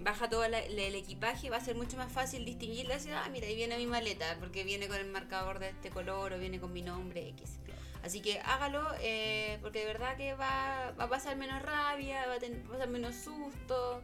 baja 0.00 0.28
todo 0.28 0.44
el 0.44 0.94
equipaje, 0.96 1.48
va 1.48 1.58
a 1.58 1.60
ser 1.60 1.76
mucho 1.76 1.96
más 1.96 2.10
fácil 2.10 2.44
distinguirla 2.44 2.96
y 2.96 3.10
ah, 3.10 3.28
mira, 3.30 3.46
ahí 3.46 3.54
viene 3.54 3.76
mi 3.76 3.86
maleta, 3.86 4.36
porque 4.40 4.64
viene 4.64 4.88
con 4.88 4.96
el 4.96 5.06
marcador 5.06 5.60
de 5.60 5.68
este 5.68 5.90
color 5.90 6.32
o 6.32 6.38
viene 6.40 6.58
con 6.58 6.72
mi 6.72 6.82
nombre 6.82 7.28
X. 7.28 7.60
Así 8.02 8.20
que 8.20 8.40
hágalo, 8.40 8.84
eh, 9.00 9.58
porque 9.62 9.78
de 9.78 9.84
verdad 9.84 10.16
que 10.16 10.34
va, 10.34 10.92
va, 10.98 11.04
a 11.04 11.08
pasar 11.08 11.36
menos 11.36 11.62
rabia, 11.62 12.26
va 12.26 12.34
a, 12.34 12.38
tener, 12.40 12.64
va 12.64 12.70
a 12.70 12.72
pasar 12.72 12.88
menos 12.88 13.14
susto. 13.14 14.02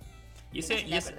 Y 0.52 0.60
ese, 0.60 0.80
y, 0.80 0.94
ese, 0.94 1.14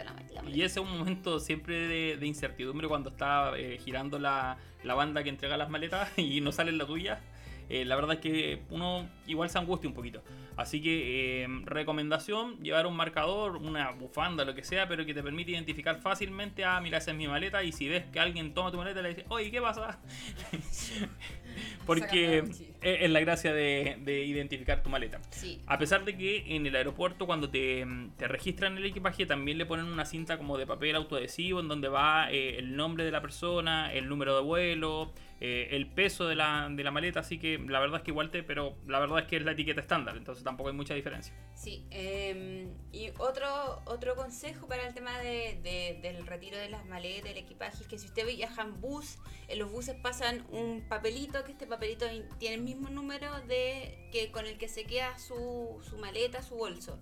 y 0.47 0.63
ese, 0.63 0.79
es 0.79 0.85
un 0.85 0.97
momento 0.97 1.39
siempre 1.39 1.87
de, 2.17 2.25
incertidumbre 2.25 2.87
cuando 2.87 3.11
está 3.11 3.57
eh, 3.57 3.77
girando 3.77 4.17
la, 4.17 4.57
la, 4.83 4.95
banda 4.95 5.23
que 5.23 5.29
entrega 5.29 5.55
las 5.55 5.69
maletas 5.69 6.09
y 6.17 6.41
no 6.41 6.51
sale 6.51 6.71
la 6.71 6.85
tuya. 6.85 7.19
Eh, 7.69 7.85
la 7.85 7.95
verdad 7.95 8.15
es 8.15 8.19
que 8.19 8.63
uno 8.69 9.07
igual 9.27 9.49
se 9.49 9.57
angustia 9.59 9.87
un 9.87 9.95
poquito. 9.95 10.23
Así 10.57 10.81
que 10.81 11.43
eh, 11.43 11.47
recomendación, 11.63 12.57
llevar 12.61 12.85
un 12.85 12.95
marcador, 12.95 13.55
una 13.55 13.91
bufanda, 13.91 14.43
lo 14.43 14.55
que 14.55 14.63
sea, 14.65 14.89
pero 14.89 15.05
que 15.05 15.13
te 15.13 15.23
permite 15.23 15.51
identificar 15.51 16.01
fácilmente, 16.01 16.65
ah, 16.65 16.81
mira, 16.81 16.97
esa 16.97 17.11
es 17.11 17.17
mi 17.17 17.27
maleta, 17.29 17.63
y 17.63 17.71
si 17.71 17.87
ves 17.87 18.03
que 18.11 18.19
alguien 18.19 18.53
toma 18.53 18.69
tu 18.69 18.77
maleta, 18.77 19.01
le 19.01 19.09
dices, 19.09 19.25
oye, 19.29 19.51
¿qué 19.51 19.61
pasa? 19.61 19.99
Porque 21.85 22.43
es 22.81 23.09
la 23.09 23.19
gracia 23.21 23.53
de, 23.53 24.25
identificar 24.25 24.83
tu 24.83 24.89
maleta. 24.89 25.21
A 25.65 25.77
pesar 25.77 26.05
de 26.05 26.17
que 26.17 26.55
en 26.55 26.65
el 26.65 26.75
aeropuerto 26.75 27.25
cuando 27.25 27.49
te, 27.49 27.85
registran 28.19 28.77
el 28.77 28.85
equipaje 28.85 29.25
también 29.25 29.57
le 29.57 29.65
ponen 29.65 29.85
una 29.85 30.05
cinta 30.05 30.37
como 30.37 30.57
de 30.57 30.67
papel 30.67 30.95
autoadhesivo 30.95 31.59
en 31.59 31.67
donde 31.67 31.87
va 31.87 32.31
eh, 32.31 32.59
el 32.59 32.75
nombre 32.75 33.03
de 33.03 33.11
la 33.11 33.21
persona, 33.21 33.93
el 33.93 34.07
número 34.07 34.35
de 34.35 34.41
vuelo, 34.41 35.13
eh, 35.41 35.69
el 35.71 35.87
peso 35.87 36.27
de 36.27 36.35
la, 36.35 36.67
de 36.69 36.83
la, 36.83 36.91
maleta, 36.91 37.21
así 37.21 37.39
que 37.39 37.57
la 37.57 37.79
verdad 37.79 37.97
es 37.97 38.03
que 38.03 38.11
igual 38.11 38.29
te, 38.29 38.43
pero 38.43 38.75
la 38.87 38.99
verdad 38.99 39.19
es 39.19 39.25
que 39.25 39.37
es 39.37 39.43
la 39.43 39.53
etiqueta 39.53 39.79
estándar, 39.79 40.17
entonces 40.17 40.43
tampoco 40.43 40.69
hay 40.69 40.75
mucha 40.75 40.93
diferencia. 40.93 41.33
Sí, 41.55 41.85
em, 41.91 42.73
y 42.91 43.09
otro, 43.17 43.81
otro 43.85 44.15
consejo 44.15 44.67
para 44.67 44.85
el 44.85 44.93
tema 44.93 45.17
de, 45.19 45.99
del 46.01 46.27
retiro 46.27 46.57
de 46.57 46.69
las 46.69 46.85
maletas, 46.85 47.31
el 47.31 47.37
equipaje, 47.37 47.81
es 47.81 47.87
que 47.87 47.97
si 47.97 48.07
usted 48.07 48.27
viaja 48.27 48.63
en 48.63 48.81
bus, 48.81 49.17
en 49.47 49.59
los 49.59 49.71
buses 49.71 49.95
pasan 49.95 50.45
un 50.49 50.85
papelito, 50.89 51.43
que 51.45 51.53
este 51.53 51.67
papelito 51.67 52.05
tiene 52.37 52.55
el 52.55 52.61
mismo 52.61 52.89
número 52.89 53.39
de 53.47 54.09
que 54.11 54.31
con 54.31 54.45
el 54.45 54.57
que 54.57 54.67
se 54.67 54.83
queda 54.83 55.17
su, 55.17 55.79
su 55.87 55.97
maleta, 55.97 56.41
su 56.41 56.55
bolso 56.55 56.99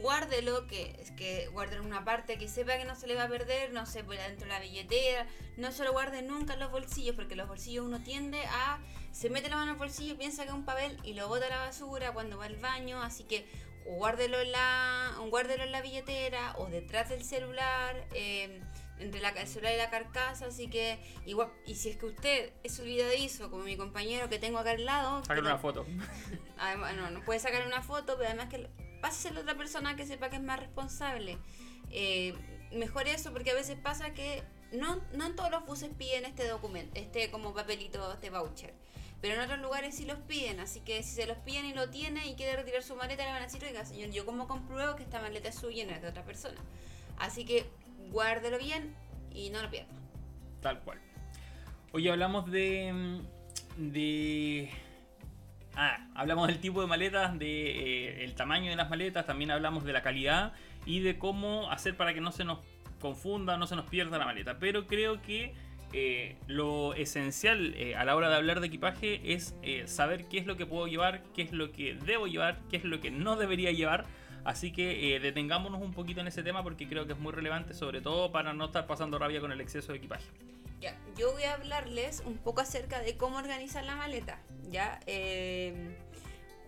guárdelo, 0.00 0.66
que, 0.66 1.04
que 1.16 1.48
guarden 1.48 1.80
una 1.80 2.04
parte 2.04 2.38
que 2.38 2.48
sepa 2.48 2.76
que 2.76 2.84
no 2.84 2.94
se 2.94 3.06
le 3.06 3.14
va 3.14 3.24
a 3.24 3.28
perder, 3.28 3.72
no 3.72 3.86
sé, 3.86 4.04
por 4.04 4.16
dentro 4.16 4.46
de 4.46 4.52
la 4.52 4.60
billetera, 4.60 5.26
no 5.56 5.72
se 5.72 5.84
lo 5.84 5.92
guarden 5.92 6.26
nunca 6.26 6.54
en 6.54 6.60
los 6.60 6.70
bolsillos, 6.70 7.14
porque 7.14 7.36
los 7.36 7.48
bolsillos 7.48 7.84
uno 7.84 8.02
tiende 8.02 8.42
a, 8.46 8.78
se 9.12 9.30
mete 9.30 9.48
la 9.48 9.56
mano 9.56 9.72
en 9.72 9.74
el 9.74 9.78
bolsillo, 9.78 10.16
piensa 10.16 10.42
que 10.42 10.48
es 10.48 10.54
un 10.54 10.64
papel 10.64 10.96
y 11.04 11.14
lo 11.14 11.28
bota 11.28 11.46
a 11.46 11.50
la 11.50 11.58
basura 11.58 12.12
cuando 12.12 12.38
va 12.38 12.46
al 12.46 12.56
baño, 12.56 13.02
así 13.02 13.24
que 13.24 13.46
guárdelo 13.84 14.40
en 14.40 14.52
la, 14.52 15.14
guárdelo 15.28 15.64
en 15.64 15.72
la 15.72 15.80
billetera 15.80 16.54
o 16.58 16.66
detrás 16.66 17.08
del 17.08 17.24
celular. 17.24 18.06
Eh, 18.14 18.60
entre 19.00 19.20
la, 19.20 19.30
el 19.30 19.48
celular 19.48 19.72
y 19.72 19.78
la 19.78 19.90
carcasa, 19.90 20.46
así 20.46 20.68
que 20.68 20.98
igual, 21.24 21.48
y 21.66 21.74
si 21.74 21.90
es 21.90 21.96
que 21.96 22.06
usted 22.06 22.52
es 22.62 22.78
olvidadizo, 22.78 23.50
como 23.50 23.64
mi 23.64 23.76
compañero 23.76 24.28
que 24.28 24.38
tengo 24.38 24.58
acá 24.58 24.72
al 24.72 24.84
lado, 24.84 25.24
sacar 25.24 25.42
una 25.42 25.58
foto. 25.58 25.86
Además, 26.58 26.94
no, 26.96 27.10
no 27.10 27.22
puede 27.22 27.40
sacar 27.40 27.66
una 27.66 27.82
foto, 27.82 28.16
pero 28.18 28.28
además 28.28 28.48
que 28.50 28.68
pásese 29.00 29.28
a 29.28 29.40
otra 29.40 29.56
persona 29.56 29.96
que 29.96 30.06
sepa 30.06 30.30
que 30.30 30.36
es 30.36 30.42
más 30.42 30.60
responsable. 30.60 31.38
Eh, 31.90 32.34
mejor 32.72 33.08
eso, 33.08 33.32
porque 33.32 33.50
a 33.50 33.54
veces 33.54 33.78
pasa 33.78 34.12
que 34.14 34.42
no, 34.72 35.00
no 35.12 35.26
en 35.26 35.36
todos 35.36 35.50
los 35.50 35.66
buses 35.66 35.90
piden 35.96 36.24
este 36.24 36.46
documento, 36.46 36.98
este 36.98 37.30
como 37.30 37.52
papelito, 37.54 38.12
este 38.12 38.30
voucher. 38.30 38.74
Pero 39.20 39.34
en 39.34 39.40
otros 39.40 39.58
lugares 39.60 39.96
sí 39.96 40.06
los 40.06 40.18
piden, 40.20 40.60
así 40.60 40.80
que 40.80 41.02
si 41.02 41.10
se 41.10 41.26
los 41.26 41.36
piden 41.38 41.66
y 41.66 41.74
lo 41.74 41.90
tiene 41.90 42.26
y 42.26 42.34
quiere 42.36 42.56
retirar 42.56 42.82
su 42.82 42.96
maleta, 42.96 43.24
le 43.24 43.32
van 43.32 43.42
a 43.42 43.46
decir, 43.46 43.62
oiga 43.64 43.84
señor, 43.84 44.10
yo 44.10 44.24
como 44.24 44.48
compruebo 44.48 44.96
que 44.96 45.02
esta 45.02 45.20
maleta 45.20 45.50
es 45.50 45.56
suya 45.56 45.82
y 45.82 45.86
no 45.86 45.92
es 45.92 46.00
de 46.00 46.08
otra 46.08 46.24
persona. 46.24 46.60
Así 47.18 47.44
que 47.44 47.66
guárdelo 48.10 48.58
bien 48.58 48.94
y 49.30 49.50
no 49.50 49.60
lo 49.60 49.70
pierda. 49.70 49.92
Tal 50.62 50.80
cual. 50.80 50.98
Hoy 51.92 52.08
hablamos 52.08 52.50
de... 52.50 53.20
de 53.76 54.70
Ah, 55.82 55.98
hablamos 56.14 56.46
del 56.46 56.58
tipo 56.58 56.82
de 56.82 56.86
maletas, 56.86 57.30
del 57.30 57.38
de, 57.38 58.24
eh, 58.24 58.32
tamaño 58.36 58.68
de 58.68 58.76
las 58.76 58.90
maletas, 58.90 59.24
también 59.24 59.50
hablamos 59.50 59.82
de 59.82 59.94
la 59.94 60.02
calidad 60.02 60.52
y 60.84 61.00
de 61.00 61.16
cómo 61.16 61.70
hacer 61.70 61.96
para 61.96 62.12
que 62.12 62.20
no 62.20 62.32
se 62.32 62.44
nos 62.44 62.58
confunda, 63.00 63.56
no 63.56 63.66
se 63.66 63.76
nos 63.76 63.86
pierda 63.86 64.18
la 64.18 64.26
maleta. 64.26 64.58
Pero 64.58 64.86
creo 64.86 65.22
que 65.22 65.54
eh, 65.94 66.36
lo 66.48 66.92
esencial 66.92 67.72
eh, 67.76 67.96
a 67.96 68.04
la 68.04 68.14
hora 68.14 68.28
de 68.28 68.36
hablar 68.36 68.60
de 68.60 68.66
equipaje 68.66 69.32
es 69.32 69.54
saber 69.86 70.28
qué 70.28 70.36
es 70.36 70.44
lo 70.44 70.58
que 70.58 70.66
puedo 70.66 70.86
llevar, 70.86 71.22
qué 71.34 71.40
es 71.40 71.52
lo 71.52 71.72
que 71.72 71.94
debo 71.94 72.26
llevar, 72.26 72.58
qué 72.68 72.76
es 72.76 72.84
lo 72.84 73.00
que 73.00 73.10
no 73.10 73.36
debería 73.36 73.72
llevar. 73.72 74.04
Así 74.44 74.72
que 74.72 75.18
detengámonos 75.18 75.80
un 75.80 75.94
poquito 75.94 76.20
en 76.20 76.26
ese 76.26 76.42
tema 76.42 76.62
porque 76.62 76.88
creo 76.88 77.06
que 77.06 77.14
es 77.14 77.18
muy 77.18 77.32
relevante, 77.32 77.72
sobre 77.72 78.02
todo 78.02 78.30
para 78.30 78.52
no 78.52 78.66
estar 78.66 78.86
pasando 78.86 79.18
rabia 79.18 79.40
con 79.40 79.50
el 79.50 79.62
exceso 79.62 79.92
de 79.92 79.98
equipaje. 79.98 80.26
Ya, 80.80 80.96
yo 81.16 81.32
voy 81.32 81.42
a 81.42 81.54
hablarles 81.54 82.22
un 82.24 82.38
poco 82.38 82.62
acerca 82.62 83.00
de 83.00 83.16
cómo 83.16 83.36
organizar 83.36 83.84
la 83.84 83.96
maleta. 83.96 84.40
Ya, 84.70 84.98
eh, 85.06 85.96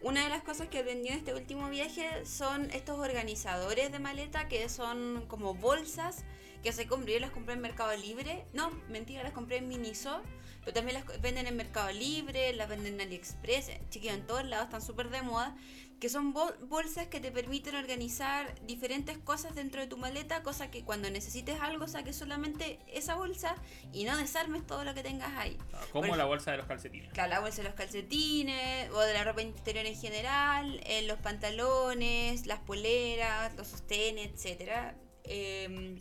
una 0.03 0.25
de 0.25 0.29
las 0.29 0.43
cosas 0.43 0.69
que 0.69 0.81
aprendí 0.81 1.09
en 1.09 1.15
este 1.15 1.33
último 1.33 1.69
viaje 1.71 2.27
son 2.27 2.71
estos 2.73 2.99
organizadores 2.99 3.91
de 3.91 3.99
maleta 4.01 4.49
que 4.49 4.69
son 4.69 5.25
como 5.29 5.55
bolsas 5.55 6.25
que 6.63 6.73
se 6.73 6.87
compré. 6.87 7.15
Yo 7.15 7.21
las 7.21 7.31
compré 7.31 7.55
en 7.55 7.61
Mercado 7.61 7.97
Libre. 7.97 8.45
No, 8.53 8.71
mentira, 8.89 9.23
las 9.23 9.33
compré 9.33 9.59
en 9.59 9.69
Miniso. 9.69 10.21
Pero 10.65 10.75
también 10.75 10.95
las 10.95 11.21
venden 11.21 11.47
en 11.47 11.57
Mercado 11.57 11.91
Libre, 11.93 12.53
las 12.53 12.69
venden 12.69 12.95
en 12.95 13.01
AliExpress. 13.03 13.71
Chiquillos, 13.91 14.15
en 14.17 14.27
todos 14.27 14.45
lados 14.45 14.67
están 14.67 14.83
súper 14.83 15.11
de 15.11 15.23
moda 15.23 15.57
que 16.03 16.09
son 16.09 16.33
bolsas 16.33 17.07
que 17.07 17.21
te 17.21 17.31
permiten 17.31 17.77
organizar 17.77 18.61
diferentes 18.67 19.19
cosas 19.19 19.55
dentro 19.55 19.81
de 19.81 19.87
tu 19.87 19.97
maleta, 19.97 20.43
cosa 20.43 20.69
que 20.69 20.83
cuando 20.83 21.09
necesites 21.09 21.61
algo 21.61 21.87
saques 21.87 22.17
solamente 22.17 22.81
esa 22.89 23.15
bolsa 23.15 23.55
y 23.93 24.03
no 24.03 24.17
desarmes 24.17 24.67
todo 24.67 24.83
lo 24.83 24.95
que 24.95 25.05
tengas 25.05 25.31
ahí. 25.37 25.57
Ah, 25.73 25.81
como 25.93 26.17
la 26.17 26.25
bolsa 26.25 26.51
de 26.51 26.57
los 26.57 26.67
calcetines. 26.67 27.13
Claro, 27.13 27.31
la 27.31 27.39
bolsa 27.39 27.59
de 27.59 27.69
los 27.69 27.75
calcetines 27.75 28.91
o 28.91 28.99
de 28.99 29.15
la 29.15 29.23
ropa 29.23 29.43
interior 29.43 29.87
en 29.87 29.95
general, 29.95 30.81
en 30.87 31.07
los 31.07 31.21
pantalones, 31.21 32.47
las 32.47 32.59
poleras, 32.59 33.55
los 33.55 33.69
sostenes, 33.69 34.33
etcétera. 34.33 34.97
Em, 35.23 36.01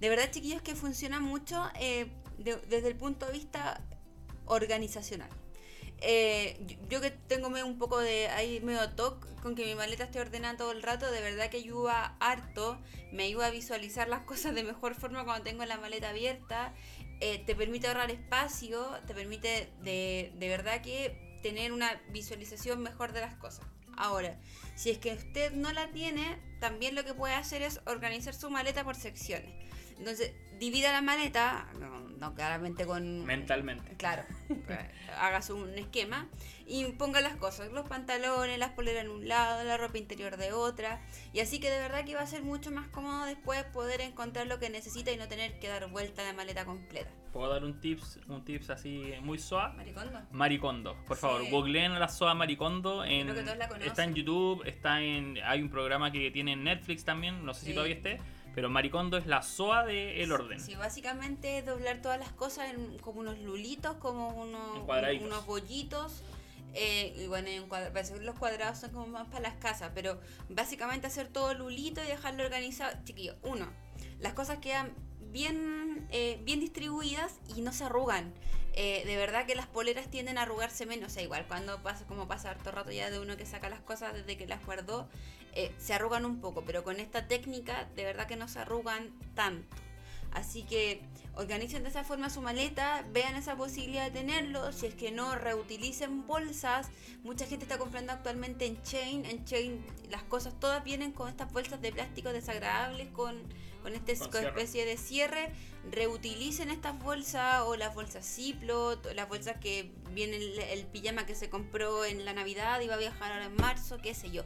de 0.00 0.08
verdad, 0.08 0.28
chiquillos, 0.32 0.60
que 0.60 0.74
funciona 0.74 1.20
mucho 1.20 1.70
eh, 1.78 2.10
desde 2.38 2.88
el 2.88 2.96
punto 2.96 3.26
de 3.26 3.32
vista 3.34 3.80
organizacional. 4.46 5.30
Eh, 6.00 6.58
yo, 6.88 7.00
que 7.00 7.10
tengo 7.10 7.48
un 7.48 7.78
poco 7.78 7.98
de 7.98 8.28
ahí 8.28 8.60
medio 8.60 8.90
toque 8.90 9.26
con 9.42 9.54
que 9.54 9.64
mi 9.64 9.74
maleta 9.74 10.04
esté 10.04 10.20
ordenada 10.20 10.56
todo 10.56 10.72
el 10.72 10.82
rato, 10.82 11.10
de 11.10 11.20
verdad 11.20 11.48
que 11.48 11.58
ayuda 11.58 12.16
harto, 12.20 12.78
me 13.12 13.24
ayuda 13.24 13.46
a 13.46 13.50
visualizar 13.50 14.08
las 14.08 14.20
cosas 14.26 14.54
de 14.54 14.62
mejor 14.62 14.94
forma 14.94 15.24
cuando 15.24 15.44
tengo 15.44 15.64
la 15.64 15.78
maleta 15.78 16.10
abierta, 16.10 16.74
eh, 17.20 17.42
te 17.46 17.54
permite 17.54 17.86
ahorrar 17.88 18.10
espacio, 18.10 18.86
te 19.06 19.14
permite 19.14 19.72
de, 19.82 20.32
de 20.36 20.48
verdad 20.48 20.82
que 20.82 21.38
tener 21.42 21.72
una 21.72 22.02
visualización 22.10 22.82
mejor 22.82 23.12
de 23.12 23.20
las 23.20 23.34
cosas. 23.36 23.64
Ahora, 23.96 24.38
si 24.74 24.90
es 24.90 24.98
que 24.98 25.14
usted 25.14 25.52
no 25.52 25.72
la 25.72 25.90
tiene, 25.90 26.38
también 26.60 26.94
lo 26.94 27.04
que 27.04 27.14
puede 27.14 27.34
hacer 27.34 27.62
es 27.62 27.80
organizar 27.86 28.34
su 28.34 28.50
maleta 28.50 28.84
por 28.84 28.94
secciones. 28.94 29.54
Entonces, 29.98 30.32
divida 30.58 30.92
la 30.92 31.02
maleta, 31.02 31.66
no, 32.18 32.34
claramente 32.34 32.86
con... 32.86 33.24
Mentalmente. 33.24 33.94
Claro, 33.96 34.24
hagas 35.20 35.50
un 35.50 35.70
esquema 35.78 36.28
y 36.66 36.84
ponga 36.92 37.20
las 37.20 37.36
cosas, 37.36 37.70
los 37.72 37.88
pantalones, 37.88 38.58
las 38.58 38.70
poleras 38.70 39.04
en 39.04 39.10
un 39.10 39.28
lado, 39.28 39.62
la 39.64 39.76
ropa 39.76 39.98
interior 39.98 40.36
de 40.36 40.52
otra, 40.52 41.00
y 41.32 41.40
así 41.40 41.60
que 41.60 41.70
de 41.70 41.78
verdad 41.78 42.04
que 42.04 42.14
va 42.14 42.22
a 42.22 42.26
ser 42.26 42.42
mucho 42.42 42.70
más 42.70 42.88
cómodo 42.88 43.26
después 43.26 43.62
poder 43.64 44.00
encontrar 44.00 44.46
lo 44.46 44.58
que 44.58 44.70
necesita 44.70 45.12
y 45.12 45.16
no 45.16 45.28
tener 45.28 45.58
que 45.58 45.68
dar 45.68 45.88
vuelta 45.90 46.22
a 46.22 46.24
la 46.24 46.32
maleta 46.32 46.64
completa. 46.64 47.10
¿Puedo 47.32 47.50
dar 47.52 47.64
un 47.64 47.78
tips, 47.80 48.20
un 48.28 48.44
tips 48.44 48.70
así 48.70 49.12
muy 49.20 49.38
suave? 49.38 49.76
Maricondo. 49.76 50.22
Maricondo. 50.30 50.96
Por 51.06 51.18
favor, 51.18 51.48
googleen 51.50 51.98
la 51.98 52.08
SOA 52.08 52.34
Maricondo. 52.34 53.04
En, 53.04 53.28
está 53.84 54.04
en 54.04 54.14
YouTube, 54.14 54.62
está 54.66 55.02
en, 55.02 55.38
hay 55.44 55.60
un 55.60 55.68
programa 55.68 56.10
que 56.10 56.30
tiene 56.30 56.52
en 56.52 56.64
Netflix 56.64 57.04
también, 57.04 57.44
no 57.44 57.52
sé 57.52 57.66
si 57.66 57.74
todavía 57.74 57.96
esté 57.96 58.20
pero 58.56 58.70
maricondo 58.70 59.18
es 59.18 59.26
la 59.26 59.42
soa 59.42 59.84
del 59.84 60.18
el 60.18 60.32
orden. 60.32 60.58
Sí, 60.58 60.74
básicamente 60.76 61.58
es 61.58 61.66
doblar 61.66 62.00
todas 62.00 62.18
las 62.18 62.32
cosas 62.32 62.72
en 62.72 62.96
como 63.00 63.20
unos 63.20 63.38
lulitos, 63.38 63.96
como 63.96 64.30
unos, 64.30 64.78
unos 65.20 65.44
bollitos. 65.44 66.22
Eh, 66.72 67.14
y 67.18 67.26
bueno, 67.26 67.48
en 67.48 68.24
los 68.24 68.34
cuadrados 68.38 68.78
son 68.78 68.92
como 68.92 69.08
más 69.08 69.26
para 69.28 69.40
las 69.40 69.56
casas, 69.56 69.92
pero 69.94 70.18
básicamente 70.48 71.06
hacer 71.06 71.28
todo 71.28 71.52
lulito 71.52 72.02
y 72.02 72.06
dejarlo 72.06 72.44
organizado. 72.44 72.96
Chiquillo, 73.04 73.36
uno, 73.42 73.66
las 74.20 74.32
cosas 74.32 74.56
quedan 74.56 74.94
bien, 75.20 76.08
eh, 76.10 76.40
bien 76.44 76.58
distribuidas 76.58 77.34
y 77.54 77.60
no 77.60 77.74
se 77.74 77.84
arrugan. 77.84 78.32
Eh, 78.78 79.04
de 79.06 79.16
verdad 79.16 79.46
que 79.46 79.54
las 79.54 79.66
poleras 79.66 80.10
tienden 80.10 80.36
a 80.36 80.42
arrugarse 80.42 80.84
menos. 80.84 81.10
O 81.10 81.14
sea, 81.14 81.22
igual 81.22 81.46
cuando 81.48 81.82
pasa, 81.82 82.06
como 82.06 82.28
pasa 82.28 82.50
harto 82.50 82.70
rato 82.70 82.92
ya 82.92 83.10
de 83.10 83.18
uno 83.18 83.36
que 83.36 83.46
saca 83.46 83.70
las 83.70 83.80
cosas 83.80 84.12
desde 84.12 84.36
que 84.36 84.46
las 84.46 84.64
guardó, 84.64 85.08
eh, 85.54 85.72
se 85.78 85.94
arrugan 85.94 86.26
un 86.26 86.40
poco. 86.40 86.62
Pero 86.64 86.84
con 86.84 87.00
esta 87.00 87.26
técnica, 87.26 87.88
de 87.96 88.04
verdad 88.04 88.26
que 88.26 88.36
no 88.36 88.48
se 88.48 88.58
arrugan 88.58 89.18
tanto. 89.34 89.76
Así 90.32 90.62
que 90.64 91.00
organicen 91.36 91.82
de 91.82 91.90
esa 91.90 92.02
forma 92.02 92.30
su 92.30 92.40
maleta, 92.40 93.04
vean 93.12 93.36
esa 93.36 93.56
posibilidad 93.56 94.06
de 94.06 94.10
tenerlo. 94.10 94.72
Si 94.72 94.86
es 94.86 94.94
que 94.94 95.12
no, 95.12 95.34
reutilicen 95.34 96.26
bolsas. 96.26 96.88
Mucha 97.22 97.46
gente 97.46 97.64
está 97.64 97.78
comprando 97.78 98.12
actualmente 98.12 98.66
en 98.66 98.82
Chain. 98.82 99.24
En 99.26 99.44
Chain 99.44 99.84
las 100.10 100.22
cosas 100.24 100.58
todas 100.58 100.82
vienen 100.82 101.12
con 101.12 101.28
estas 101.28 101.52
bolsas 101.52 101.80
de 101.80 101.92
plástico 101.92 102.32
desagradables, 102.32 103.08
con, 103.08 103.36
con 103.82 103.94
esta 103.94 104.12
especie 104.12 104.86
de 104.86 104.96
cierre. 104.96 105.52
Reutilicen 105.90 106.70
estas 106.70 106.98
bolsas 106.98 107.62
o 107.66 107.76
las 107.76 107.94
bolsas 107.94 108.26
Ziploc, 108.26 109.04
las 109.14 109.28
bolsas 109.28 109.58
que 109.60 109.92
viene 110.12 110.36
el, 110.36 110.86
pijama 110.86 111.26
que 111.26 111.34
se 111.34 111.50
compró 111.50 112.04
en 112.04 112.24
la 112.24 112.32
Navidad 112.32 112.80
y 112.80 112.88
va 112.88 112.94
a 112.94 112.98
viajar 112.98 113.32
ahora 113.32 113.44
en 113.44 113.56
marzo, 113.56 113.98
qué 113.98 114.14
sé 114.14 114.30
yo. 114.30 114.42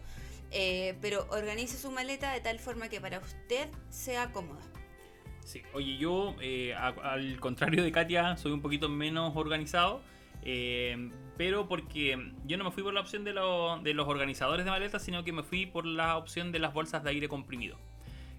Eh, 0.51 0.99
pero 1.01 1.29
organice 1.31 1.79
su 1.79 1.93
maleta 1.93 2.33
de 2.33 2.41
tal 2.41 2.59
forma 2.59 2.89
que 2.89 3.01
para 3.01 3.21
usted 3.21 3.69
sea 3.91 4.33
cómoda. 4.33 4.70
Sí, 5.45 5.63
oye, 5.73 5.97
yo 5.97 6.35
eh, 6.41 6.75
al 6.75 7.41
contrario 7.41 7.83
de 7.83 7.93
Katia 7.93 8.37
soy 8.37 8.53
un 8.53 8.61
poquito 8.61 8.89
menos 8.89 9.35
organizado, 9.37 10.01
eh, 10.43 11.11
pero 11.37 11.67
porque 11.69 12.33
yo 12.47 12.57
no 12.57 12.65
me 12.65 12.71
fui 12.71 12.83
por 12.83 12.95
la 12.95 13.01
opción 13.01 13.25
de, 13.25 13.33
los 13.33 14.09
organizadores 14.09 14.65
de 14.65 14.71
maletas, 14.71 15.03
sino 15.03 15.25
que 15.25 15.33
me 15.33 15.43
fui 15.43 15.67
por 15.67 15.87
la 15.87 16.17
opción 16.17 16.53
de 16.53 16.59
las 16.59 16.73
bolsas 16.73 17.03
de 17.03 17.11
aire 17.11 17.29
comprimido. 17.29 17.77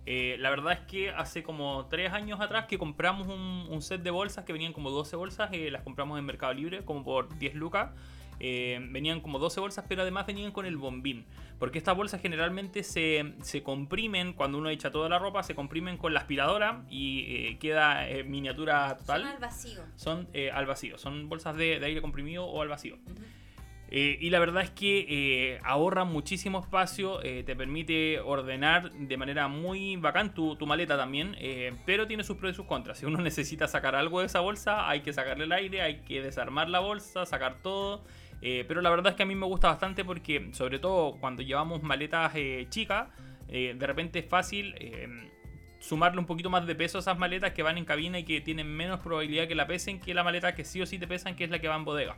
Eh, 0.05 0.35
la 0.39 0.49
verdad 0.49 0.73
es 0.73 0.79
que 0.79 1.11
hace 1.11 1.43
como 1.43 1.85
tres 1.87 2.11
años 2.11 2.41
atrás 2.41 2.65
que 2.65 2.79
compramos 2.79 3.27
un, 3.27 3.67
un 3.69 3.81
set 3.81 4.01
de 4.01 4.09
bolsas 4.09 4.45
que 4.45 4.53
venían 4.53 4.73
como 4.73 4.89
12 4.89 5.15
bolsas, 5.15 5.51
las 5.51 5.83
compramos 5.83 6.17
en 6.17 6.25
Mercado 6.25 6.53
Libre 6.53 6.83
como 6.85 7.03
por 7.03 7.37
10 7.37 7.55
lucas. 7.55 7.91
Eh, 8.43 8.79
venían 8.89 9.21
como 9.21 9.37
12 9.37 9.59
bolsas, 9.59 9.85
pero 9.87 10.01
además 10.01 10.25
venían 10.25 10.51
con 10.51 10.65
el 10.65 10.75
bombín. 10.75 11.25
Porque 11.59 11.77
estas 11.77 11.95
bolsas 11.95 12.23
generalmente 12.23 12.81
se, 12.81 13.35
se 13.43 13.61
comprimen, 13.61 14.33
cuando 14.33 14.57
uno 14.57 14.69
echa 14.69 14.89
toda 14.89 15.09
la 15.09 15.19
ropa, 15.19 15.43
se 15.43 15.53
comprimen 15.53 15.97
con 15.97 16.15
la 16.15 16.21
aspiradora 16.21 16.83
y 16.89 17.25
eh, 17.27 17.57
queda 17.59 18.03
miniatura 18.25 18.97
total. 18.97 19.21
Son 19.21 19.31
al 19.31 19.37
vacío. 19.37 19.83
Son 19.95 20.27
eh, 20.33 20.49
al 20.49 20.65
vacío, 20.65 20.97
son 20.97 21.29
bolsas 21.29 21.55
de, 21.55 21.85
aire 21.85 22.01
comprimido 22.01 22.45
o 22.45 22.63
al 22.63 22.67
vacío. 22.67 22.97
y 23.91 24.29
la 24.31 24.39
verdad 24.39 24.63
es 24.63 24.71
que 24.71 25.59
ahorra 25.63 26.03
muchísimo 26.03 26.61
espacio, 26.61 27.19
te 27.19 27.55
permite 27.55 28.21
ordenar 28.21 28.91
de 28.91 29.17
manera 29.17 29.47
muy 29.49 29.97
bacán 29.97 30.33
tu, 30.33 30.55
tu 30.55 30.65
maleta 30.65 30.97
también, 30.97 31.35
pero 31.85 32.07
tiene 32.07 32.23
sus 32.23 32.37
pros 32.37 32.53
y 32.53 32.55
sus 32.55 32.65
contras. 32.65 32.97
Si 32.97 33.05
uno 33.05 33.21
necesita 33.21 33.67
sacar 33.67 33.93
algo 33.93 34.21
de 34.21 34.25
esa 34.25 34.39
bolsa, 34.39 34.89
hay 34.89 35.01
que 35.01 35.13
sacarle 35.13 35.43
el 35.43 35.51
aire, 35.51 35.83
hay 35.83 35.97
que 36.01 36.23
desarmar 36.23 36.69
la 36.69 36.79
bolsa, 36.79 37.27
sacar 37.27 37.61
todo. 37.61 38.03
Eh, 38.41 38.65
pero 38.67 38.81
la 38.81 38.89
verdad 38.89 39.11
es 39.11 39.15
que 39.15 39.23
a 39.23 39.25
mí 39.25 39.35
me 39.35 39.45
gusta 39.45 39.67
bastante 39.67 40.03
porque, 40.03 40.49
sobre 40.53 40.79
todo 40.79 41.17
cuando 41.19 41.43
llevamos 41.43 41.83
maletas 41.83 42.31
eh, 42.35 42.65
chicas, 42.69 43.07
eh, 43.47 43.75
de 43.77 43.87
repente 43.87 44.19
es 44.19 44.25
fácil 44.25 44.75
sumarle 45.79 46.19
un 46.19 46.25
poquito 46.25 46.49
más 46.49 46.65
de 46.65 46.75
peso 46.75 46.97
a 46.97 47.01
esas 47.01 47.17
maletas 47.17 47.51
que 47.51 47.63
van 47.63 47.77
en 47.77 47.85
cabina 47.85 48.19
y 48.19 48.23
que 48.23 48.41
tienen 48.41 48.67
menos 48.67 48.99
probabilidad 48.99 49.47
que 49.47 49.55
la 49.55 49.67
pesen 49.67 49.99
que 49.99 50.13
la 50.13 50.23
maleta 50.23 50.55
que 50.55 50.63
sí 50.63 50.81
o 50.81 50.85
sí 50.85 50.97
te 50.99 51.07
pesan, 51.07 51.35
que 51.35 51.43
es 51.43 51.49
la 51.49 51.59
que 51.59 51.67
va 51.67 51.75
en 51.75 51.85
bodega. 51.85 52.17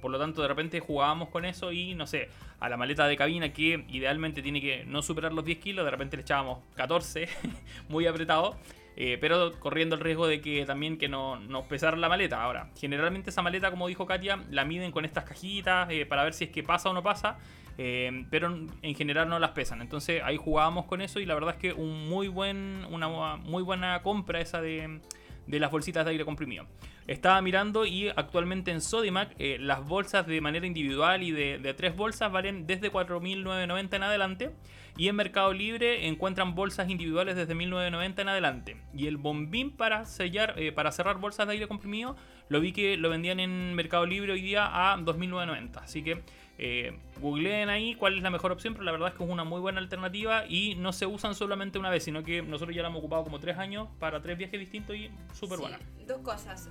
Por 0.00 0.10
lo 0.10 0.18
tanto, 0.18 0.42
de 0.42 0.48
repente 0.48 0.80
jugábamos 0.80 1.28
con 1.28 1.44
eso 1.44 1.70
y, 1.70 1.94
no 1.94 2.08
sé, 2.08 2.28
a 2.58 2.68
la 2.68 2.76
maleta 2.76 3.06
de 3.06 3.16
cabina 3.16 3.52
que 3.52 3.84
idealmente 3.88 4.42
tiene 4.42 4.60
que 4.60 4.84
no 4.84 5.00
superar 5.00 5.32
los 5.32 5.44
10 5.44 5.58
kilos, 5.58 5.84
de 5.84 5.90
repente 5.92 6.16
le 6.16 6.22
echábamos 6.22 6.58
14, 6.74 7.28
muy 7.88 8.06
apretado. 8.06 8.56
Eh, 8.96 9.16
pero 9.20 9.58
corriendo 9.58 9.94
el 9.94 10.02
riesgo 10.02 10.26
de 10.26 10.40
que 10.40 10.66
también 10.66 10.98
que 10.98 11.08
no, 11.08 11.36
nos 11.36 11.64
pesara 11.64 11.96
la 11.96 12.08
maleta. 12.08 12.42
Ahora, 12.42 12.70
generalmente 12.78 13.30
esa 13.30 13.42
maleta, 13.42 13.70
como 13.70 13.88
dijo 13.88 14.06
Katia, 14.06 14.42
la 14.50 14.64
miden 14.64 14.92
con 14.92 15.04
estas 15.04 15.24
cajitas 15.24 15.88
eh, 15.90 16.04
para 16.06 16.24
ver 16.24 16.34
si 16.34 16.44
es 16.44 16.50
que 16.50 16.62
pasa 16.62 16.90
o 16.90 16.92
no 16.92 17.02
pasa, 17.02 17.38
eh, 17.78 18.26
pero 18.30 18.54
en 18.82 18.94
general 18.94 19.28
no 19.28 19.38
las 19.38 19.52
pesan. 19.52 19.80
Entonces 19.80 20.20
ahí 20.22 20.36
jugábamos 20.36 20.84
con 20.86 21.00
eso 21.00 21.20
y 21.20 21.26
la 21.26 21.34
verdad 21.34 21.54
es 21.54 21.60
que 21.60 21.72
un 21.72 22.08
muy 22.08 22.28
buen, 22.28 22.86
una 22.90 23.36
muy 23.36 23.62
buena 23.62 24.02
compra 24.02 24.40
esa 24.40 24.60
de, 24.60 25.00
de 25.46 25.60
las 25.60 25.70
bolsitas 25.70 26.04
de 26.04 26.10
aire 26.10 26.24
comprimido. 26.26 26.66
Estaba 27.06 27.40
mirando 27.40 27.86
y 27.86 28.10
actualmente 28.10 28.70
en 28.70 28.80
Sodimac 28.80 29.34
las 29.38 29.84
bolsas 29.84 30.26
de 30.26 30.40
manera 30.40 30.66
individual 30.66 31.22
y 31.22 31.32
de, 31.32 31.58
de 31.58 31.74
tres 31.74 31.96
bolsas 31.96 32.30
valen 32.30 32.66
desde 32.66 32.92
4.990 32.92 33.96
en 33.96 34.02
adelante. 34.02 34.50
Y 34.96 35.08
en 35.08 35.16
Mercado 35.16 35.52
Libre 35.54 36.06
encuentran 36.06 36.54
bolsas 36.54 36.90
individuales 36.90 37.34
desde 37.34 37.54
1990 37.54 38.22
en 38.22 38.28
adelante. 38.28 38.76
Y 38.94 39.06
el 39.06 39.16
bombín 39.16 39.70
para 39.70 40.04
sellar, 40.04 40.54
eh, 40.58 40.70
para 40.70 40.92
cerrar 40.92 41.18
bolsas 41.18 41.46
de 41.46 41.54
aire 41.54 41.66
comprimido, 41.66 42.14
lo 42.48 42.60
vi 42.60 42.72
que 42.72 42.96
lo 42.98 43.08
vendían 43.08 43.40
en 43.40 43.74
Mercado 43.74 44.04
Libre 44.04 44.32
hoy 44.32 44.42
día 44.42 44.66
a 44.92 44.98
2.990. 44.98 45.78
Así 45.78 46.02
que 46.02 46.22
eh, 46.58 46.98
googleen 47.20 47.70
ahí 47.70 47.94
cuál 47.94 48.18
es 48.18 48.22
la 48.22 48.30
mejor 48.30 48.52
opción, 48.52 48.74
pero 48.74 48.84
la 48.84 48.92
verdad 48.92 49.08
es 49.08 49.14
que 49.14 49.24
es 49.24 49.30
una 49.30 49.44
muy 49.44 49.60
buena 49.60 49.80
alternativa 49.80 50.44
y 50.46 50.74
no 50.74 50.92
se 50.92 51.06
usan 51.06 51.34
solamente 51.34 51.78
una 51.78 51.88
vez, 51.88 52.04
sino 52.04 52.22
que 52.22 52.42
nosotros 52.42 52.76
ya 52.76 52.82
la 52.82 52.88
hemos 52.88 52.98
ocupado 52.98 53.24
como 53.24 53.38
tres 53.38 53.56
años 53.56 53.88
para 53.98 54.20
tres 54.20 54.36
viajes 54.36 54.60
distintos 54.60 54.94
y 54.94 55.10
súper 55.32 55.58
buena. 55.58 55.78
Dos 56.06 56.18
cosas. 56.18 56.68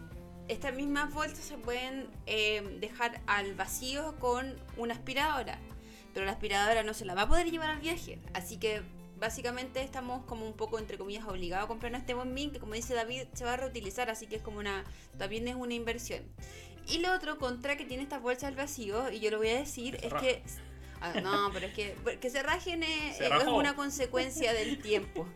Estas 0.47 0.75
mismas 0.75 1.13
bolsas 1.13 1.39
se 1.39 1.57
pueden 1.57 2.07
eh, 2.27 2.77
dejar 2.79 3.21
al 3.25 3.55
vacío 3.55 4.15
con 4.19 4.55
una 4.77 4.93
aspiradora 4.93 5.57
pero 6.13 6.25
la 6.25 6.33
aspiradora 6.33 6.83
no 6.83 6.93
se 6.93 7.05
la 7.05 7.15
va 7.15 7.23
a 7.23 7.27
poder 7.27 7.49
llevar 7.49 7.69
al 7.69 7.79
viaje. 7.79 8.19
Así 8.33 8.57
que 8.57 8.81
básicamente 9.19 9.81
estamos 9.83 10.25
como 10.25 10.45
un 10.45 10.53
poco, 10.53 10.79
entre 10.79 10.97
comillas, 10.97 11.25
obligados 11.25 11.65
a 11.65 11.67
comprar 11.67 11.93
este 11.93 12.13
bombín 12.13 12.51
que 12.51 12.59
como 12.59 12.73
dice 12.73 12.95
David 12.95 13.23
se 13.33 13.45
va 13.45 13.53
a 13.53 13.57
reutilizar, 13.57 14.09
así 14.09 14.25
que 14.27 14.37
es 14.37 14.41
como 14.41 14.57
una, 14.57 14.83
también 15.17 15.47
es 15.47 15.55
una 15.55 15.73
inversión. 15.75 16.23
Y 16.87 16.99
lo 16.99 17.13
otro 17.13 17.37
contra 17.37 17.77
que 17.77 17.85
tiene 17.85 18.03
estas 18.03 18.21
bolsas 18.21 18.45
al 18.45 18.55
vacío, 18.55 19.11
y 19.11 19.19
yo 19.19 19.29
lo 19.31 19.37
voy 19.37 19.49
a 19.49 19.57
decir, 19.59 19.97
es 20.01 20.13
que... 20.15 20.43
Ah, 20.99 21.19
no, 21.19 21.49
pero 21.51 21.65
es 21.65 21.73
que, 21.73 21.95
que 22.19 22.29
se 22.29 22.43
rajen 22.43 22.83
es, 22.83 23.19
una 23.47 23.75
consecuencia 23.75 24.53
del 24.53 24.79
tiempo 24.79 25.27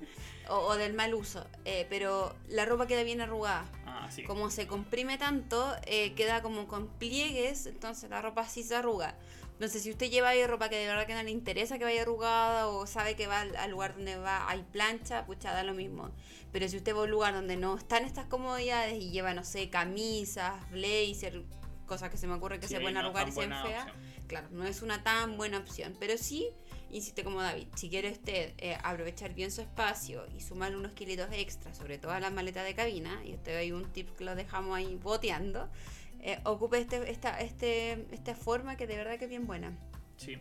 o, 0.48 0.76
del 0.76 0.94
mal 0.94 1.16
uso. 1.16 1.46
Eh, 1.66 1.88
pero 1.90 2.36
la 2.50 2.66
ropa 2.66 2.86
queda 2.86 3.02
bien 3.02 3.20
arrugada. 3.20 3.66
Ah, 3.86 4.08
como 4.28 4.52
se 4.52 4.68
comprime 4.68 5.18
tanto, 5.18 5.76
eh, 5.88 6.14
queda 6.14 6.44
como 6.44 6.68
con 6.68 6.88
pliegues, 6.88 7.66
entonces 7.66 8.10
la 8.12 8.22
ropa 8.22 8.48
sí 8.48 8.62
se 8.62 8.76
arruga. 8.76 9.16
No 9.60 9.70
sé 9.70 9.80
si 9.80 9.90
usted 9.90 10.10
lleva 10.10 10.30
ahí 10.30 10.46
ropa 10.46 10.68
que 10.68 10.78
de 10.78 10.86
verdad 10.86 11.08
que 11.08 11.14
no 11.14 11.24
le 11.24 11.32
interesa 11.32 11.78
que 11.78 11.86
vaya 11.86 12.02
arrugada 12.02 12.68
o 12.68 12.86
sabe 12.88 13.16
que 13.16 13.28
va 13.28 13.42
al, 13.42 13.72
lugar 13.72 13.96
donde 13.96 14.18
va 14.18 14.50
hay 14.50 14.64
plancha, 14.64 15.26
pucha, 15.26 15.54
da 15.54 15.64
lo 15.64 15.74
mismo. 15.74 16.12
Pero 16.52 16.68
si 16.68 16.76
usted 16.78 16.94
va 16.94 17.00
a 17.00 17.04
un 17.04 17.12
lugar 17.12 17.34
donde 17.34 17.56
no 17.56 17.78
están 17.78 18.04
estas 18.04 18.26
comodidades 18.26 19.02
y 19.02 19.12
lleva, 19.12 19.34
no 19.34 19.46
sé, 19.46 19.70
camisas, 19.70 20.54
blazer, 20.72 21.44
cosas 21.86 22.10
que 22.10 22.18
se 22.18 22.28
me 22.28 22.34
ocurre 22.34 22.60
que 22.60 22.68
se 22.68 22.80
pueden 22.80 22.98
arrugar 22.98 23.30
y 23.30 23.32
sean 23.32 23.54
feas, 23.66 23.88
claro, 24.28 24.48
no 24.52 24.66
es 24.66 24.82
una 24.82 25.04
tan 25.04 25.38
buena 25.38 25.58
opción. 25.58 25.96
Pero 26.02 26.18
sí, 26.18 26.50
insiste 26.92 27.24
como 27.24 27.42
David, 27.42 27.68
si 27.76 27.90
quiere 27.90 28.12
usted 28.12 28.54
eh, 28.58 28.78
aprovechar 28.84 29.34
bien 29.34 29.52
su 29.52 29.62
espacio 29.62 30.26
y 30.36 30.42
sumar 30.42 30.76
unos 30.76 30.92
kilitos 30.92 31.30
extra, 31.32 31.74
sobre 31.74 31.98
todo 31.98 32.12
a 32.12 32.20
la 32.20 32.30
maleta 32.30 32.64
de 32.64 32.76
cabina, 32.76 33.22
y 33.24 33.34
usted 33.34 33.56
hay 33.58 33.72
un 33.72 33.86
tip 33.92 34.14
que 34.18 34.26
lo 34.26 34.36
dejamos 34.36 34.76
ahí 34.76 35.00
boteando 35.02 35.70
eh, 36.26 36.40
ocupe 36.44 36.80
este, 36.80 37.12
esta, 37.12 37.40
este, 37.40 38.08
esta 38.12 38.34
forma 38.34 38.76
que 38.76 38.88
de 38.88 38.98
verdad 38.98 39.20
que 39.20 39.26
es 39.26 39.30
bien 39.30 39.46
buena. 39.46 39.78
Sí. 40.18 40.38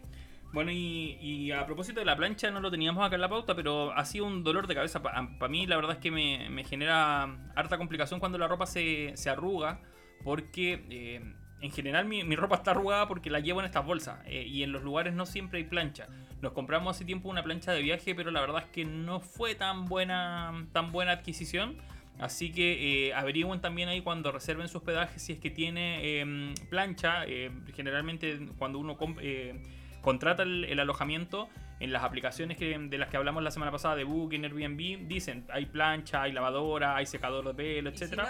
Bueno, 0.54 0.70
y, 0.70 1.50
a 1.50 1.66
propósito 1.66 2.00
de 2.00 2.06
la 2.06 2.16
plancha, 2.16 2.50
no 2.50 2.60
lo 2.60 2.70
teníamos 2.70 3.04
acá 3.04 3.16
en 3.16 3.20
la 3.20 3.28
pauta, 3.28 3.54
pero 3.56 3.92
ha 3.92 4.04
sido 4.04 4.24
un 4.24 4.44
dolor 4.44 4.66
de 4.66 4.74
cabeza. 4.76 5.02
Para 5.02 5.48
mí, 5.48 5.66
la 5.66 5.76
verdad 5.76 5.92
es 5.92 5.98
que 5.98 6.10
me, 6.10 6.64
genera 6.64 7.24
harta 7.56 7.76
complicación 7.76 8.20
cuando 8.20 8.38
la 8.38 8.46
ropa 8.46 8.64
se, 8.64 9.14
arruga, 9.28 9.82
porque 10.22 10.86
eh, 10.88 11.34
en 11.60 11.70
general 11.72 12.06
mi, 12.06 12.36
ropa 12.36 12.54
está 12.54 12.70
arrugada 12.70 13.08
porque 13.08 13.30
la 13.30 13.40
llevo 13.40 13.60
en 13.60 13.66
estas 13.66 13.84
bolsas, 13.84 14.20
eh, 14.26 14.44
y 14.46 14.62
en 14.62 14.70
los 14.70 14.84
lugares 14.84 15.12
no 15.12 15.26
siempre 15.26 15.58
hay 15.58 15.64
plancha. 15.64 16.06
Nos 16.40 16.52
compramos 16.52 16.96
hace 16.96 17.04
tiempo 17.04 17.28
una 17.28 17.42
plancha 17.42 17.72
de 17.72 17.82
viaje, 17.82 18.14
pero 18.14 18.30
la 18.30 18.40
verdad 18.40 18.62
es 18.62 18.68
que 18.70 18.84
no 18.84 19.18
fue 19.18 19.56
tan 19.56 19.86
buena, 19.86 20.66
tan 20.72 20.92
buena 20.92 21.12
adquisición. 21.12 21.78
Así 22.18 22.52
que 22.52 23.08
eh, 23.08 23.14
averigüen 23.14 23.60
también 23.60 23.88
ahí 23.88 24.00
cuando 24.00 24.30
reserven 24.30 24.68
sus 24.68 24.76
hospedaje 24.76 25.18
si 25.18 25.32
es 25.32 25.38
que 25.38 25.50
tiene 25.50 26.20
em, 26.20 26.54
plancha. 26.70 27.24
Eh, 27.26 27.50
generalmente 27.74 28.38
cuando 28.56 28.78
uno 28.78 28.96
eh, 29.20 29.60
contrata 30.00 30.44
el, 30.44 30.78
alojamiento 30.78 31.48
en 31.80 31.92
las 31.92 32.04
aplicaciones 32.04 32.56
que, 32.56 32.78
de 32.78 32.98
las 32.98 33.08
que 33.08 33.16
hablamos 33.16 33.42
la 33.42 33.50
semana 33.50 33.72
pasada 33.72 33.96
de 33.96 34.04
Booking, 34.04 34.44
Airbnb, 34.44 35.08
dicen 35.08 35.44
hay 35.50 35.66
plancha, 35.66 36.22
hay 36.22 36.32
lavadora, 36.32 36.96
hay 36.96 37.06
secador 37.06 37.44
de 37.48 37.54
pelo, 37.54 37.90
etc. 37.90 38.20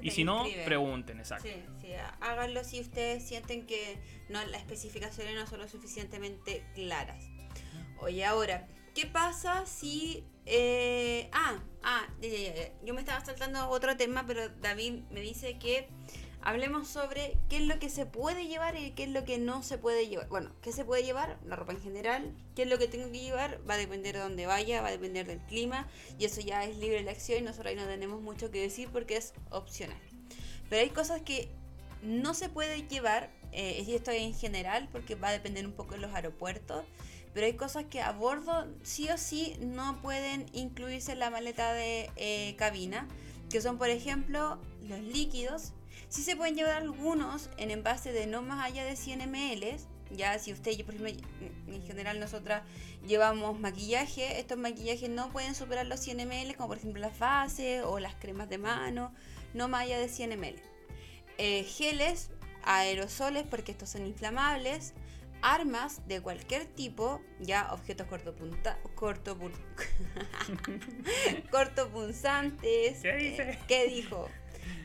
Y 0.00 0.10
si 0.10 0.22
no, 0.22 0.44
pregunten, 0.64 1.18
exacto. 1.18 1.48
Sí, 1.48 1.54
sí, 1.80 1.88
háganlo 2.20 2.62
si 2.62 2.80
ustedes 2.80 3.26
sienten 3.26 3.66
que 3.66 3.98
no, 4.28 4.44
las 4.46 4.60
especificaciones 4.60 5.34
no 5.34 5.46
son 5.48 5.58
lo 5.58 5.66
suficientemente 5.66 6.64
claras. 6.74 7.28
Oye, 7.98 8.24
ahora, 8.24 8.68
¿qué 8.94 9.06
pasa 9.06 9.66
si 9.66 10.24
eh, 10.46 11.28
ah, 11.32 11.58
ah, 11.82 12.06
yo 12.84 12.94
me 12.94 13.00
estaba 13.00 13.24
saltando 13.24 13.68
otro 13.68 13.96
tema, 13.96 14.26
pero 14.26 14.48
David 14.60 15.00
me 15.10 15.20
dice 15.20 15.58
que 15.58 15.88
hablemos 16.42 16.88
sobre 16.88 17.38
qué 17.48 17.56
es 17.56 17.62
lo 17.62 17.78
que 17.78 17.88
se 17.88 18.04
puede 18.04 18.46
llevar 18.46 18.76
y 18.76 18.90
qué 18.90 19.04
es 19.04 19.08
lo 19.08 19.24
que 19.24 19.38
no 19.38 19.62
se 19.62 19.78
puede 19.78 20.06
llevar. 20.06 20.28
Bueno, 20.28 20.52
qué 20.60 20.72
se 20.72 20.84
puede 20.84 21.02
llevar, 21.02 21.38
la 21.46 21.56
ropa 21.56 21.72
en 21.72 21.80
general, 21.80 22.34
qué 22.54 22.62
es 22.62 22.68
lo 22.68 22.78
que 22.78 22.86
tengo 22.86 23.10
que 23.10 23.20
llevar, 23.20 23.60
va 23.68 23.74
a 23.74 23.78
depender 23.78 24.14
de 24.14 24.20
dónde 24.20 24.46
vaya, 24.46 24.82
va 24.82 24.88
a 24.88 24.92
depender 24.92 25.26
del 25.26 25.40
clima. 25.40 25.88
Y 26.18 26.26
eso 26.26 26.40
ya 26.42 26.64
es 26.64 26.76
libre 26.76 26.98
elección 26.98 27.38
y 27.38 27.42
nosotros 27.42 27.68
ahí 27.68 27.76
no 27.76 27.86
tenemos 27.86 28.20
mucho 28.20 28.50
que 28.50 28.60
decir 28.60 28.90
porque 28.92 29.16
es 29.16 29.32
opcional. 29.50 30.00
Pero 30.68 30.82
hay 30.82 30.90
cosas 30.90 31.22
que 31.22 31.48
no 32.02 32.34
se 32.34 32.50
puede 32.50 32.86
llevar, 32.86 33.30
eh, 33.52 33.82
y 33.86 33.94
esto 33.94 34.10
en 34.10 34.34
general 34.34 34.88
porque 34.92 35.14
va 35.14 35.28
a 35.28 35.32
depender 35.32 35.64
un 35.64 35.72
poco 35.72 35.94
de 35.94 36.00
los 36.00 36.12
aeropuertos, 36.12 36.84
pero 37.34 37.46
hay 37.46 37.54
cosas 37.54 37.84
que 37.90 38.00
a 38.00 38.12
bordo 38.12 38.66
sí 38.82 39.10
o 39.10 39.18
sí 39.18 39.56
no 39.60 40.00
pueden 40.00 40.46
incluirse 40.52 41.12
en 41.12 41.18
la 41.18 41.30
maleta 41.30 41.74
de 41.74 42.10
eh, 42.16 42.54
cabina, 42.56 43.06
que 43.50 43.60
son 43.60 43.76
por 43.76 43.90
ejemplo 43.90 44.58
los 44.88 45.00
líquidos, 45.00 45.72
Sí 46.14 46.22
se 46.22 46.36
pueden 46.36 46.54
llevar 46.54 46.76
algunos 46.76 47.50
en 47.56 47.72
envase 47.72 48.12
de 48.12 48.28
no 48.28 48.40
más 48.40 48.64
allá 48.64 48.84
de 48.84 48.94
100 48.94 49.28
ml. 49.28 49.76
Ya 50.12 50.38
si 50.38 50.52
usted, 50.52 50.72
por 50.84 50.94
ejemplo, 50.94 51.26
en 51.66 51.82
general 51.82 52.20
nosotras 52.20 52.62
llevamos 53.04 53.58
maquillaje, 53.58 54.38
estos 54.38 54.56
maquillajes 54.56 55.10
no 55.10 55.30
pueden 55.30 55.56
superar 55.56 55.86
los 55.86 55.98
100 55.98 56.18
ml, 56.28 56.54
como 56.54 56.68
por 56.68 56.76
ejemplo 56.76 57.00
las 57.00 57.18
bases 57.18 57.82
o 57.84 57.98
las 57.98 58.14
cremas 58.14 58.48
de 58.48 58.58
mano, 58.58 59.12
no 59.54 59.66
más 59.66 59.82
allá 59.82 59.98
de 59.98 60.08
100 60.08 60.38
ml. 60.38 60.62
Eh, 61.38 61.64
geles, 61.64 62.30
aerosoles, 62.62 63.44
porque 63.50 63.72
estos 63.72 63.88
son 63.88 64.06
inflamables, 64.06 64.92
armas 65.44 66.00
de 66.08 66.22
cualquier 66.22 66.66
tipo, 66.66 67.20
ya 67.38 67.68
objetos 67.72 68.06
cortopunta, 68.06 68.78
cortopunzantes. 71.50 73.02
¿Qué, 73.02 73.16
dice? 73.16 73.58
¿Qué 73.68 73.88
dijo? 73.88 74.28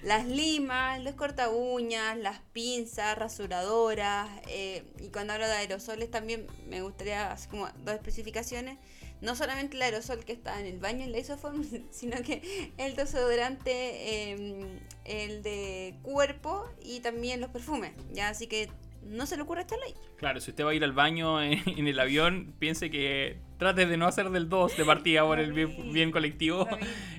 las 0.04 0.26
limas, 0.26 1.02
los 1.02 1.16
corta 1.16 1.50
uñas, 1.50 2.18
las 2.18 2.40
pinzas, 2.54 3.18
rasuradoras. 3.18 4.30
Eh, 4.48 4.84
y 5.00 5.10
cuando 5.10 5.34
hablo 5.34 5.48
de 5.48 5.54
aerosoles 5.54 6.10
también 6.10 6.48
me 6.68 6.82
gustaría 6.82 7.32
hacer 7.32 7.50
como 7.50 7.68
dos 7.84 7.96
especificaciones. 7.96 8.78
No 9.22 9.36
solamente 9.36 9.76
el 9.76 9.82
aerosol 9.82 10.24
que 10.24 10.32
está 10.32 10.62
en 10.62 10.66
el 10.66 10.80
baño, 10.80 11.04
en 11.04 11.12
la 11.12 11.20
isoform, 11.20 11.66
sino 11.92 12.22
que 12.22 12.72
el 12.78 12.96
desodorante, 12.96 14.32
em, 14.32 14.80
el 15.04 15.44
de 15.44 15.98
cuerpo 16.04 16.66
y 16.82 17.02
también 17.02 17.42
los 17.42 17.50
perfumes. 17.50 17.92
Ya, 18.12 18.30
así 18.30 18.48
que 18.48 18.70
no 19.10 19.26
se 19.26 19.36
le 19.36 19.44
ocurre 19.44 19.62
esta 19.62 19.76
ley. 19.78 19.94
Claro, 20.18 20.40
si 20.40 20.52
usted 20.52 20.64
va 20.64 20.72
a 20.72 20.74
ir 20.74 20.84
al 20.84 20.94
baño 20.94 21.42
en, 21.42 21.88
el 21.88 22.00
avión, 22.00 22.54
piense 22.60 22.90
que 22.90 23.40
trate 23.58 23.86
de 23.86 23.98
no 23.98 24.08
hacer 24.08 24.30
del 24.30 24.48
2 24.50 24.78
de 24.78 24.86
partida 24.86 25.24
por 25.24 25.40
el 25.40 25.52
bien, 25.54 25.92
bien 25.92 26.12
colectivo 26.12 26.68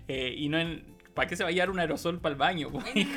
eh, 0.09 0.35
y 0.37 0.49
no 0.49 0.59
en, 0.59 0.91
¿Para 1.15 1.29
qué 1.29 1.37
se 1.37 1.43
va 1.43 1.51
a 1.51 1.53
llevar 1.53 1.71
un 1.71 1.79
aerosol 1.79 2.21
para 2.21 2.33
el 2.33 2.39
baño? 2.39 2.69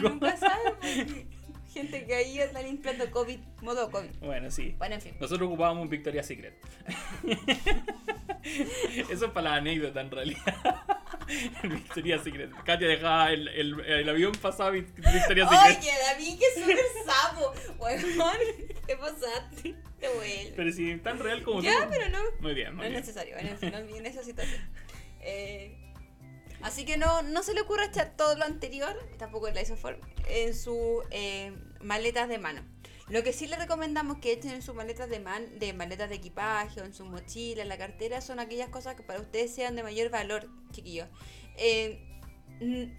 nunca 0.01 0.36
sabe. 0.36 1.28
Gente 1.74 2.05
que 2.05 2.13
ahí 2.13 2.39
está 2.39 2.61
limpiando 2.61 3.09
COVID, 3.09 3.39
modo 3.61 3.89
COVID. 3.89 4.09
Bueno, 4.19 4.51
sí. 4.51 4.76
Bueno, 4.78 4.95
en 4.95 5.01
fin. 5.01 5.15
Nosotros 5.19 5.47
ocupábamos 5.47 5.84
un 5.84 5.89
Victoria's 5.89 6.28
Secret. 6.28 6.53
Eso 9.09 9.26
es 9.26 9.32
para 9.32 9.49
la 9.49 9.55
anécdota 9.55 10.01
en 10.01 10.11
realidad. 10.11 10.55
el 11.63 11.69
Victoria's 11.69 12.24
Secret. 12.24 12.51
Katia 12.63 12.88
dejaba 12.88 13.32
el, 13.32 13.47
el, 13.47 13.80
el 13.80 14.09
avión 14.09 14.34
pasado 14.34 14.71
Victoria's 14.71 15.26
Secret. 15.28 15.47
Oye, 15.47 15.91
David, 16.11 16.39
que 16.39 16.45
es 16.45 16.53
súper 16.59 16.78
sapo. 17.05 17.53
Huevón, 17.80 18.38
¿qué 18.86 18.95
pasaste? 18.95 19.76
Te 19.99 20.09
vuelve. 20.09 20.53
Pero 20.55 20.71
si 20.71 20.97
tan 20.97 21.17
real 21.17 21.41
como 21.41 21.61
Ya, 21.61 21.88
pero 21.89 22.07
no. 22.09 22.19
Muy 22.39 22.53
bien, 22.53 22.76
muy 22.76 22.84
No 22.84 22.88
es 22.89 22.99
necesario. 22.99 23.34
Bueno, 23.34 23.49
en 23.49 23.57
fin, 23.57 23.71
no 23.71 23.80
olviden 23.80 24.05
esa 24.05 24.24
situación. 24.24 24.61
Eh. 25.21 25.80
Así 26.64 26.86
que 26.86 26.95
no, 26.95 27.22
no 27.24 27.43
se 27.43 27.53
le 27.53 27.61
ocurra 27.61 27.86
echar 27.86 28.16
todo 28.16 28.36
lo 28.36 28.45
anterior, 28.45 28.97
tampoco 29.18 29.49
el 29.49 29.57
isoform, 29.59 29.99
en 30.30 30.55
sus 30.55 31.03
eh, 31.11 31.53
maletas 31.82 32.30
de 32.30 32.38
mano. 32.38 32.61
Lo 33.09 33.22
que 33.22 33.34
sí 33.34 33.47
le 33.47 33.57
recomendamos 33.57 34.20
que 34.20 34.32
echen 34.32 34.51
en 34.51 34.61
sus 34.61 34.74
maletas 34.74 35.09
de, 35.09 35.20
man, 35.20 35.59
de 35.59 35.74
maletas 35.74 36.07
de 36.07 36.16
equipaje 36.16 36.80
o 36.80 36.86
en 36.86 36.93
su 36.93 37.03
mochila, 37.03 37.64
en 37.64 37.68
la 37.68 37.78
cartera, 37.78 38.22
son 38.22 38.39
aquellas 38.39 38.70
cosas 38.70 38.95
que 38.95 39.03
para 39.03 39.20
ustedes 39.20 39.53
sean 39.53 39.76
de 39.76 39.84
mayor 39.84 40.09
valor, 40.09 40.49
chiquillos. 40.72 41.09
Eh, 41.57 41.99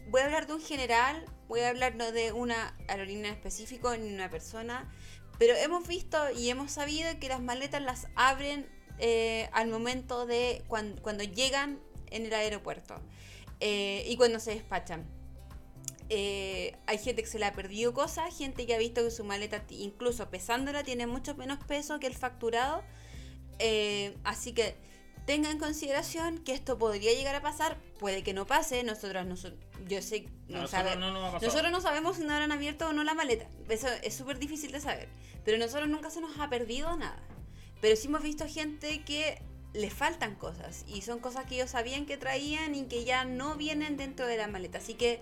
voy 0.09 0.21
a 0.21 0.27
hablar 0.27 0.47
de 0.47 0.53
un 0.53 0.61
general, 0.61 1.25
voy 1.49 1.61
a 1.61 1.71
hablar 1.71 1.95
no 1.95 2.13
de 2.13 2.33
una 2.33 2.77
aerolínea 2.87 3.31
en 3.31 3.35
específico 3.35 3.97
ni 3.97 4.13
una 4.13 4.29
persona, 4.29 4.93
pero 5.39 5.55
hemos 5.55 5.89
visto 5.89 6.19
y 6.33 6.51
hemos 6.51 6.71
sabido 6.71 7.19
que 7.19 7.29
las 7.29 7.41
maletas 7.41 7.81
las 7.81 8.09
abren 8.15 8.69
eh, 8.99 9.49
al 9.53 9.69
momento 9.69 10.27
de 10.27 10.63
cuando 10.69 11.25
llegan 11.25 11.81
en 12.11 12.27
el 12.27 12.35
aeropuerto. 12.35 13.01
Eh, 13.67 14.05
y 14.07 14.17
cuando 14.19 14.39
se 14.41 14.51
despachan. 14.51 15.07
Eh, 16.11 16.77
hay 16.87 16.99
gente 16.99 17.23
que 17.23 17.29
se 17.29 17.39
le 17.39 17.47
ha 17.47 17.55
perdido 17.55 17.95
cosas, 17.95 18.37
gente 18.37 18.67
que 18.67 18.75
ha 18.75 18.79
visto 18.79 19.03
que 19.03 19.11
su 19.11 19.25
maleta, 19.25 19.65
incluso 19.71 20.29
pesándola, 20.29 20.85
tiene 20.85 21.07
mucho 21.07 21.35
menos 21.35 21.59
peso 21.65 21.99
que 21.99 22.07
el 22.07 22.15
facturado. 22.15 22.83
Eh, 23.59 24.19
así 24.23 24.53
que 24.53 24.77
tengan 25.25 25.53
en 25.53 25.59
consideración 25.59 26.45
que 26.45 26.53
esto 26.53 26.77
podría 26.77 27.15
llegar 27.15 27.35
a 27.37 27.41
pasar, 27.41 27.79
puede 27.99 28.23
que 28.23 28.35
no 28.35 28.47
pase, 28.47 28.85
nosotros 28.85 29.25
no, 29.25 29.35
yo 29.89 30.03
sé, 30.03 30.27
no 30.47 30.61
nosotros, 30.61 30.99
nosotros 31.41 31.73
no 31.73 31.81
sabemos 31.81 32.19
si 32.19 32.25
no 32.25 32.35
habrán 32.35 32.53
abierto 32.53 32.89
o 32.89 32.93
no 32.93 33.03
la 33.03 33.15
maleta, 33.15 33.49
eso 33.71 33.89
es 34.03 34.13
súper 34.13 34.39
difícil 34.39 34.73
de 34.73 34.81
saber, 34.81 35.09
pero 35.43 35.57
nosotros 35.57 35.89
nunca 35.89 36.11
se 36.11 36.21
nos 36.21 36.39
ha 36.39 36.51
perdido 36.51 36.95
nada, 36.97 37.23
pero 37.81 37.97
sí 37.97 38.09
hemos 38.09 38.23
visto 38.23 38.47
gente 38.47 39.03
que 39.05 39.41
les 39.75 39.93
faltan 39.93 40.37
cosas 40.37 40.85
y 40.89 41.03
son 41.03 41.19
cosas 41.19 41.45
que 41.47 41.57
ellos 41.57 41.71
sabían 41.71 42.07
que 42.07 42.17
traían 42.17 42.75
y 42.75 42.85
que 42.85 43.05
ya 43.05 43.25
no 43.25 43.57
vienen 43.57 43.97
dentro 43.97 44.27
de 44.27 44.37
la 44.37 44.47
maleta. 44.47 44.79
Así 44.79 44.95
que 44.95 45.21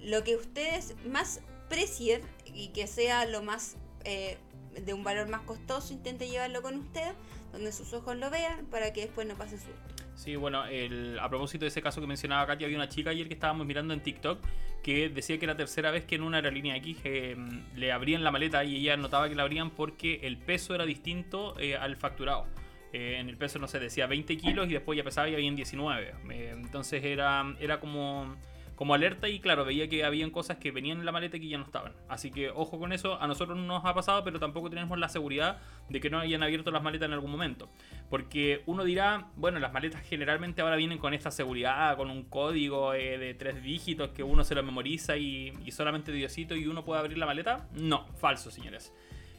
lo 0.00 0.24
que 0.24 0.36
ustedes 0.36 0.96
más 1.06 1.40
precien 1.68 2.22
y 2.46 2.68
que 2.68 2.86
sea 2.86 3.26
lo 3.26 3.42
más 3.42 3.76
eh, 4.04 4.38
de 4.80 4.94
un 4.94 5.04
valor 5.04 5.28
más 5.28 5.42
costoso, 5.42 5.92
intente 5.92 6.28
llevarlo 6.28 6.62
con 6.62 6.76
usted, 6.76 7.12
donde 7.52 7.72
sus 7.72 7.92
ojos 7.92 8.16
lo 8.16 8.30
vean, 8.30 8.66
para 8.66 8.92
que 8.92 9.02
después 9.02 9.26
no 9.26 9.34
pase 9.34 9.58
susto. 9.58 9.72
Sí, 10.14 10.36
bueno, 10.36 10.64
el, 10.66 11.18
a 11.18 11.28
propósito 11.28 11.64
de 11.64 11.68
ese 11.68 11.82
caso 11.82 12.00
que 12.00 12.06
mencionaba 12.06 12.46
Katia, 12.46 12.66
había 12.66 12.78
una 12.78 12.88
chica 12.88 13.10
ayer 13.10 13.28
que 13.28 13.34
estábamos 13.34 13.66
mirando 13.66 13.94
en 13.94 14.02
TikTok 14.02 14.38
que 14.82 15.08
decía 15.08 15.38
que 15.38 15.44
era 15.44 15.54
la 15.54 15.58
tercera 15.58 15.90
vez 15.90 16.04
que 16.04 16.16
en 16.16 16.22
una 16.22 16.38
aerolínea 16.38 16.76
X 16.76 16.98
eh, 17.04 17.36
le 17.76 17.92
abrían 17.92 18.24
la 18.24 18.30
maleta 18.30 18.64
y 18.64 18.76
ella 18.76 18.96
notaba 18.96 19.28
que 19.28 19.34
la 19.34 19.42
abrían 19.42 19.70
porque 19.70 20.20
el 20.24 20.38
peso 20.38 20.74
era 20.74 20.84
distinto 20.84 21.58
eh, 21.58 21.76
al 21.76 21.96
facturado. 21.96 22.46
Eh, 22.92 23.16
en 23.18 23.28
el 23.28 23.36
peso, 23.36 23.58
no 23.58 23.68
sé, 23.68 23.78
decía 23.80 24.06
20 24.06 24.36
kilos 24.36 24.68
y 24.68 24.74
después 24.74 24.96
ya 24.96 25.04
pesaba 25.04 25.28
y 25.28 25.34
había 25.34 25.48
en 25.48 25.56
19. 25.56 26.14
Eh, 26.30 26.50
entonces 26.52 27.02
era, 27.02 27.56
era 27.58 27.80
como, 27.80 28.36
como 28.74 28.92
alerta 28.92 29.28
y 29.30 29.40
claro, 29.40 29.64
veía 29.64 29.88
que 29.88 30.04
habían 30.04 30.30
cosas 30.30 30.58
que 30.58 30.72
venían 30.72 30.98
en 30.98 31.06
la 31.06 31.12
maleta 31.12 31.38
que 31.38 31.48
ya 31.48 31.56
no 31.56 31.64
estaban. 31.64 31.94
Así 32.08 32.30
que 32.30 32.50
ojo 32.50 32.78
con 32.78 32.92
eso, 32.92 33.18
a 33.18 33.26
nosotros 33.26 33.56
no 33.56 33.64
nos 33.64 33.84
ha 33.86 33.94
pasado, 33.94 34.22
pero 34.24 34.38
tampoco 34.38 34.68
tenemos 34.68 34.98
la 34.98 35.08
seguridad 35.08 35.58
de 35.88 36.00
que 36.00 36.10
no 36.10 36.18
hayan 36.18 36.42
abierto 36.42 36.70
las 36.70 36.82
maletas 36.82 37.06
en 37.06 37.14
algún 37.14 37.30
momento. 37.30 37.70
Porque 38.10 38.62
uno 38.66 38.84
dirá, 38.84 39.28
bueno, 39.36 39.58
las 39.58 39.72
maletas 39.72 40.02
generalmente 40.02 40.60
ahora 40.60 40.76
vienen 40.76 40.98
con 40.98 41.14
esta 41.14 41.30
seguridad, 41.30 41.96
con 41.96 42.10
un 42.10 42.24
código 42.24 42.92
eh, 42.92 43.16
de 43.16 43.32
tres 43.32 43.62
dígitos 43.62 44.10
que 44.10 44.22
uno 44.22 44.44
se 44.44 44.54
lo 44.54 44.62
memoriza 44.62 45.16
y 45.16 45.54
solamente 45.70 46.12
Diosito 46.12 46.54
y 46.54 46.66
uno 46.66 46.84
puede 46.84 47.00
abrir 47.00 47.16
la 47.16 47.24
maleta. 47.24 47.68
No, 47.72 48.06
falso, 48.18 48.50
señores. 48.50 48.92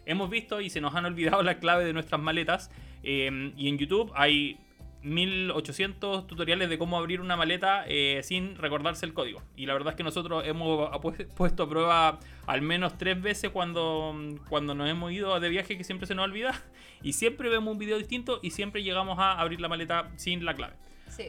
Hemos 0.06 0.30
visto 0.30 0.62
y 0.62 0.70
se 0.70 0.82
nos 0.82 0.96
han 0.96 1.06
olvidado 1.06 1.44
la 1.44 1.60
clave 1.60 1.86
de 1.86 1.94
nuestras 1.94 2.22
maletas 2.22 2.70
Em, 3.04 3.52
y 3.58 3.68
en 3.68 3.78
YouTube 3.78 4.12
hay 4.16 4.58
1800 5.02 6.26
tutoriales 6.26 6.70
de 6.70 6.78
cómo 6.78 6.98
abrir 6.98 7.20
una 7.20 7.36
maleta 7.36 7.84
eh, 7.86 8.22
sin 8.24 8.56
recordarse 8.56 9.06
el 9.06 9.14
código. 9.14 9.44
Y 9.58 9.66
la 9.66 9.74
verdad 9.74 9.92
es 9.92 9.98
que 9.98 10.04
nosotros 10.04 10.46
hemos 10.48 10.90
puesto 11.36 11.64
a 11.64 11.70
prueba 11.70 12.20
al 12.48 12.62
menos 12.62 12.98
tres 12.98 13.22
veces 13.22 13.52
cuando, 13.52 14.16
cuando 14.48 14.74
nos 14.74 14.90
hemos 14.90 15.12
ido 15.12 15.38
de 15.38 15.50
viaje 15.50 15.78
que 15.78 15.84
siempre 15.84 16.08
se 16.08 16.16
nos 16.16 16.24
olvida. 16.24 16.60
Y 17.04 17.12
siempre 17.12 17.50
vemos 17.50 17.70
un 17.74 17.78
video 17.78 17.98
distinto 17.98 18.40
y 18.42 18.52
siempre 18.52 18.82
llegamos 18.82 19.20
a 19.20 19.34
abrir 19.34 19.60
la 19.60 19.68
maleta 19.68 20.10
sin 20.16 20.46
la 20.46 20.54
clave. 20.54 20.76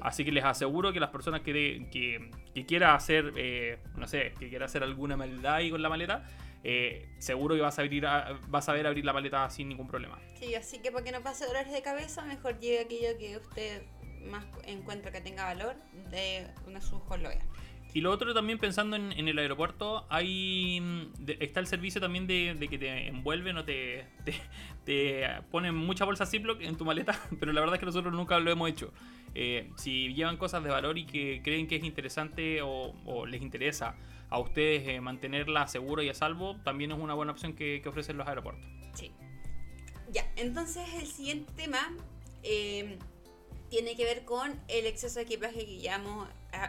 Así 0.02 0.24
que 0.24 0.30
les 0.30 0.44
aseguro 0.44 0.92
que 0.92 1.00
las 1.00 1.10
personas 1.10 1.40
que, 1.40 1.88
que, 1.90 2.30
que 2.54 2.64
quiera 2.64 2.94
hacer, 2.94 3.32
eh, 3.36 3.78
no 3.96 4.06
sé, 4.06 4.34
que 4.38 4.48
quiera 4.48 4.66
hacer 4.66 4.84
alguna 4.84 5.16
maldad 5.16 5.56
ahí 5.56 5.70
con 5.70 5.82
la 5.82 5.88
maleta, 5.88 6.24
eh, 6.64 7.06
seguro 7.18 7.54
que 7.54 7.60
vas 7.60 7.78
a, 7.78 7.82
abrir 7.82 8.04
vas 8.48 8.68
a 8.68 8.72
ver 8.72 8.86
abrir 8.86 9.04
la 9.04 9.12
maleta 9.12 9.48
sin 9.50 9.68
ningún 9.68 9.86
problema. 9.86 10.18
Sí, 10.38 10.54
así 10.54 10.78
que 10.78 10.90
para 10.90 11.04
que 11.04 11.12
no 11.12 11.22
pase 11.22 11.44
dolores 11.46 11.70
de 11.70 11.82
cabeza, 11.82 12.24
mejor 12.24 12.58
lleve 12.58 12.80
aquello 12.80 13.18
que 13.18 13.36
usted 13.36 13.82
más 14.24 14.46
encuentra 14.64 15.12
que 15.12 15.20
tenga 15.20 15.44
valor 15.44 15.76
de 16.10 16.46
una 16.66 16.80
sus 16.80 17.02
Y 17.94 18.00
lo 18.00 18.10
otro 18.10 18.34
también 18.34 18.58
pensando 18.58 18.96
en, 18.96 19.12
el 19.12 19.38
aeropuerto, 19.38 20.04
hay 20.10 21.10
está 21.40 21.60
el 21.60 21.66
servicio 21.66 22.00
también 22.00 22.26
de, 22.26 22.66
que 22.68 22.76
te 22.76 23.06
envuelven 23.06 23.56
o 23.56 23.64
te, 23.64 24.04
te, 24.84 25.26
ponen 25.50 25.74
mucha 25.74 26.04
bolsa 26.04 26.26
Ziploc 26.26 26.60
en 26.60 26.76
tu 26.76 26.84
maleta, 26.84 27.18
pero 27.40 27.52
la 27.52 27.60
verdad 27.60 27.76
es 27.76 27.80
que 27.80 27.86
nosotros 27.86 28.12
nunca 28.12 28.38
lo 28.40 28.50
hemos 28.50 28.68
hecho. 28.68 28.92
Eh, 29.36 29.70
si 29.76 30.12
llevan 30.12 30.36
cosas 30.36 30.62
de 30.62 30.70
valor 30.70 30.98
y 30.98 31.06
que 31.06 31.40
creen 31.42 31.66
que 31.66 31.76
es 31.76 31.84
interesante 31.84 32.60
o 32.62 33.26
les 33.26 33.40
interesa 33.40 33.96
a 34.34 34.38
ustedes 34.38 34.88
eh, 34.88 35.00
mantenerla 35.00 35.66
segura 35.68 36.02
y 36.02 36.08
a 36.08 36.14
salvo, 36.14 36.56
también 36.64 36.90
es 36.90 36.98
una 36.98 37.14
buena 37.14 37.30
opción 37.30 37.54
que, 37.54 37.80
ofrecen 37.86 38.16
los 38.16 38.26
aeropuertos. 38.26 38.64
Sí. 38.94 39.12
Ya, 40.10 40.28
entonces 40.36 40.82
el 40.94 41.06
siguiente 41.06 41.52
tema 41.54 41.92
em, 42.42 42.98
tiene 43.70 43.96
que 43.96 44.04
ver 44.04 44.24
con 44.24 44.60
el 44.66 44.86
exceso 44.86 45.16
de 45.16 45.22
equipaje 45.22 45.64
que 45.64 45.78
ya 45.78 45.98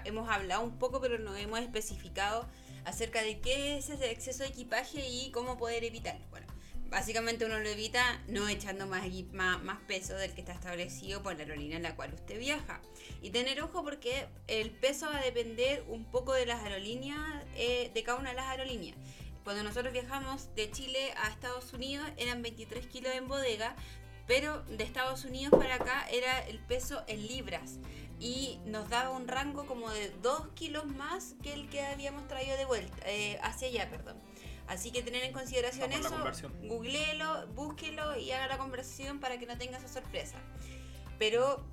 hemos, 0.05 0.29
hablado 0.29 0.61
un 0.61 0.77
poco, 0.77 0.99
pero 1.01 1.17
no 1.17 1.35
hemos 1.35 1.59
especificado 1.59 2.47
acerca 2.85 3.21
de 3.21 3.39
qué 3.39 3.77
es 3.77 3.89
ese 3.89 4.11
exceso 4.11 4.43
de 4.43 4.49
equipaje 4.49 5.07
y 5.07 5.31
cómo 5.31 5.57
poder 5.57 5.83
evitarlo. 5.83 6.25
Bueno, 6.29 6.47
básicamente 6.89 7.45
uno 7.45 7.59
lo 7.59 7.67
evita 7.67 8.21
no 8.27 8.47
echando 8.47 8.87
más, 8.87 9.05
más, 9.33 9.81
peso 9.87 10.15
del 10.15 10.33
que 10.33 10.41
está 10.41 10.53
establecido 10.53 11.23
por 11.23 11.33
la 11.33 11.39
aerolínea 11.39 11.77
en 11.77 11.83
la 11.83 11.95
cual 11.95 12.13
usted 12.13 12.39
viaja. 12.39 12.81
Y 13.21 13.31
tener 13.31 13.61
ojo 13.61 13.83
porque 13.83 14.27
el 14.47 14.71
peso 14.71 15.07
va 15.07 15.17
a 15.17 15.23
depender 15.23 15.83
un 15.87 16.05
poco 16.05 16.33
de 16.33 16.45
las 16.45 16.63
aerolíneas, 16.63 17.43
eh, 17.55 17.91
de 17.93 18.03
cada 18.03 18.19
una 18.19 18.29
de 18.29 18.35
las 18.35 18.45
aerolíneas. 18.45 18.97
Cuando 19.43 19.63
nosotros 19.63 19.93
viajamos 19.93 20.53
de 20.55 20.71
Chile 20.71 21.13
a 21.17 21.29
Estados 21.29 21.71
Unidos 21.73 22.07
eran 22.17 22.41
23 22.41 22.87
kilos 22.87 23.13
en 23.13 23.27
bodega, 23.27 23.75
pero 24.27 24.63
de 24.63 24.83
Estados 24.83 25.23
Unidos 25.23 25.51
para 25.51 25.75
acá 25.75 26.07
era 26.11 26.39
el 26.47 26.59
peso 26.59 27.03
en 27.07 27.27
libras 27.27 27.77
y 28.19 28.59
nos 28.65 28.89
daba 28.89 29.09
un 29.11 29.27
rango 29.27 29.65
como 29.65 29.89
de 29.89 30.09
2 30.21 30.49
kilos 30.55 30.85
más 30.85 31.35
que 31.43 31.53
el 31.53 31.69
que 31.69 31.81
habíamos 31.81 32.27
traído 32.27 32.57
de 32.57 32.65
vuelta, 32.65 32.97
eh, 33.05 33.39
hacia 33.41 33.67
allá, 33.67 33.89
perdón. 33.89 34.17
Así 34.67 34.91
que 34.91 35.03
tener 35.03 35.23
en 35.23 35.31
consideración 35.31 35.91
eso, 35.91 36.15
googleelo, 36.63 37.47
búsquelo 37.49 38.17
y 38.17 38.31
haga 38.31 38.47
la 38.47 38.57
conversación 38.57 39.19
para 39.19 39.37
que 39.37 39.45
no 39.45 39.57
tenga 39.57 39.77
esa 39.77 39.87
sorpresa. 39.87 40.37
Pero 41.19 41.63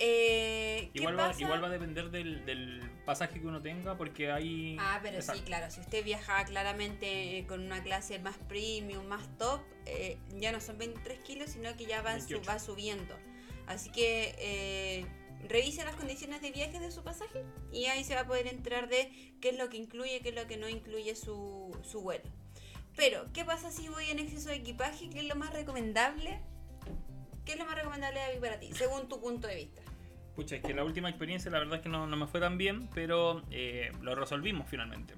eh, 0.00 0.90
igual, 0.92 1.18
Va, 1.18 1.32
igual 1.38 1.62
va 1.62 1.68
a 1.68 1.70
depender 1.70 2.10
del, 2.10 2.90
pasaje 3.04 3.40
que 3.40 3.46
uno 3.46 3.60
tenga 3.60 3.96
porque 3.96 4.32
hay... 4.32 4.76
Ah, 4.80 4.98
pero 5.02 5.20
sí, 5.20 5.40
claro, 5.42 5.70
si 5.70 5.80
usted 5.80 6.02
viaja 6.02 6.42
claramente 6.46 7.38
eh, 7.38 7.46
con 7.46 7.60
una 7.60 7.82
clase 7.82 8.18
más 8.18 8.36
premium, 8.48 9.06
más 9.06 9.28
top, 9.36 9.60
eh, 9.84 10.18
ya 10.38 10.52
no 10.52 10.60
son 10.60 10.78
23 10.78 11.18
kilos, 11.20 11.50
sino 11.50 11.76
que 11.76 11.84
ya 11.84 12.02
va, 12.02 12.16
va 12.48 12.58
subiendo. 12.58 13.14
Así 13.66 13.90
que 13.90 14.34
eh, 14.38 15.06
revise 15.48 15.84
las 15.84 15.96
condiciones 15.96 16.40
de 16.42 16.50
viaje 16.50 16.80
de 16.80 16.90
su 16.90 17.02
pasaje 17.02 17.44
y 17.72 17.86
ahí 17.86 18.04
se 18.04 18.14
va 18.14 18.22
a 18.22 18.26
poder 18.26 18.46
entrar 18.46 18.88
de 18.88 19.10
qué 19.40 19.50
es 19.50 19.58
lo 19.58 19.68
que 19.68 19.76
incluye, 19.76 20.20
qué 20.20 20.30
es 20.30 20.34
lo 20.34 20.46
que 20.46 20.56
no 20.56 20.68
incluye 20.68 21.14
su, 21.14 21.76
su 21.82 22.00
vuelo. 22.00 22.24
Pero, 22.96 23.26
¿qué 23.32 23.44
pasa 23.44 23.70
si 23.70 23.88
voy 23.88 24.04
en 24.10 24.18
exceso 24.18 24.50
de 24.50 24.56
equipaje? 24.56 25.10
¿Qué 25.10 25.20
es 25.20 25.24
lo 25.26 25.34
más 25.34 25.52
recomendable? 25.52 26.40
¿Qué 27.44 27.52
es 27.52 27.58
lo 27.58 27.66
más 27.66 27.74
recomendable 27.74 28.20
David 28.20 28.40
para 28.40 28.58
ti, 28.58 28.72
según 28.72 29.08
tu 29.08 29.20
punto 29.20 29.48
de 29.48 29.56
vista? 29.56 29.82
Pucha, 30.34 30.56
es 30.56 30.62
que 30.62 30.74
la 30.74 30.84
última 30.84 31.08
experiencia 31.08 31.50
la 31.50 31.58
verdad 31.58 31.76
es 31.76 31.82
que 31.82 31.88
no, 31.88 32.06
me 32.06 32.26
fue 32.26 32.40
tan 32.40 32.58
bien, 32.58 32.88
pero 32.94 33.42
eh, 33.50 33.92
lo 34.00 34.14
resolvimos 34.14 34.68
finalmente. 34.68 35.14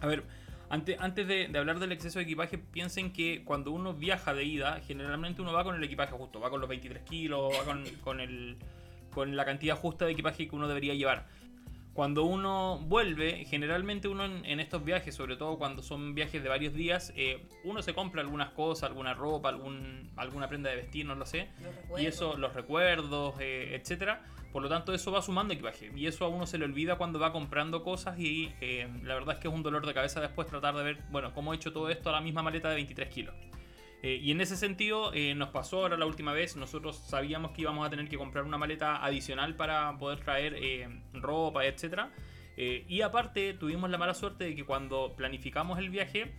A 0.00 0.06
ver, 0.06 0.24
antes, 0.70 0.98
antes 1.00 1.26
de, 1.28 1.56
hablar 1.56 1.78
del 1.78 1.92
exceso 1.92 2.18
de 2.18 2.24
equipaje, 2.24 2.58
piensen 2.58 3.12
que 3.12 3.44
cuando 3.44 3.70
uno 3.70 3.94
viaja 3.94 4.34
de 4.34 4.44
ida, 4.44 4.80
generalmente 4.80 5.42
uno 5.42 5.52
va 5.52 5.62
con 5.62 5.76
el 5.76 5.84
equipaje 5.84 6.12
justo, 6.12 6.40
va 6.40 6.50
con 6.50 6.60
los 6.60 6.68
23 6.68 7.02
kilos, 7.02 7.52
va 7.52 7.64
con, 8.02 8.20
el, 8.20 8.56
con 9.14 9.36
la 9.36 9.44
cantidad 9.44 9.76
justa 9.76 10.04
de 10.04 10.12
equipaje 10.12 10.48
que 10.48 10.56
uno 10.56 10.68
debería 10.68 10.94
llevar. 10.94 11.26
Cuando 11.94 12.24
uno 12.24 12.80
vuelve, 12.80 13.44
generalmente 13.44 14.08
uno 14.08 14.24
en, 14.24 14.58
estos 14.58 14.84
viajes, 14.84 15.14
sobre 15.14 15.36
todo 15.36 15.58
cuando 15.58 15.80
son 15.80 16.12
viajes 16.12 16.42
de 16.42 16.48
varios 16.48 16.74
días, 16.74 17.12
eh, 17.14 17.46
uno 17.62 17.82
se 17.82 17.94
compra 17.94 18.20
algunas 18.20 18.50
cosas, 18.50 18.90
alguna 18.90 19.14
ropa, 19.14 19.48
algún, 19.48 20.10
alguna 20.16 20.48
prenda 20.48 20.70
de 20.70 20.76
vestir, 20.76 21.06
no 21.06 21.14
lo 21.14 21.24
sé. 21.24 21.48
y 21.96 22.06
eso, 22.06 22.36
los 22.36 22.52
recuerdos, 22.52 23.36
eh, 23.38 23.76
etcétera. 23.80 24.24
Por 24.52 24.62
lo 24.62 24.68
tanto, 24.68 24.92
eso 24.92 25.12
va 25.12 25.22
sumando 25.22 25.54
equipaje. 25.54 25.92
Y 25.94 26.06
eso 26.06 26.24
a 26.24 26.28
uno 26.28 26.46
se 26.46 26.58
le 26.58 26.64
olvida 26.64 26.96
cuando 26.96 27.20
va 27.20 27.32
comprando 27.32 27.84
cosas. 27.84 28.18
Y 28.18 28.52
eh, 28.60 28.88
la 29.02 29.14
verdad 29.14 29.34
es 29.34 29.40
que 29.40 29.48
es 29.48 29.54
un 29.54 29.62
dolor 29.62 29.86
de 29.86 29.94
cabeza 29.94 30.20
después 30.20 30.48
tratar 30.48 30.76
de 30.76 30.82
ver, 30.82 30.98
bueno, 31.10 31.32
cómo 31.32 31.52
he 31.52 31.56
hecho 31.56 31.72
todo 31.72 31.90
esto 31.90 32.08
a 32.10 32.12
la 32.12 32.20
misma 32.20 32.42
maleta 32.42 32.68
de 32.68 32.76
23 32.76 33.08
kilos. 33.08 33.34
Eh, 34.04 34.20
y 34.22 34.32
en 34.32 34.42
ese 34.42 34.58
sentido 34.58 35.14
eh, 35.14 35.34
nos 35.34 35.48
pasó 35.48 35.78
ahora 35.78 35.96
la 35.96 36.04
última 36.04 36.34
vez, 36.34 36.56
nosotros 36.56 36.98
sabíamos 36.98 37.52
que 37.52 37.62
íbamos 37.62 37.86
a 37.86 37.88
tener 37.88 38.06
que 38.06 38.18
comprar 38.18 38.44
una 38.44 38.58
maleta 38.58 39.02
adicional 39.02 39.56
para 39.56 39.96
poder 39.96 40.20
traer 40.20 40.54
eh, 40.58 40.86
ropa, 41.14 41.64
etc. 41.64 42.02
y 42.54 43.00
aparte 43.00 43.54
tuvimos 43.54 43.88
la 43.88 43.96
mala 43.96 44.12
suerte 44.12 44.44
de 44.44 44.54
que 44.54 44.64
cuando 44.66 45.14
planificamos 45.16 45.78
el 45.78 45.88
viaje, 45.88 46.34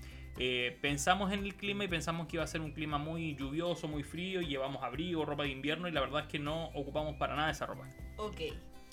pensamos 0.80 1.34
en 1.34 1.43
el 1.43 1.55
clima 1.55 1.86
y 1.86 1.88
pensamos 1.88 2.28
que 2.28 2.36
iba 2.36 2.43
a 2.43 2.47
ser 2.47 2.61
un 2.61 2.72
clima 2.72 2.99
muy 2.99 3.36
lluvioso, 3.36 3.88
muy 3.88 4.03
frío, 4.03 4.41
y 4.41 4.45
llevamos 4.45 4.84
abrigo, 4.84 5.26
ropa 5.26 5.41
de 5.41 5.49
invierno 5.49 5.88
y 5.88 5.91
la 5.91 6.01
verdad 6.01 6.22
es 6.22 6.28
que 6.28 6.38
no 6.38 6.66
ocupamos 6.66 7.16
para 7.16 7.36
nada 7.36 7.49
esa 7.49 7.66
ropa. 7.66 7.89
Ok, 8.18 8.41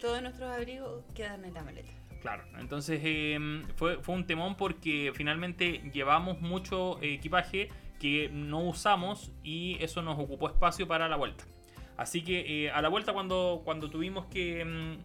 todos 0.00 0.22
nuestros 0.22 0.50
abrigos 0.50 1.04
quedan 1.14 1.44
en 1.44 1.52
la 1.52 1.62
maleta. 1.62 1.92
Claro, 2.22 2.44
entonces 2.58 3.02
fue, 3.74 3.98
fue 3.98 4.14
un 4.14 4.26
temón 4.26 4.56
porque 4.56 5.12
finalmente 5.14 5.82
llevamos 5.92 6.40
mucho 6.40 7.02
equipaje 7.02 7.68
que 8.02 8.28
no 8.32 8.58
usamos 8.58 9.30
y 9.44 9.76
eso 9.78 10.02
nos 10.02 10.18
ocupó 10.18 10.48
espacio 10.48 10.88
para 10.88 11.08
la 11.08 11.14
vuelta. 11.14 11.44
Así 11.96 12.22
que 12.24 12.64
eh, 12.64 12.70
a 12.72 12.82
la 12.82 12.88
vuelta 12.88 13.12
cuando, 13.12 13.62
cuando 13.64 13.90
tuvimos 13.90 14.26
que 14.26 14.64
mm, 14.64 14.98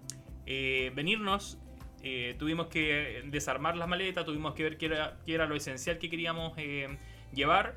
eh, 0.47 0.91
venirnos, 0.95 1.59
eh, 2.01 2.35
tuvimos 2.39 2.69
que 2.69 3.21
desarmar 3.27 3.77
las 3.77 3.87
maletas, 3.87 4.25
tuvimos 4.25 4.55
que 4.55 4.63
ver 4.63 4.77
qué 4.79 4.87
era, 4.87 5.15
qué 5.27 5.35
era 5.35 5.45
lo 5.45 5.55
esencial 5.55 5.99
que 5.99 6.09
queríamos 6.09 6.57
llevar. 7.31 7.75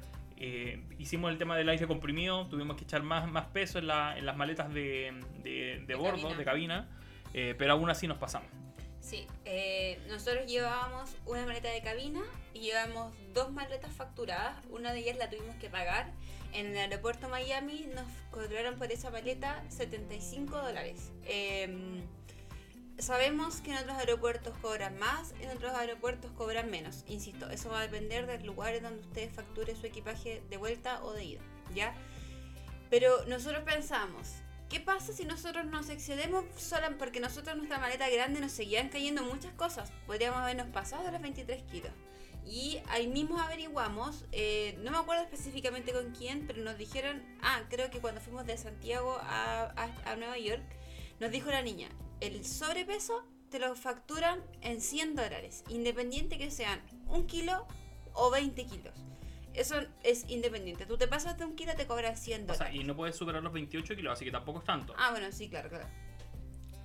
hicimos 0.98 1.30
el 1.30 1.36
tema 1.36 1.54
del 1.54 1.68
aire 1.68 1.86
comprimido, 1.86 2.46
tuvimos 2.46 2.78
que 2.78 2.84
echar 2.84 3.02
más, 3.02 3.30
más 3.30 3.44
peso 3.48 3.78
en, 3.78 3.88
las 3.88 4.36
maletas 4.38 4.72
de, 4.72 5.12
de, 5.44 5.94
bordo, 5.96 6.34
de 6.34 6.44
cabina, 6.44 6.88
pero 7.34 7.72
aún 7.74 7.90
así 7.90 8.08
nos 8.08 8.16
pasamos. 8.16 8.48
Sí, 9.00 9.26
eh, 9.44 9.98
nosotros 10.08 10.46
llevábamos 10.46 11.10
una 11.26 11.44
maleta 11.46 11.70
de 11.70 11.82
cabina 11.82 12.22
y 12.52 12.60
llevamos 12.60 13.14
dos 13.32 13.50
maletas 13.50 13.92
facturadas. 13.92 14.62
Una 14.70 14.92
de 14.92 15.00
ellas 15.00 15.16
la 15.16 15.30
tuvimos 15.30 15.56
que 15.56 15.70
pagar. 15.70 16.12
En 16.52 16.66
el 16.66 16.76
aeropuerto 16.76 17.28
Miami 17.28 17.88
nos 17.94 18.06
cobraron 18.30 18.76
por 18.76 18.92
esa 18.92 19.10
maleta 19.10 19.64
75 19.68 20.56
dólares. 20.56 21.10
Em, 21.24 22.02
sabemos 22.98 23.60
que 23.60 23.70
en 23.70 23.78
otros 23.78 23.96
aeropuertos 23.96 24.54
cobran 24.58 24.98
más, 24.98 25.32
en 25.40 25.50
otros 25.50 25.72
aeropuertos 25.74 26.30
cobran 26.32 26.70
menos. 26.70 27.04
Insisto, 27.06 27.48
eso 27.50 27.70
va 27.70 27.80
a 27.80 27.82
depender 27.82 28.26
del 28.26 28.44
lugar 28.44 28.74
en 28.74 28.82
donde 28.82 29.00
usted 29.00 29.30
facture 29.30 29.74
su 29.74 29.86
equipaje 29.86 30.42
de 30.50 30.56
vuelta 30.56 31.02
o 31.04 31.12
de 31.12 31.24
ida, 31.24 31.40
¿ya? 31.74 31.94
Pero 32.90 33.24
nosotros 33.26 33.62
pensamos, 33.64 34.34
¿Qué 34.70 34.78
pasa 34.78 35.12
si 35.12 35.24
nosotros 35.24 35.66
nos 35.66 35.88
excedemos 35.90 36.44
solo 36.56 36.96
porque 36.96 37.18
nosotros 37.18 37.56
nuestra 37.56 37.80
maleta 37.80 38.08
grande 38.08 38.40
nos 38.40 38.52
seguían 38.52 38.88
cayendo 38.88 39.24
muchas 39.24 39.52
cosas? 39.54 39.90
Podríamos 40.06 40.38
habernos 40.38 40.68
pasado 40.68 41.02
de 41.02 41.10
los 41.10 41.20
23 41.20 41.64
kilos. 41.64 41.90
Y 42.46 42.78
ahí 42.88 43.08
mismo 43.08 43.40
averiguamos, 43.40 44.26
eh, 44.30 44.78
no 44.84 44.92
me 44.92 44.98
acuerdo 44.98 45.24
específicamente 45.24 45.92
con 45.92 46.12
quién, 46.12 46.46
pero 46.46 46.62
nos 46.62 46.78
dijeron, 46.78 47.20
ah, 47.42 47.62
creo 47.68 47.90
que 47.90 47.98
cuando 47.98 48.20
fuimos 48.20 48.46
de 48.46 48.56
Santiago 48.56 49.18
a, 49.20 49.72
a, 50.04 50.14
Nueva 50.14 50.38
York, 50.38 50.62
nos 51.18 51.32
dijo 51.32 51.50
la 51.50 51.62
niña, 51.62 51.88
el 52.20 52.44
sobrepeso 52.44 53.24
te 53.50 53.58
lo 53.58 53.74
facturan 53.74 54.40
en 54.60 54.80
100 54.80 55.16
dólares, 55.16 55.64
independiente 55.68 56.38
que 56.38 56.52
sean 56.52 56.80
un 57.08 57.26
kilo 57.26 57.66
o 58.12 58.30
20 58.30 58.64
kilos. 58.66 58.94
Eso 59.60 59.78
es 60.02 60.24
independiente. 60.28 60.86
Tú 60.86 60.96
te 60.96 61.06
pasas 61.06 61.36
de 61.36 61.44
un 61.44 61.54
kilo, 61.54 61.74
te 61.76 61.86
cobran 61.86 62.16
100 62.16 62.46
dólares. 62.46 62.62
O 62.62 62.64
sea, 62.64 62.74
y 62.74 62.82
no 62.82 62.96
puedes 62.96 63.14
superar 63.14 63.42
los 63.42 63.52
28 63.52 63.94
kilos, 63.94 64.14
así 64.14 64.24
que 64.24 64.30
tampoco 64.30 64.60
es 64.60 64.64
tanto. 64.64 64.94
Ah, 64.96 65.10
bueno, 65.10 65.30
sí, 65.32 65.50
claro, 65.50 65.68
claro. 65.68 65.86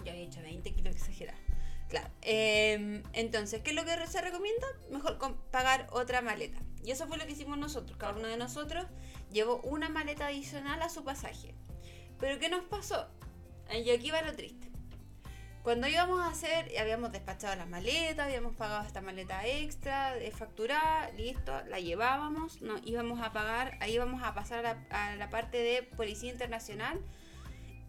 Ya 0.04 0.12
había 0.12 0.26
hecho 0.26 0.42
20 0.42 0.74
kilos, 0.74 0.94
exagerado. 0.94 1.40
Claro. 1.88 2.10
Em, 2.22 3.02
entonces, 3.14 3.62
¿qué 3.62 3.70
es 3.70 3.76
lo 3.78 3.86
que 3.86 4.06
se 4.08 4.20
recomienda? 4.20 4.68
Mejor 4.92 5.18
pagar 5.52 5.88
otra 5.92 6.22
maleta. 6.22 6.60
Y 6.84 6.92
eso 6.92 7.08
fue 7.08 7.18
lo 7.18 7.26
que 7.26 7.32
hicimos 7.32 7.58
nosotros. 7.58 7.98
Cada 7.98 8.12
uno 8.12 8.28
de 8.28 8.36
nosotros 8.36 8.88
llevó 9.32 9.62
una 9.62 9.88
maleta 9.88 10.28
adicional 10.28 10.82
a 10.82 10.90
su 10.90 11.06
pasaje. 11.06 11.56
Pero 12.20 12.40
¿qué 12.40 12.50
nos 12.50 12.66
pasó? 12.66 13.08
Y 13.74 13.90
aquí 13.90 14.12
va 14.12 14.22
lo 14.22 14.36
triste. 14.36 14.70
Cuando 15.66 15.88
íbamos 15.88 16.20
a 16.20 16.28
hacer, 16.28 16.72
habíamos 16.80 17.12
despachado 17.12 17.56
las 17.56 17.68
maletas, 17.68 18.28
habíamos 18.28 18.56
pagado 18.56 18.86
esta 18.86 19.02
maleta 19.02 19.48
extra, 19.48 20.14
de 20.14 20.30
facturar, 20.30 21.12
listo, 21.16 21.60
la 21.70 21.80
llevábamos, 21.80 22.62
no, 22.62 22.76
íbamos 22.86 23.20
a 23.24 23.34
pagar, 23.34 23.76
ahí 23.82 23.96
íbamos 23.96 24.22
a 24.22 24.36
pasar 24.36 24.64
a 24.92 25.16
la, 25.16 25.30
parte 25.32 25.58
de 25.58 25.82
Policía 25.82 26.32
Internacional 26.32 27.02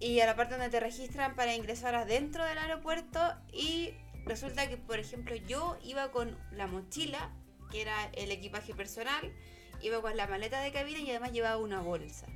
y 0.00 0.20
a 0.20 0.26
la 0.26 0.34
parte 0.36 0.54
donde 0.54 0.70
te 0.70 0.80
registran 0.80 1.36
para 1.36 1.54
ingresar 1.54 1.94
adentro 1.94 2.46
del 2.46 2.56
aeropuerto 2.56 3.20
y 3.52 3.92
resulta 4.24 4.70
que, 4.70 4.78
por 4.78 4.98
ejemplo, 4.98 5.36
yo 5.36 5.76
iba 5.84 6.10
con 6.12 6.34
la 6.52 6.66
mochila, 6.66 7.30
que 7.70 7.82
era 7.82 8.08
el 8.14 8.30
equipaje 8.30 8.72
personal, 8.72 9.34
iba 9.82 10.00
con 10.00 10.16
la 10.16 10.26
maleta 10.26 10.62
de 10.62 10.72
cabina 10.72 11.00
y 11.00 11.10
además 11.10 11.32
llevaba 11.32 11.58
una 11.58 11.82
bolsa. 11.82 12.26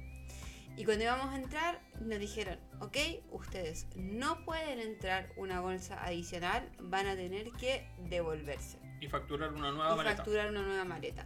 Y 0.77 0.85
cuando 0.85 1.05
íbamos 1.05 1.33
a 1.33 1.37
entrar, 1.37 1.81
nos 2.01 2.19
dijeron, 2.19 2.59
ok, 2.81 2.97
ustedes 3.31 3.87
no 3.97 4.45
pueden 4.45 4.81
entrar 4.81 5.31
una 5.37 5.61
bolsa 5.61 6.03
adicional, 6.05 6.71
van 6.81 7.07
a 7.07 7.17
tener 7.17 7.51
que 7.53 7.87
devolverse. 8.09 8.79
Y 9.01 9.09
facturar 9.09 9.53
una 9.53 9.73
nueva 9.73 9.93
y 9.93 9.97
maleta. 9.97 10.17
facturar 10.17 10.51
una 10.51 10.63
nueva 10.63 10.85
maleta. 10.85 11.25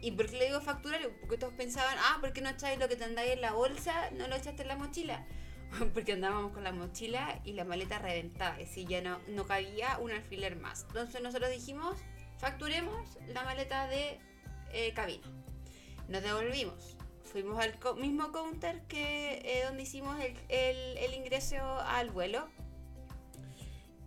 ¿Y 0.00 0.12
por 0.12 0.26
qué 0.26 0.38
le 0.38 0.46
digo 0.46 0.60
facturar? 0.60 1.00
Porque 1.20 1.36
todos 1.36 1.52
pensaban, 1.54 1.96
ah, 1.98 2.18
¿por 2.20 2.32
qué 2.32 2.40
no 2.40 2.48
echáis 2.48 2.78
lo 2.78 2.88
que 2.88 2.96
te 2.96 3.04
andáis 3.04 3.32
en 3.32 3.42
la 3.42 3.52
bolsa? 3.52 4.10
¿No 4.12 4.28
lo 4.28 4.34
echaste 4.34 4.62
en 4.62 4.68
la 4.68 4.76
mochila? 4.76 5.26
Porque 5.94 6.14
andábamos 6.14 6.52
con 6.52 6.64
la 6.64 6.72
mochila 6.72 7.40
y 7.44 7.52
la 7.52 7.64
maleta 7.64 7.98
reventada. 7.98 8.58
Es 8.58 8.70
decir, 8.70 8.88
ya 8.88 9.02
no, 9.02 9.20
no 9.28 9.46
cabía 9.46 9.98
un 9.98 10.10
alfiler 10.10 10.56
más. 10.56 10.84
Entonces 10.88 11.20
nosotros 11.22 11.50
dijimos, 11.50 11.96
facturemos 12.38 13.18
la 13.28 13.44
maleta 13.44 13.86
de 13.88 14.18
eh, 14.72 14.92
cabina. 14.94 15.26
Nos 16.08 16.22
devolvimos 16.22 16.96
fuimos 17.30 17.58
al 17.58 17.78
mismo 17.98 18.32
counter 18.32 18.82
que 18.82 19.40
eh, 19.44 19.64
donde 19.64 19.82
hicimos 19.82 20.16
el, 20.48 21.14
ingreso 21.14 21.56
al 21.80 22.10
vuelo. 22.10 22.48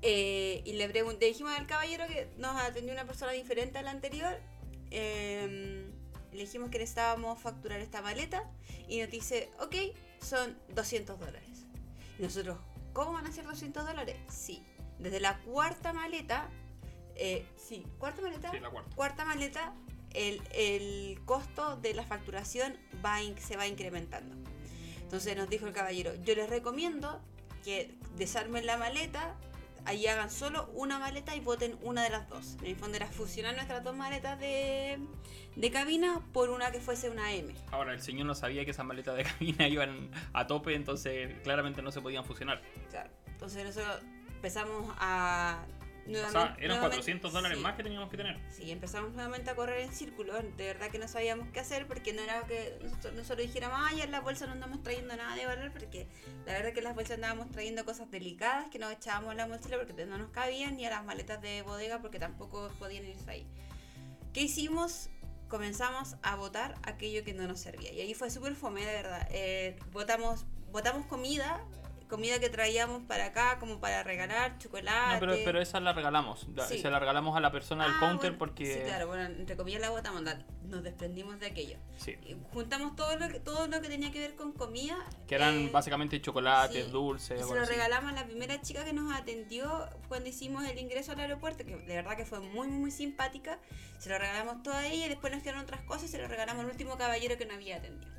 Eh, 0.01 0.61
y 0.65 0.73
le, 0.73 0.89
pregunté, 0.89 1.27
dijimos 1.27 1.53
al 1.57 1.65
caballero 1.65 2.05
que 2.07 2.29
nos 2.37 2.55
atendió 2.61 2.93
una 2.93 3.05
persona 3.05 3.31
diferente 3.31 3.79
a 3.79 3.81
la 3.81 3.91
anterior. 3.91 4.37
eh, 4.91 5.89
le 6.33 6.39
dijimos 6.41 6.69
que 6.69 6.79
necesitábamos 6.79 7.39
facturar 7.39 7.79
esta 7.79 8.01
maleta. 8.01 8.43
Y 8.87 8.99
nos 9.01 9.09
dice, 9.09 9.49
ok, 9.59 9.75
son 10.21 10.57
200 10.75 11.19
dólares. 11.19 11.65
Y 12.19 12.23
nosotros, 12.23 12.57
¿cómo 12.91 13.13
van 13.13 13.25
a 13.27 13.31
ser 13.31 13.45
200 13.45 13.85
dólares? 13.85 14.17
Sí, 14.29 14.63
desde 14.99 15.19
la 15.19 15.39
cuarta 15.39 15.93
maleta, 15.93 16.49
eh, 17.15 17.45
sí, 17.55 17.85
cuarta 17.97 18.21
maleta, 18.21 18.51
Sí, 18.51 18.59
la 18.59 18.69
cuarta. 18.69 18.95
cuarta 18.95 19.25
maleta, 19.25 19.73
el, 20.13 20.41
el 20.53 21.19
costo 21.25 21.77
de 21.77 21.93
la 21.93 22.03
facturación 22.03 22.77
va 23.03 23.21
in- 23.21 23.37
se 23.37 23.57
va 23.57 23.67
incrementando. 23.67 24.35
Entonces 25.01 25.35
nos 25.37 25.49
dijo 25.49 25.67
el 25.67 25.73
caballero, 25.73 26.13
yo 26.23 26.35
les 26.35 26.49
recomiendo 26.49 27.21
que 27.63 27.93
desarmen 28.17 28.65
la 28.65 28.77
maleta, 28.77 29.35
ahí 29.85 30.07
hagan 30.07 30.31
solo 30.31 30.69
una 30.73 30.97
maleta 30.99 31.35
y 31.35 31.39
voten 31.39 31.77
una 31.81 32.03
de 32.03 32.09
las 32.09 32.27
dos. 32.29 32.55
En 32.61 32.67
el 32.67 32.75
fondo 32.75 32.97
era 32.97 33.07
fusionar 33.07 33.53
nuestras 33.53 33.83
dos 33.83 33.95
maletas 33.95 34.39
de, 34.39 34.97
de 35.55 35.71
cabina 35.71 36.21
por 36.33 36.49
una 36.49 36.71
que 36.71 36.79
fuese 36.79 37.09
una 37.09 37.31
M. 37.33 37.53
Ahora, 37.71 37.93
el 37.93 38.01
señor 38.01 38.25
no 38.25 38.33
sabía 38.35 38.65
que 38.65 38.71
esas 38.71 38.85
maletas 38.85 39.15
de 39.15 39.23
cabina 39.23 39.67
iban 39.69 40.09
a 40.33 40.47
tope, 40.47 40.73
entonces 40.73 41.35
claramente 41.43 41.81
no 41.81 41.91
se 41.91 42.01
podían 42.01 42.25
fusionar. 42.25 42.61
Claro. 42.89 43.09
Entonces 43.27 43.63
nosotros 43.65 43.99
empezamos 44.35 44.93
a... 44.99 45.63
O 46.05 46.11
sea, 46.11 46.25
eran 46.25 46.31
nuevamente- 46.31 46.79
400 46.79 47.31
dólares 47.31 47.57
sí. 47.57 47.63
más 47.63 47.75
que 47.75 47.83
teníamos 47.83 48.09
que 48.09 48.17
tener. 48.17 48.37
Sí, 48.49 48.69
empezamos 48.71 49.13
nuevamente 49.13 49.49
a 49.49 49.55
correr 49.55 49.79
en 49.81 49.93
círculos. 49.93 50.35
De 50.57 50.65
verdad 50.65 50.89
que 50.91 50.99
no 50.99 51.07
sabíamos 51.07 51.47
qué 51.53 51.61
hacer 51.61 51.87
porque 51.87 52.11
no 52.11 52.21
era 52.21 52.43
que 52.43 52.77
nosotros, 52.81 53.13
nosotros 53.13 53.47
dijéramos, 53.47 53.79
ah, 53.81 53.93
ya 53.95 54.03
en 54.03 54.11
la 54.11 54.19
bolsa 54.19 54.45
no 54.45 54.51
andamos 54.51 54.83
trayendo 54.83 55.15
nada 55.15 55.35
de 55.35 55.45
valor 55.45 55.71
porque 55.71 56.07
la 56.45 56.53
verdad 56.53 56.73
que 56.73 56.79
en 56.79 56.83
las 56.85 56.95
bolsas 56.95 57.15
andábamos 57.15 57.51
trayendo 57.51 57.85
cosas 57.85 58.11
delicadas 58.11 58.69
que 58.69 58.79
nos 58.79 58.91
echábamos 58.91 59.31
en 59.31 59.37
la 59.37 59.47
mochila 59.47 59.77
porque 59.77 60.05
no 60.05 60.17
nos 60.17 60.29
cabían 60.31 60.75
ni 60.75 60.85
a 60.85 60.89
las 60.89 61.05
maletas 61.05 61.41
de 61.41 61.61
bodega 61.61 61.99
porque 62.01 62.19
tampoco 62.19 62.69
podían 62.79 63.05
irse 63.05 63.29
ahí. 63.29 63.47
¿Qué 64.33 64.41
hicimos? 64.41 65.09
Comenzamos 65.47 66.15
a 66.23 66.35
votar 66.35 66.75
aquello 66.83 67.23
que 67.23 67.33
no 67.33 67.47
nos 67.47 67.59
servía. 67.59 67.93
Y 67.93 68.01
ahí 68.01 68.13
fue 68.15 68.29
súper 68.31 68.55
fome, 68.55 68.81
de 68.85 68.91
verdad. 68.91 69.27
Eh, 69.31 69.77
votamos, 69.91 70.45
votamos 70.71 71.05
comida, 71.05 71.63
comida 72.13 72.39
que 72.39 72.49
traíamos 72.49 73.01
para 73.07 73.25
acá 73.25 73.57
como 73.59 73.79
para 73.79 74.03
regalar, 74.03 74.57
chocolate. 74.59 75.13
No, 75.15 75.19
pero, 75.19 75.33
pero 75.43 75.59
esa 75.61 75.79
la 75.79 75.93
regalamos. 75.93 76.47
La- 76.55 76.67
Sí. 76.67 76.77
Se 76.79 76.89
la 76.91 76.99
regalamos 76.99 77.35
a 77.35 77.39
la 77.39 77.51
persona 77.51 77.85
del 77.85 77.93
Ah, 77.95 77.99
counter 77.99 78.31
bueno, 78.31 78.37
porque. 78.37 78.65
Sí, 78.75 78.79
claro, 78.85 79.07
bueno, 79.07 79.23
entre 79.25 79.57
comillas 79.57 79.81
la 79.81 79.89
botamos, 79.89 80.21
nos 80.63 80.83
desprendimos 80.83 81.39
de 81.39 81.47
aquello. 81.47 81.77
sí, 81.97 82.15
Y 82.25 82.35
Juntamos 82.53 82.95
todo 82.95 83.15
lo 83.17 83.27
que, 83.29 83.39
todo 83.39 83.67
lo 83.67 83.81
que 83.81 83.89
tenía 83.89 84.11
que 84.11 84.19
ver 84.19 84.35
con 84.35 84.51
comida. 84.53 84.95
que 85.27 85.35
eran 85.35 85.55
eh, 85.55 85.69
básicamente 85.73 86.21
chocolates, 86.21 86.85
sí. 86.85 86.91
dulces. 86.91 87.41
Y 87.41 87.43
se 87.43 87.55
lo 87.55 87.65
regalamos 87.65 88.11
a 88.11 88.15
la 88.15 88.25
primera 88.25 88.61
chica 88.61 88.85
que 88.85 88.93
nos 88.93 89.11
atendió 89.13 89.89
cuando 90.07 90.29
hicimos 90.29 90.63
el 90.69 90.77
ingreso 90.77 91.11
al 91.13 91.19
aeropuerto, 91.19 91.65
que 91.65 91.75
de 91.75 91.95
verdad 91.95 92.15
que 92.15 92.25
fue 92.25 92.39
muy, 92.39 92.67
muy 92.67 92.91
simpática. 92.91 93.59
Se 93.97 94.09
lo 94.09 94.17
regalamos 94.19 94.61
todo 94.63 94.75
a 94.75 94.85
ella 94.87 95.05
y 95.07 95.09
después 95.09 95.33
nos 95.33 95.41
quedaron 95.41 95.61
otras 95.63 95.81
cosas 95.81 96.03
y 96.05 96.07
se 96.09 96.17
lo 96.21 96.27
regalamos 96.27 96.63
al 96.63 96.69
último 96.69 96.97
caballero 96.97 97.37
que 97.37 97.45
nos 97.45 97.55
había 97.55 97.77
atendido. 97.77 98.11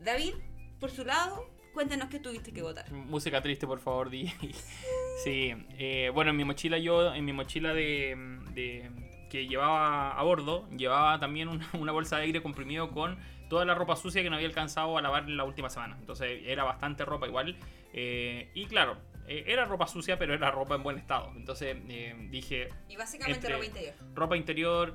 David, 0.00 0.34
por 0.80 0.90
su 0.90 1.04
lado, 1.04 1.48
cuéntanos 1.76 2.08
qué 2.08 2.18
tuviste 2.18 2.52
que 2.52 2.62
votar. 2.62 2.90
Música 2.90 3.40
triste, 3.42 3.66
por 3.66 3.78
favor, 3.80 4.08
DJ. 4.10 4.32
Sí, 5.24 5.54
eh, 5.78 6.10
bueno, 6.12 6.30
en 6.30 6.36
mi 6.36 6.44
mochila 6.44 6.78
yo, 6.78 7.14
en 7.14 7.24
mi 7.24 7.32
mochila 7.32 7.72
de, 7.74 8.16
de- 8.52 8.90
que 9.30 9.46
llevaba 9.46 10.12
a 10.12 10.22
bordo, 10.22 10.68
llevaba 10.70 11.18
también 11.20 11.48
una, 11.48 11.68
una 11.74 11.92
bolsa 11.92 12.16
de 12.16 12.22
aire 12.24 12.42
comprimido 12.42 12.90
con 12.90 13.18
toda 13.50 13.64
la 13.64 13.74
ropa 13.74 13.94
sucia 13.96 14.22
que 14.22 14.30
no 14.30 14.36
había 14.36 14.48
alcanzado 14.48 14.96
a 14.98 15.02
lavar 15.02 15.24
en 15.24 15.36
la 15.36 15.44
última 15.44 15.68
semana. 15.70 15.96
Entonces 16.00 16.42
era 16.46 16.64
bastante 16.64 17.04
ropa 17.04 17.26
igual. 17.26 17.56
eh, 17.92 18.50
y 18.54 18.66
claro, 18.66 18.96
eh, 19.28 19.44
era 19.46 19.64
ropa 19.66 19.86
sucia, 19.86 20.18
pero 20.18 20.32
era 20.34 20.50
ropa 20.50 20.74
en 20.76 20.82
buen 20.82 20.96
estado. 20.98 21.30
Entonces 21.36 21.76
eh, 21.88 22.14
dije, 22.30 22.68
Y 22.88 22.96
básicamente 22.96 23.38
Entre- 23.48 23.52
ropa 23.54 23.66
interior. 23.66 23.94
ropa 24.14 24.36
interior, 24.36 24.94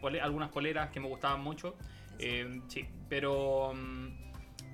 pole- 0.00 0.20
algunas 0.20 0.50
poleras 0.50 0.90
que 0.90 1.00
me 1.00 1.08
gustaban 1.08 1.40
mucho. 1.42 1.76
Sí, 2.68 2.86
pero. 3.08 3.72
mm, 3.74 4.27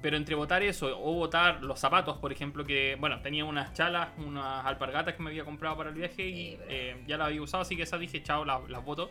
Pero 0.05 0.19
entre 0.19 0.35
votar 0.35 0.63
eso 0.63 1.01
o 1.01 1.15
votar 1.15 1.63
los 1.63 1.81
zapatos, 1.81 2.19
por 2.19 2.31
ejemplo, 2.31 2.63
que, 2.63 2.95
bueno, 3.01 3.23
tenía 3.23 3.47
unas 3.47 3.73
chalas, 3.73 4.11
unas 4.19 4.67
alpargatas 4.67 5.15
que 5.15 5.23
me 5.23 5.31
había 5.31 5.47
comprado 5.47 5.79
para 5.79 5.89
el 5.89 5.95
viaje 5.95 6.29
y 6.29 6.35
Sí, 6.35 6.59
eh, 6.69 7.03
ya 7.07 7.17
las 7.17 7.29
había 7.29 7.41
usado, 7.41 7.63
así 7.63 7.75
que 7.75 7.85
esas 7.85 7.99
dije, 8.01 8.23
chao, 8.23 8.45
las, 8.45 8.69
las 8.69 8.85
voto. 8.85 9.11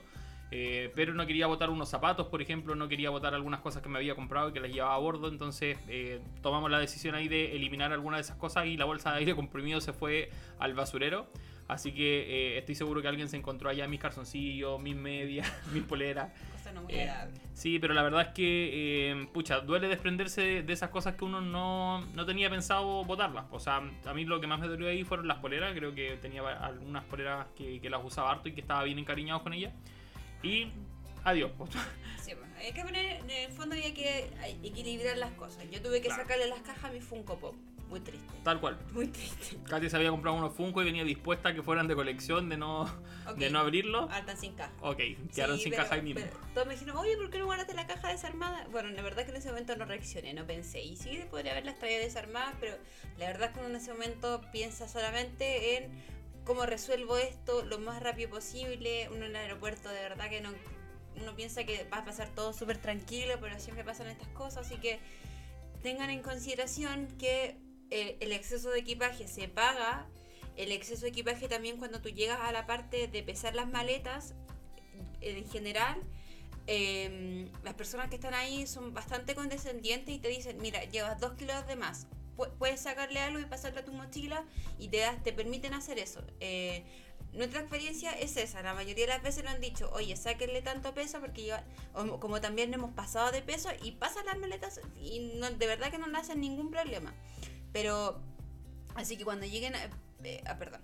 Eh, 0.51 0.91
pero 0.93 1.15
no 1.15 1.25
quería 1.25 1.47
votar 1.47 1.71
unos 1.71 1.89
zapatos, 1.89 2.27
por 2.27 2.43
ejemplo, 2.43 2.75
no 2.75 2.87
quería 2.87 3.09
votar 3.09 3.33
algunas 3.33 3.59
cosas 3.61 3.81
que 3.81 3.89
me 3.89 3.97
había 3.97 4.13
comprado 4.13 4.49
y 4.49 4.53
que 4.53 4.59
las 4.59 4.71
llevaba 4.71 4.93
a 4.93 4.99
bordo, 4.99 5.29
entonces 5.29 5.79
eh, 5.87 6.21
tomamos 6.43 6.69
la 6.69 6.77
decisión 6.77 7.15
ahí 7.15 7.27
de 7.27 7.55
eliminar 7.55 7.91
algunas 7.91 8.19
de 8.19 8.21
esas 8.21 8.37
cosas 8.37 8.67
y 8.67 8.77
la 8.77 8.85
bolsa 8.85 9.13
de 9.13 9.17
aire 9.17 9.33
comprimido 9.35 9.81
se 9.81 9.93
fue 9.93 10.29
al 10.59 10.75
basurero. 10.75 11.25
Así 11.67 11.91
que 11.91 12.53
eh, 12.53 12.57
estoy 12.59 12.75
seguro 12.75 13.01
que 13.01 13.07
alguien 13.07 13.29
se 13.29 13.37
encontró 13.37 13.67
allá 13.67 13.87
mis 13.87 13.99
calzoncillos, 13.99 14.79
mis 14.79 14.95
medias, 14.95 15.51
mis 15.73 15.81
poleras. 15.81 16.31
Eh. 16.89 17.09
Sí, 17.53 17.79
pero 17.79 17.93
la 17.93 18.01
verdad 18.03 18.21
es 18.21 18.27
que, 18.29 19.11
eh, 19.11 19.27
pucha, 19.33 19.59
duele 19.59 19.87
desprenderse 19.87 20.63
de, 20.63 20.73
esas 20.73 20.89
cosas 20.89 21.15
que 21.15 21.23
uno 21.25 21.41
no, 21.41 22.01
no 22.13 22.25
tenía 22.25 22.49
pensado 22.49 23.03
botarlas. 23.05 23.45
O 23.51 23.59
sea, 23.59 23.77
a 24.05 24.13
mí 24.13 24.25
lo 24.25 24.41
que 24.41 24.47
más 24.47 24.59
me 24.59 24.67
dolió 24.67 24.87
ahí 24.89 25.03
fueron 25.03 25.27
las 25.27 25.37
poleras. 25.37 25.73
Creo 25.73 25.93
que 25.93 26.17
tenía 26.21 26.41
algunas 26.63 27.03
poleras 27.05 27.47
que, 27.55 27.79
que 27.79 27.89
las 27.89 28.03
usaba 28.03 28.31
harto 28.31 28.49
y 28.49 28.53
que 28.53 28.61
estaba 28.61 28.83
bien 28.83 28.99
encariñado 28.99 29.41
con 29.43 29.53
ellas. 29.53 29.73
Y 30.41 30.67
adiós. 31.23 31.51
pues. 31.57 31.71
Sí, 32.23 32.33
bueno, 32.35 32.53
hay 32.57 32.71
que 32.71 32.83
poner, 32.83 33.19
en 33.19 33.29
el 33.29 33.51
fondo 33.51 33.75
había 33.75 33.93
que 33.93 34.29
equilibrar 34.63 35.17
las 35.17 35.31
cosas. 35.33 35.69
Yo 35.69 35.81
tuve 35.81 35.99
que 35.99 36.07
Claro. 36.07 36.23
sacarle 36.23 36.47
las 36.47 36.61
cajas 36.61 36.85
a 36.85 36.93
mi 36.93 37.01
Funko 37.01 37.37
Pop. 37.37 37.55
Muy 37.93 37.99
triste. 38.01 38.33
Tal 38.43 38.59
cual. 38.59 38.79
Muy 38.91 39.05
triste. 39.07 39.55
Katy 39.69 39.87
se 39.87 39.97
había 39.97 40.09
comprado 40.09 40.35
unos 40.35 40.55
Funko 40.55 40.81
y 40.81 40.85
venía 40.85 41.03
dispuesta 41.03 41.49
a 41.49 41.53
que 41.53 41.61
fueran 41.61 41.87
de 41.87 41.93
colección, 41.93 42.49
de 42.49 42.57
no, 42.57 42.81
Ok. 43.29 43.35
de 43.37 43.51
no 43.51 43.59
abrirlo. 43.59 44.09
Altan 44.09 44.35
sin 44.35 44.55
caja. 44.55 44.73
Ok, 44.81 44.97
quedaron 45.31 45.57
Sí, 45.57 45.65
sin 45.65 45.71
pero- 45.73 45.83
caja 45.83 45.93
ahí 45.95 46.01
mismo. 46.01 46.21
todos 46.55 46.65
me 46.65 46.73
dijeron, 46.73 46.97
oye, 46.97 47.15
¿por 47.17 47.29
qué 47.29 47.37
no 47.37 47.45
guardaste 47.45 47.75
la 47.75 47.85
caja 47.85 48.07
desarmada? 48.09 48.67
Bueno, 48.71 48.89
la 48.89 49.03
verdad 49.03 49.25
que 49.25 49.29
en 49.29 49.37
ese 49.37 49.49
momento 49.49 49.75
no 49.75 49.85
reaccioné, 49.85 50.33
no 50.33 50.47
pensé. 50.47 50.81
Y 50.81 50.95
sí, 50.95 51.21
podría 51.29 51.51
haberlas 51.51 51.77
traído 51.77 51.99
desarmadas, 52.01 52.55
pero 52.59 52.77
la 53.19 53.27
verdad 53.27 53.49
es 53.49 53.53
que 53.53 53.59
uno 53.59 53.69
en 53.69 53.75
ese 53.75 53.91
momento 53.93 54.41
piensa 54.51 54.87
solamente 54.87 55.77
en 55.77 55.91
cómo 56.43 56.65
resuelvo 56.65 57.17
esto 57.17 57.63
lo 57.63 57.77
más 57.77 58.01
rápido 58.01 58.31
posible. 58.31 59.07
Uno 59.09 59.25
en 59.25 59.29
el 59.31 59.35
aeropuerto, 59.35 59.87
de 59.89 60.01
verdad 60.01 60.31
que 60.31 60.41
no. 60.41 60.49
Uno 61.21 61.35
piensa 61.35 61.63
que 61.63 61.87
va 61.93 61.97
a 61.99 62.05
pasar 62.05 62.27
todo 62.29 62.53
súper 62.53 62.79
tranquilo, 62.79 63.35
pero 63.39 63.59
siempre 63.59 63.83
pasan 63.83 64.07
estas 64.07 64.29
cosas, 64.29 64.65
así 64.65 64.77
que 64.77 64.99
tengan 65.83 66.09
en 66.09 66.23
consideración 66.23 67.07
que 67.19 67.55
eh, 67.91 68.17
el 68.19 68.31
exceso 68.31 68.69
de 68.71 68.79
equipaje 68.79 69.27
se 69.27 69.47
paga. 69.47 70.07
El 70.55 70.71
exceso 70.71 71.01
de 71.03 71.09
equipaje 71.09 71.47
también 71.47 71.77
cuando 71.77 71.99
tú 72.01 72.09
llegas 72.09 72.39
a 72.41 72.51
la 72.51 72.65
parte 72.67 73.07
de 73.07 73.23
pesar 73.23 73.55
las 73.55 73.67
maletas, 73.67 74.35
en 75.21 75.49
general, 75.49 76.01
eh, 76.67 77.49
las 77.63 77.73
personas 77.73 78.09
que 78.09 78.15
están 78.15 78.33
ahí 78.33 78.67
son 78.67 78.93
bastante 78.93 79.35
condescendientes 79.35 80.13
y 80.15 80.19
te 80.19 80.27
dicen, 80.29 80.57
mira, 80.61 80.83
llevas 80.85 81.19
dos 81.19 81.33
kilos 81.33 81.65
de 81.67 81.75
más. 81.75 82.07
Pu- 82.37 82.51
Puedes 82.57 82.81
sacarle 82.81 83.19
algo 83.19 83.39
y 83.39 83.45
pasarle 83.45 83.79
a 83.81 83.85
tu 83.85 83.93
mochila 83.93 84.43
y 84.79 84.87
te, 84.89 84.97
das- 84.97 85.21
te 85.23 85.33
permiten 85.33 85.73
hacer 85.73 85.97
eso. 85.99 86.23
Eh, 86.39 86.83
nuestra 87.33 87.59
experiencia 87.61 88.11
es 88.11 88.37
esa. 88.37 88.61
La 88.61 88.73
mayoría 88.73 89.05
de 89.05 89.13
las 89.13 89.23
veces 89.23 89.43
lo 89.43 89.49
han 89.49 89.59
dicho, 89.61 89.89
oye, 89.93 90.15
sáquenle 90.15 90.61
tanto 90.61 90.93
peso 90.93 91.19
porque 91.19 91.41
lleva, 91.43 91.63
o- 91.93 92.19
como 92.19 92.39
también 92.41 92.73
hemos 92.73 92.91
pasado 92.93 93.31
de 93.31 93.41
peso 93.41 93.69
y 93.81 93.91
pasan 93.93 94.25
las 94.27 94.37
maletas 94.37 94.79
y 95.01 95.31
no- 95.39 95.49
de 95.49 95.67
verdad 95.67 95.89
que 95.91 95.97
no 95.97 96.07
le 96.07 96.17
hacen 96.17 96.39
ningún 96.41 96.69
problema. 96.69 97.13
Pero, 97.73 98.21
así 98.95 99.17
que 99.17 99.23
cuando 99.25 99.45
lleguen 99.45 99.75
a... 99.75 99.83
eh, 100.23 100.41
ah, 100.45 100.57
perdón. 100.57 100.81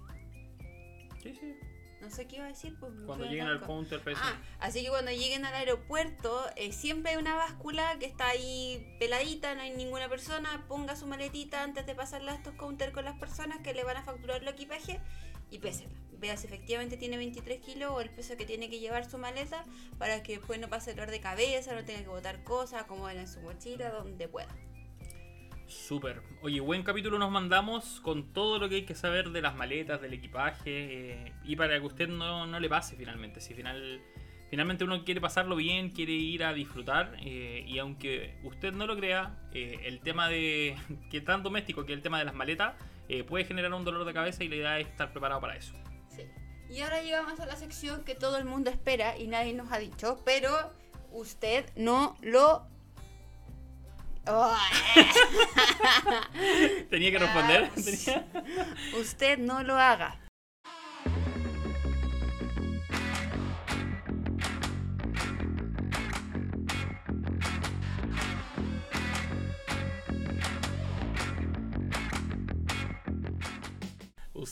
Sí, 1.24 1.34
sí. 1.40 1.56
No 2.02 2.10
sé 2.10 2.28
qué 2.28 2.38
iba 2.38 2.46
a 2.46 2.48
decir. 2.50 2.78
Pues, 2.80 2.94
Cuando 3.06 3.26
lleguen 3.26 3.48
al 3.48 3.60
counter, 3.62 4.02
parece- 4.02 4.22
Ah, 4.24 4.40
así 4.60 4.82
que 4.84 4.90
cuando 4.90 5.12
lleguen 5.12 5.46
al 5.46 5.54
aeropuerto, 5.54 6.46
eh, 6.56 6.72
siempre 6.72 7.12
hay 7.12 7.18
una 7.18 7.36
báscula 7.36 7.98
que 8.00 8.06
está 8.06 8.30
ahí 8.30 8.96
peladita, 9.00 9.54
no 9.54 9.62
hay 9.62 9.72
ninguna 9.72 10.08
persona. 10.08 10.66
Ponga 10.70 10.96
su 10.96 11.08
maletita 11.08 11.62
antes 11.62 11.86
de 11.86 11.96
pasarla 11.96 12.32
a 12.32 12.36
estos 12.36 12.54
counter 12.56 12.94
con 12.94 13.04
las 13.04 13.20
personas 13.20 13.60
que 13.60 13.74
le 13.74 13.84
van 13.84 13.98
a 13.98 14.04
facturar 14.04 14.42
el 14.42 14.48
equipaje 14.48 15.02
y 15.52 15.60
pésela. 15.60 15.94
Vea 16.20 16.38
si 16.38 16.48
efectivamente 16.48 16.96
tiene 16.96 17.18
23 17.18 17.60
kilos 17.62 17.92
o 17.92 18.00
el 18.02 18.10
peso 18.10 18.36
que 18.38 18.46
tiene 18.46 18.70
que 18.70 18.80
llevar 18.80 19.10
su 19.10 19.18
maleta 19.18 19.66
para 19.98 20.24
que 20.24 20.38
después 20.38 20.58
no 20.60 20.70
pase 20.70 20.92
dolor 20.94 21.12
de 21.12 21.20
cabeza, 21.20 21.74
no 21.76 21.84
tenga 21.84 22.02
que 22.02 22.08
botar 22.10 22.44
cosas, 22.44 22.84
como 22.84 23.10
en 23.10 23.28
su 23.28 23.42
mochila, 23.42 23.90
donde 23.90 24.28
pueda. 24.30 24.54
Súper. 25.70 26.24
Oye, 26.42 26.60
buen 26.62 26.82
capítulo 26.82 27.20
nos 27.20 27.30
mandamos 27.30 28.00
con 28.02 28.34
todo 28.34 28.58
lo 28.58 28.68
que 28.70 28.76
hay 28.76 28.86
que 28.86 28.96
saber 28.96 29.30
de 29.30 29.40
las 29.40 29.56
maletas, 29.56 30.02
del 30.02 30.14
equipaje 30.14 30.64
eh, 30.66 31.34
y 31.44 31.56
para 31.56 31.80
que 31.80 31.86
usted 31.86 32.08
no, 32.08 32.48
no 32.48 32.60
le 32.60 32.68
pase 32.68 32.96
finalmente. 32.96 33.40
Si 33.40 33.54
final, 33.54 34.02
finalmente 34.50 34.84
uno 34.84 35.06
quiere 35.06 35.22
pasarlo 35.22 35.56
bien, 35.56 35.92
quiere 35.92 36.14
ir 36.14 36.44
a 36.44 36.54
disfrutar 36.54 37.16
eh, 37.22 37.64
y 37.68 37.78
aunque 37.78 38.40
usted 38.44 38.74
no 38.74 38.88
lo 38.88 38.98
crea, 38.98 39.38
eh, 39.54 39.82
el 39.84 40.02
tema 40.02 40.28
de 40.28 40.76
que 41.12 41.22
tan 41.22 41.44
doméstico 41.44 41.86
que 41.86 41.94
el 41.94 42.02
tema 42.02 42.18
de 42.18 42.26
las 42.26 42.34
maletas 42.34 42.74
puede 43.28 43.46
generar 43.46 43.74
un 43.74 43.84
dolor 43.84 44.06
de 44.06 44.14
cabeza 44.14 44.44
y 44.44 44.50
la 44.50 44.56
idea 44.56 44.80
es 44.80 44.88
estar 44.88 45.12
preparado 45.12 45.42
para 45.42 45.56
eso. 45.56 45.74
Sí. 46.10 46.24
Y 46.70 46.82
ahora 46.82 47.02
llegamos 47.02 47.40
a 47.40 47.46
la 47.48 47.56
sección 47.56 48.04
que 48.04 48.14
todo 48.14 48.38
el 48.38 48.46
mundo 48.46 48.72
espera 48.72 49.18
y 49.18 49.28
nadie 49.28 49.54
nos 49.54 49.72
ha 49.72 49.78
dicho, 49.78 50.20
pero 50.26 50.52
usted 51.12 51.66
no 51.76 52.16
lo... 52.22 52.68
Oh, 54.32 54.56
Tenía 56.90 57.12
que 57.12 57.18
responder. 57.20 57.70
Tenía- 57.72 58.26
usted 59.00 59.38
no 59.40 59.64
lo 59.64 59.78
haga. 59.78 60.16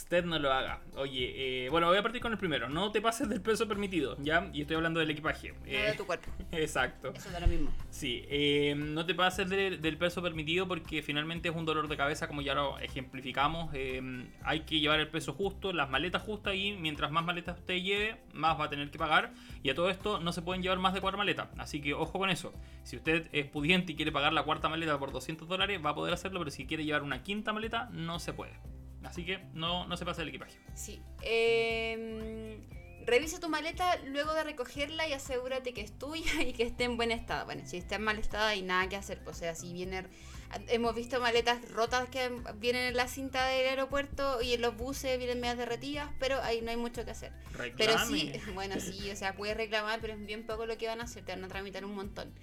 Usted 0.08 0.24
no 0.24 0.40
lo 0.40 0.54
haga. 0.54 0.80
Oye, 0.96 1.66
eh, 1.66 1.70
bueno, 1.70 1.88
voy 1.88 1.98
a 1.98 2.02
partir 2.02 2.22
con 2.22 2.32
el 2.32 2.38
primero. 2.38 2.70
No 2.70 2.94
te 2.94 3.02
pases 3.02 3.28
del 3.28 3.42
peso 3.42 3.68
permitido, 3.68 4.16
¿ya? 4.22 4.50
Y 4.54 4.62
estoy 4.62 4.78
hablando 4.78 5.02
del 5.02 5.10
equipaje. 5.10 5.52
No 5.52 5.66
de 5.66 5.94
tu 5.98 6.06
cuerpo. 6.06 6.32
Exacto. 6.54 7.12
Eso 7.14 7.30
da 7.30 7.42
lo 7.42 7.48
mismo. 7.48 7.74
Sí, 7.90 8.24
eh, 8.30 8.74
no 8.78 9.06
te 9.06 9.14
pases 9.14 9.50
de- 9.50 9.78
del 9.78 9.98
peso 9.98 10.22
permitido 10.22 10.66
porque 10.66 11.02
finalmente 11.04 11.50
es 11.50 11.56
un 11.56 11.66
dolor 11.66 11.90
de 11.90 11.98
cabeza, 11.98 12.26
como 12.30 12.42
ya 12.42 12.54
lo 12.54 12.80
ejemplificamos. 12.80 13.70
Eh, 13.74 14.02
hay 14.44 14.62
que 14.62 14.80
llevar 14.80 15.02
el 15.02 15.10
peso 15.10 15.34
justo, 15.34 15.74
las 15.74 15.90
maletas 15.90 16.22
justas 16.22 16.56
y 16.56 16.72
mientras 16.72 17.12
más 17.12 17.26
maletas 17.26 17.58
usted 17.60 17.76
lleve, 17.76 18.16
más 18.32 18.58
va 18.58 18.66
a 18.66 18.70
tener 18.70 18.90
que 18.90 18.98
pagar. 18.98 19.34
Y 19.62 19.70
a 19.72 19.76
todo 19.76 19.90
esto 19.90 20.22
no 20.22 20.32
se 20.32 20.42
pueden 20.42 20.64
llevar 20.64 20.80
más 20.80 20.94
de 20.94 21.02
cuatro 21.02 21.18
maletas. 21.18 21.50
Así 21.58 21.82
que 21.82 21.94
ojo 21.94 22.18
con 22.18 22.30
eso. 22.30 22.54
Si 22.84 22.96
usted 22.96 23.28
es 23.34 23.46
pudiente 23.48 23.92
y 23.92 23.96
quiere 23.98 24.14
pagar 24.14 24.32
la 24.32 24.44
cuarta 24.44 24.70
maleta 24.70 24.98
por 24.98 25.12
200 25.12 25.50
dólares, 25.50 25.82
va 25.86 25.90
a 25.90 25.96
poder 25.96 26.14
hacerlo, 26.14 26.40
pero 26.40 26.52
si 26.52 26.66
quiere 26.66 26.86
llevar 26.86 27.04
una 27.04 27.24
quinta 27.24 27.52
maleta, 27.52 27.90
no 27.92 28.20
se 28.20 28.32
puede. 28.32 28.54
Así 29.08 29.26
que 29.26 29.40
no, 29.54 29.88
no 29.88 29.98
se 29.98 30.06
pase 30.06 30.22
el 30.22 30.30
equipaje. 30.30 30.58
Sí. 30.76 31.02
Eh, 31.22 32.60
revisa 33.08 33.40
tu 33.40 33.50
maleta 33.50 33.98
luego 34.06 34.34
de 34.34 34.44
recogerla 34.44 35.08
y 35.08 35.14
asegúrate 35.14 35.74
que 35.74 35.82
es 35.82 35.98
tuya 35.98 36.42
y 36.44 36.54
que 36.54 36.64
esté 36.64 36.84
en 36.84 36.98
buen 36.98 37.12
estado. 37.12 37.46
Bueno, 37.46 37.64
si 37.66 37.78
está 37.78 37.96
en 37.96 38.04
mal 38.04 38.20
estado 38.20 38.46
hay 38.46 38.62
nada 38.62 38.88
que 38.90 38.98
hacer. 38.98 39.22
O 39.26 39.34
sea, 39.34 39.56
si 39.56 39.74
viene... 39.74 40.06
Hemos 40.70 40.96
visto 40.96 41.20
maletas 41.20 41.70
rotas 41.72 42.08
que 42.08 42.32
vienen 42.56 42.84
en 42.84 42.96
la 42.96 43.10
cinta 43.10 43.46
del 43.48 43.68
aeropuerto 43.68 44.42
y 44.42 44.54
en 44.54 44.62
los 44.62 44.78
buses 44.78 45.18
vienen 45.18 45.42
medias 45.42 45.58
derretidas, 45.58 46.10
pero 46.20 46.42
ahí 46.42 46.62
no 46.62 46.72
hay 46.72 46.78
mucho 46.78 47.04
que 47.04 47.12
hacer. 47.12 47.34
Pero 47.76 48.00
sí, 48.08 48.32
Reclame. 48.32 48.42
bueno, 48.54 48.80
sí, 48.80 49.12
o 49.12 49.16
sea, 49.18 49.36
puedes 49.36 49.58
reclamar, 49.58 50.00
pero 50.00 50.14
es 50.14 50.26
bien 50.26 50.46
poco 50.46 50.66
lo 50.66 50.78
que 50.78 50.88
van 50.88 51.02
a 51.02 51.04
hacer, 51.04 51.26
te 51.26 51.34
van 51.34 51.44
a 51.44 51.50
tramitar 51.50 51.84
un 51.84 51.96
montón. 51.96 52.34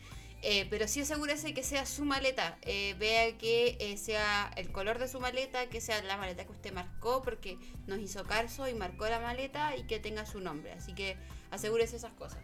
Eh, 0.47 0.67
pero 0.69 0.87
sí 0.87 1.01
asegúrese 1.01 1.55
que 1.55 1.63
sea 1.63 1.87
su 1.87 2.05
maleta, 2.05 2.59
eh, 2.61 2.95
vea 2.99 3.39
que 3.39 3.79
eh, 3.81 3.97
sea 3.97 4.51
el 4.59 4.71
color 4.73 4.99
de 4.99 5.09
su 5.09 5.19
maleta, 5.19 5.71
que 5.71 5.81
sea 5.81 6.03
la 6.03 6.19
maleta 6.19 6.45
que 6.45 6.53
usted 6.53 6.71
marcó, 6.75 7.23
porque 7.23 7.57
nos 7.87 7.99
hizo 7.99 8.25
caso 8.25 8.69
y 8.69 8.75
marcó 8.75 9.09
la 9.09 9.21
maleta 9.21 9.75
y 9.75 9.87
que 9.87 9.99
tenga 10.01 10.27
su 10.27 10.41
nombre. 10.41 10.73
Así 10.73 10.95
que 10.95 11.17
asegúrese 11.51 11.97
esas 11.97 12.13
cosas. 12.13 12.43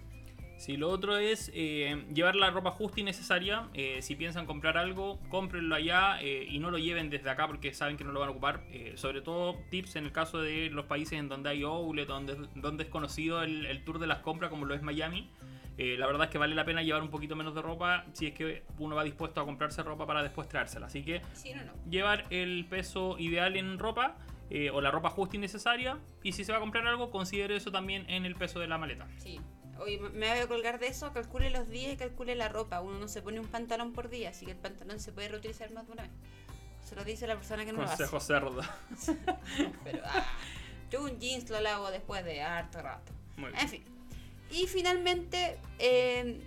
Sí, 0.56 0.78
lo 0.78 0.88
otro 0.88 1.18
es 1.18 1.52
llevar 1.52 2.36
la 2.36 2.50
ropa 2.50 2.70
justa 2.70 3.00
y 3.00 3.02
necesaria. 3.02 3.68
Si 4.00 4.14
piensan 4.14 4.44
comprar 4.44 4.76
algo, 4.76 5.18
cómprenlo 5.30 5.74
allá 5.74 6.22
y 6.22 6.58
no 6.58 6.70
lo 6.70 6.76
lleven 6.76 7.08
desde 7.08 7.30
acá 7.30 7.46
porque 7.46 7.72
saben 7.72 7.96
que 7.96 8.04
no 8.04 8.12
lo 8.12 8.20
van 8.20 8.28
a 8.28 8.32
ocupar. 8.32 8.62
Sobre 8.94 9.22
todo 9.22 9.56
tips 9.70 9.96
en 9.96 10.04
el 10.04 10.12
caso 10.12 10.42
de 10.42 10.68
los 10.68 10.84
países 10.84 11.18
en 11.18 11.30
donde 11.30 11.48
hay 11.48 11.62
outlet, 11.62 12.06
donde, 12.06 12.36
donde 12.56 12.84
es 12.84 12.90
conocido 12.90 13.42
el, 13.42 13.64
el 13.64 13.84
tour 13.84 13.98
de 13.98 14.06
las 14.06 14.18
compras 14.18 14.50
como 14.50 14.66
lo 14.66 14.74
es 14.74 14.82
Miami. 14.82 15.30
Eh, 15.78 15.96
la 15.98 16.06
verdad 16.06 16.24
es 16.24 16.30
que 16.30 16.38
vale 16.38 16.54
la 16.54 16.64
pena 16.64 16.82
llevar 16.82 17.00
un 17.02 17.08
poquito 17.10 17.36
menos 17.36 17.54
de 17.54 17.62
ropa 17.62 18.04
si 18.12 18.26
es 18.26 18.34
que 18.34 18.64
uno 18.78 18.94
va 18.96 19.02
dispuesto 19.04 19.40
a 19.40 19.44
comprarse 19.46 19.82
ropa 19.82 20.06
para 20.06 20.22
después 20.22 20.46
traérsela. 20.48 20.86
Así 20.86 21.02
que 21.02 21.22
Sí, 21.32 21.54
no, 21.54 21.64
no. 21.64 21.72
llevar 21.90 22.24
el 22.30 22.66
peso 22.68 23.16
ideal 23.18 23.56
en 23.56 23.78
ropa 23.78 24.16
eh, 24.50 24.68
o 24.70 24.80
la 24.80 24.90
ropa 24.90 25.10
justa 25.10 25.36
y 25.36 25.38
necesaria. 25.38 25.96
Y 26.22 26.32
si 26.32 26.44
se 26.44 26.52
va 26.52 26.58
a 26.58 26.60
comprar 26.60 26.86
algo, 26.86 27.10
considere 27.10 27.56
eso 27.56 27.70
también 27.70 28.04
en 28.10 28.26
el 28.26 28.34
peso 28.34 28.60
de 28.60 28.66
la 28.66 28.76
maleta. 28.78 29.06
Sí. 29.18 29.40
Oye, 29.78 29.98
me- 29.98 30.28
voy 30.28 30.38
a 30.40 30.46
colgar 30.48 30.78
de 30.78 30.88
eso, 30.88 31.10
calcule 31.14 31.48
los 31.48 31.66
días 31.70 31.94
y 31.94 31.96
calcule 31.96 32.34
la 32.34 32.48
ropa. 32.50 32.82
Uno 32.82 32.98
no 32.98 33.08
se 33.08 33.22
pone 33.22 33.40
un 33.40 33.46
pantalón 33.46 33.94
por 33.94 34.10
día, 34.10 34.30
así 34.30 34.44
que 34.44 34.52
el 34.52 34.58
pantalón 34.58 35.00
se 35.00 35.12
puede 35.12 35.28
reutilizar 35.28 35.70
más 35.72 35.86
de 35.86 35.92
una 35.94 36.02
vez. 36.02 36.12
Se 36.84 36.94
lo 36.96 37.04
dice 37.04 37.26
la 37.26 37.36
persona 37.36 37.64
que 37.64 37.72
no 37.72 37.78
Consejo 37.84 38.20
cerdo. 38.20 38.50
lo 38.50 38.60
hace. 38.92 39.16
Pero, 39.84 40.02
ah, 40.04 40.26
yo 40.90 41.02
un 41.04 41.18
jeans 41.18 41.48
lo 41.48 41.60
lavo 41.60 41.90
después 41.90 42.22
de 42.24 42.42
harto 42.42 42.82
rato. 42.82 43.12
Muy 43.36 43.50
bien. 43.52 43.62
En 43.62 43.68
fin. 43.68 43.84
Y 44.50 44.66
finalmente, 44.66 45.58
eh, 45.78 46.40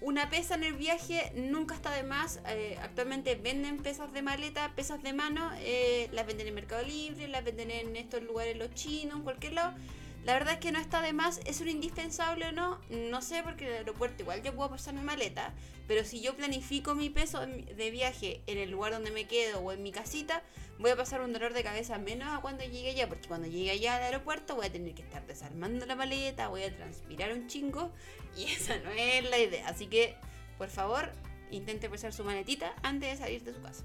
una 0.00 0.28
pesa 0.28 0.54
en 0.54 0.64
el 0.64 0.74
viaje 0.74 1.32
nunca 1.34 1.74
está 1.74 1.90
de 1.90 2.02
más. 2.02 2.40
Eh, 2.48 2.78
actualmente 2.82 3.34
venden 3.34 3.78
pesas 3.78 4.12
de 4.12 4.22
maleta, 4.22 4.72
pesas 4.76 5.02
de 5.02 5.12
mano. 5.12 5.50
eh, 5.60 6.08
las 6.12 6.26
venden 6.26 6.48
en 6.48 6.54
Mercado 6.54 6.82
Libre, 6.84 7.28
las 7.28 7.44
venden 7.44 7.70
en 7.70 7.96
estos 7.96 8.22
lugares 8.22 8.56
los 8.56 8.72
chinos, 8.74 9.16
en 9.16 9.22
cualquier 9.22 9.54
lado. 9.54 9.74
La 10.26 10.32
verdad 10.32 10.54
es 10.54 10.58
que 10.58 10.72
no 10.72 10.80
está 10.80 11.02
de 11.02 11.12
más. 11.12 11.40
¿Es 11.46 11.60
un 11.60 11.68
indispensable 11.68 12.46
o 12.46 12.52
no? 12.52 12.80
No 12.90 13.22
sé, 13.22 13.44
porque 13.44 13.64
en 13.64 13.70
el 13.70 13.76
aeropuerto 13.76 14.24
igual 14.24 14.42
yo 14.42 14.52
puedo 14.56 14.70
pasar 14.70 14.92
mi 14.92 15.02
maleta. 15.02 15.54
Pero 15.86 16.02
si 16.02 16.20
yo 16.20 16.34
planifico 16.34 16.96
mi 16.96 17.10
peso 17.10 17.46
de 17.46 17.90
viaje 17.92 18.42
en 18.48 18.58
el 18.58 18.72
lugar 18.72 18.90
donde 18.90 19.12
me 19.12 19.28
quedo 19.28 19.60
o 19.60 19.70
en 19.70 19.84
mi 19.84 19.92
casita, 19.92 20.42
voy 20.80 20.90
a 20.90 20.96
pasar 20.96 21.20
un 21.20 21.32
dolor 21.32 21.52
de 21.52 21.62
cabeza 21.62 21.96
menos 21.98 22.26
a 22.36 22.40
cuando 22.40 22.64
llegue 22.64 22.90
allá. 22.90 23.08
Porque 23.08 23.28
cuando 23.28 23.46
llegue 23.46 23.70
allá 23.70 23.98
al 23.98 24.02
aeropuerto 24.02 24.56
voy 24.56 24.66
a 24.66 24.72
tener 24.72 24.94
que 24.94 25.02
estar 25.02 25.24
desarmando 25.28 25.86
la 25.86 25.94
maleta, 25.94 26.48
voy 26.48 26.64
a 26.64 26.74
transpirar 26.74 27.32
un 27.32 27.46
chingo. 27.46 27.92
Y 28.36 28.44
esa 28.50 28.78
no 28.78 28.90
es 28.90 29.30
la 29.30 29.38
idea. 29.38 29.68
Así 29.68 29.86
que, 29.86 30.16
por 30.58 30.70
favor, 30.70 31.12
intente 31.52 31.88
pesar 31.88 32.12
su 32.12 32.24
maletita 32.24 32.74
antes 32.82 33.12
de 33.12 33.16
salir 33.24 33.44
de 33.44 33.54
su 33.54 33.62
casa. 33.62 33.84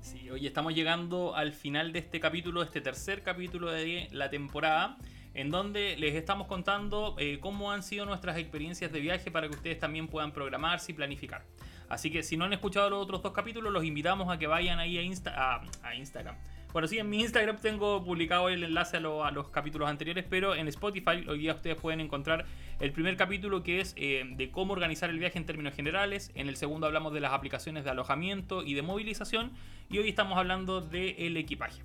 Sí, 0.00 0.28
hoy 0.28 0.44
estamos 0.44 0.74
llegando 0.74 1.36
al 1.36 1.52
final 1.52 1.92
de 1.92 2.00
este 2.00 2.18
capítulo, 2.18 2.64
este 2.64 2.80
tercer 2.80 3.22
capítulo 3.22 3.70
de 3.70 4.08
la 4.10 4.28
temporada, 4.28 4.98
en 5.38 5.52
donde 5.52 5.96
les 5.96 6.16
estamos 6.16 6.48
contando 6.48 7.14
eh, 7.16 7.38
cómo 7.40 7.70
han 7.70 7.84
sido 7.84 8.04
nuestras 8.04 8.36
experiencias 8.38 8.90
de 8.90 8.98
viaje 8.98 9.30
para 9.30 9.48
que 9.48 9.54
ustedes 9.54 9.78
también 9.78 10.08
puedan 10.08 10.32
programarse 10.32 10.90
y 10.90 10.96
planificar. 10.96 11.44
Así 11.88 12.10
que 12.10 12.24
si 12.24 12.36
no 12.36 12.44
han 12.44 12.52
escuchado 12.52 12.90
los 12.90 13.00
otros 13.00 13.22
dos 13.22 13.32
capítulos, 13.32 13.72
los 13.72 13.84
invitamos 13.84 14.34
a 14.34 14.38
que 14.38 14.48
vayan 14.48 14.80
ahí 14.80 14.98
a, 14.98 15.02
Insta 15.02 15.62
a, 15.84 15.94
Instagram. 15.94 16.34
Bueno, 16.72 16.88
sí, 16.88 16.98
en 16.98 17.08
mi 17.08 17.20
Instagram 17.20 17.56
tengo 17.58 18.02
publicado 18.04 18.48
el 18.48 18.64
enlace 18.64 18.96
a 18.96 19.00
los 19.00 19.48
capítulos 19.50 19.88
anteriores, 19.88 20.24
pero 20.28 20.56
en 20.56 20.66
Spotify 20.66 21.24
hoy 21.28 21.38
día 21.38 21.54
ustedes 21.54 21.76
pueden 21.76 22.00
encontrar 22.00 22.44
el 22.80 22.90
primer 22.90 23.16
capítulo 23.16 23.62
que 23.62 23.80
es 23.80 23.94
eh, 23.96 24.24
de 24.28 24.50
cómo 24.50 24.72
organizar 24.72 25.08
el 25.08 25.20
viaje 25.20 25.38
en 25.38 25.46
términos 25.46 25.72
generales. 25.72 26.32
En 26.34 26.48
el 26.48 26.56
segundo 26.56 26.88
hablamos 26.88 27.12
de 27.12 27.20
las 27.20 27.32
aplicaciones 27.32 27.84
de 27.84 27.90
alojamiento 27.90 28.64
y 28.64 28.74
de 28.74 28.82
movilización. 28.82 29.52
Y 29.88 29.98
hoy 29.98 30.08
estamos 30.08 30.36
hablando 30.36 30.80
del 30.80 31.36
equipaje. 31.36 31.80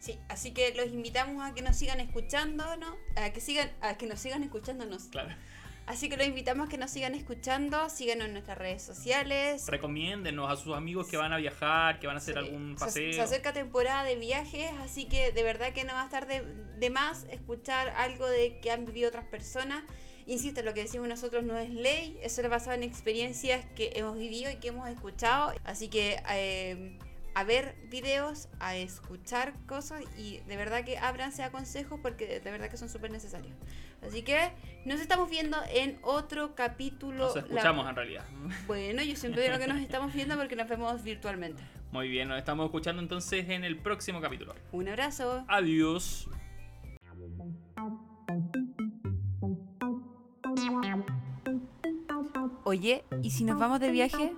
Sí, 0.00 0.18
así 0.28 0.52
que 0.52 0.72
los 0.74 0.86
invitamos 0.88 1.44
a 1.44 1.54
que 1.54 1.62
nos 1.62 1.76
sigan 1.76 2.00
escuchando, 2.00 2.64
¿no? 2.76 2.96
A 3.16 3.30
que 3.30 3.40
sigan, 3.40 3.70
a 3.80 3.96
que 3.96 4.06
nos 4.06 4.20
sigan 4.20 4.42
escuchándonos. 4.42 5.04
Claro. 5.04 5.30
Así 5.86 6.10
que 6.10 6.18
los 6.18 6.26
invitamos 6.26 6.66
a 6.66 6.70
que 6.70 6.76
nos 6.76 6.90
sigan 6.90 7.14
escuchando, 7.14 7.88
síganos 7.88 8.26
en 8.26 8.32
nuestras 8.34 8.58
redes 8.58 8.82
sociales. 8.82 9.64
Recomiéndenos 9.68 10.50
a 10.52 10.56
sus 10.56 10.76
amigos 10.76 11.08
que 11.08 11.16
van 11.16 11.32
a 11.32 11.38
viajar, 11.38 11.98
que 11.98 12.06
van 12.06 12.16
a 12.16 12.18
hacer 12.18 12.34
Sí, 12.34 12.40
algún 12.40 12.76
se- 12.78 12.84
paseo. 12.84 13.12
Se, 13.14 13.20
acerca 13.22 13.52
temporada 13.54 14.04
de 14.04 14.16
viajes, 14.16 14.70
así 14.82 15.06
que 15.06 15.32
de 15.32 15.42
verdad 15.42 15.72
que 15.72 15.84
no 15.84 15.94
va 15.94 16.02
a 16.02 16.04
estar 16.04 16.26
de, 16.26 16.42
de 16.78 16.90
más 16.90 17.24
escuchar 17.30 17.88
algo 17.96 18.26
de 18.26 18.60
que 18.60 18.70
han 18.70 18.84
vivido 18.84 19.08
otras 19.08 19.24
personas. 19.24 19.82
Insisto, 20.26 20.60
lo 20.62 20.74
que 20.74 20.82
decimos 20.82 21.08
nosotros 21.08 21.42
no 21.42 21.56
es 21.56 21.70
ley, 21.70 22.18
eso 22.22 22.42
es 22.42 22.50
basado 22.50 22.72
en 22.72 22.82
experiencias 22.82 23.64
que 23.74 23.92
hemos 23.94 24.18
vivido 24.18 24.50
y 24.50 24.56
que 24.56 24.68
hemos 24.68 24.86
escuchado. 24.90 25.54
Así 25.64 25.88
que 25.88 26.20
eh, 26.30 26.98
a 27.38 27.44
ver 27.44 27.76
videos, 27.88 28.48
a 28.58 28.74
escuchar 28.74 29.54
cosas 29.66 30.02
y 30.18 30.38
de 30.48 30.56
verdad 30.56 30.84
que 30.84 30.98
ábranse 30.98 31.44
a 31.44 31.52
consejos 31.52 32.00
porque 32.02 32.40
de 32.40 32.50
verdad 32.50 32.68
que 32.68 32.76
son 32.76 32.88
súper 32.88 33.12
necesarios. 33.12 33.56
Así 34.04 34.22
que 34.22 34.50
nos 34.84 35.00
estamos 35.00 35.30
viendo 35.30 35.56
en 35.72 35.98
otro 36.02 36.56
capítulo. 36.56 37.26
Nos 37.26 37.34
La- 37.36 37.40
escuchamos 37.42 37.88
en 37.88 37.94
realidad. 37.94 38.24
Bueno, 38.66 39.04
yo 39.04 39.14
siempre 39.14 39.42
digo 39.44 39.56
que 39.58 39.68
nos 39.68 39.78
estamos 39.80 40.12
viendo 40.12 40.36
porque 40.36 40.56
nos 40.56 40.68
vemos 40.68 41.00
virtualmente. 41.04 41.62
Muy 41.92 42.08
bien, 42.08 42.26
nos 42.28 42.38
estamos 42.38 42.66
escuchando 42.66 43.00
entonces 43.00 43.48
en 43.50 43.62
el 43.62 43.78
próximo 43.78 44.20
capítulo. 44.20 44.56
Un 44.72 44.88
abrazo. 44.88 45.44
Adiós. 45.46 46.28
Oye, 52.64 53.04
¿y 53.22 53.30
si 53.30 53.44
nos 53.44 53.58
vamos 53.58 53.80
de 53.80 53.90
viaje? 53.90 54.32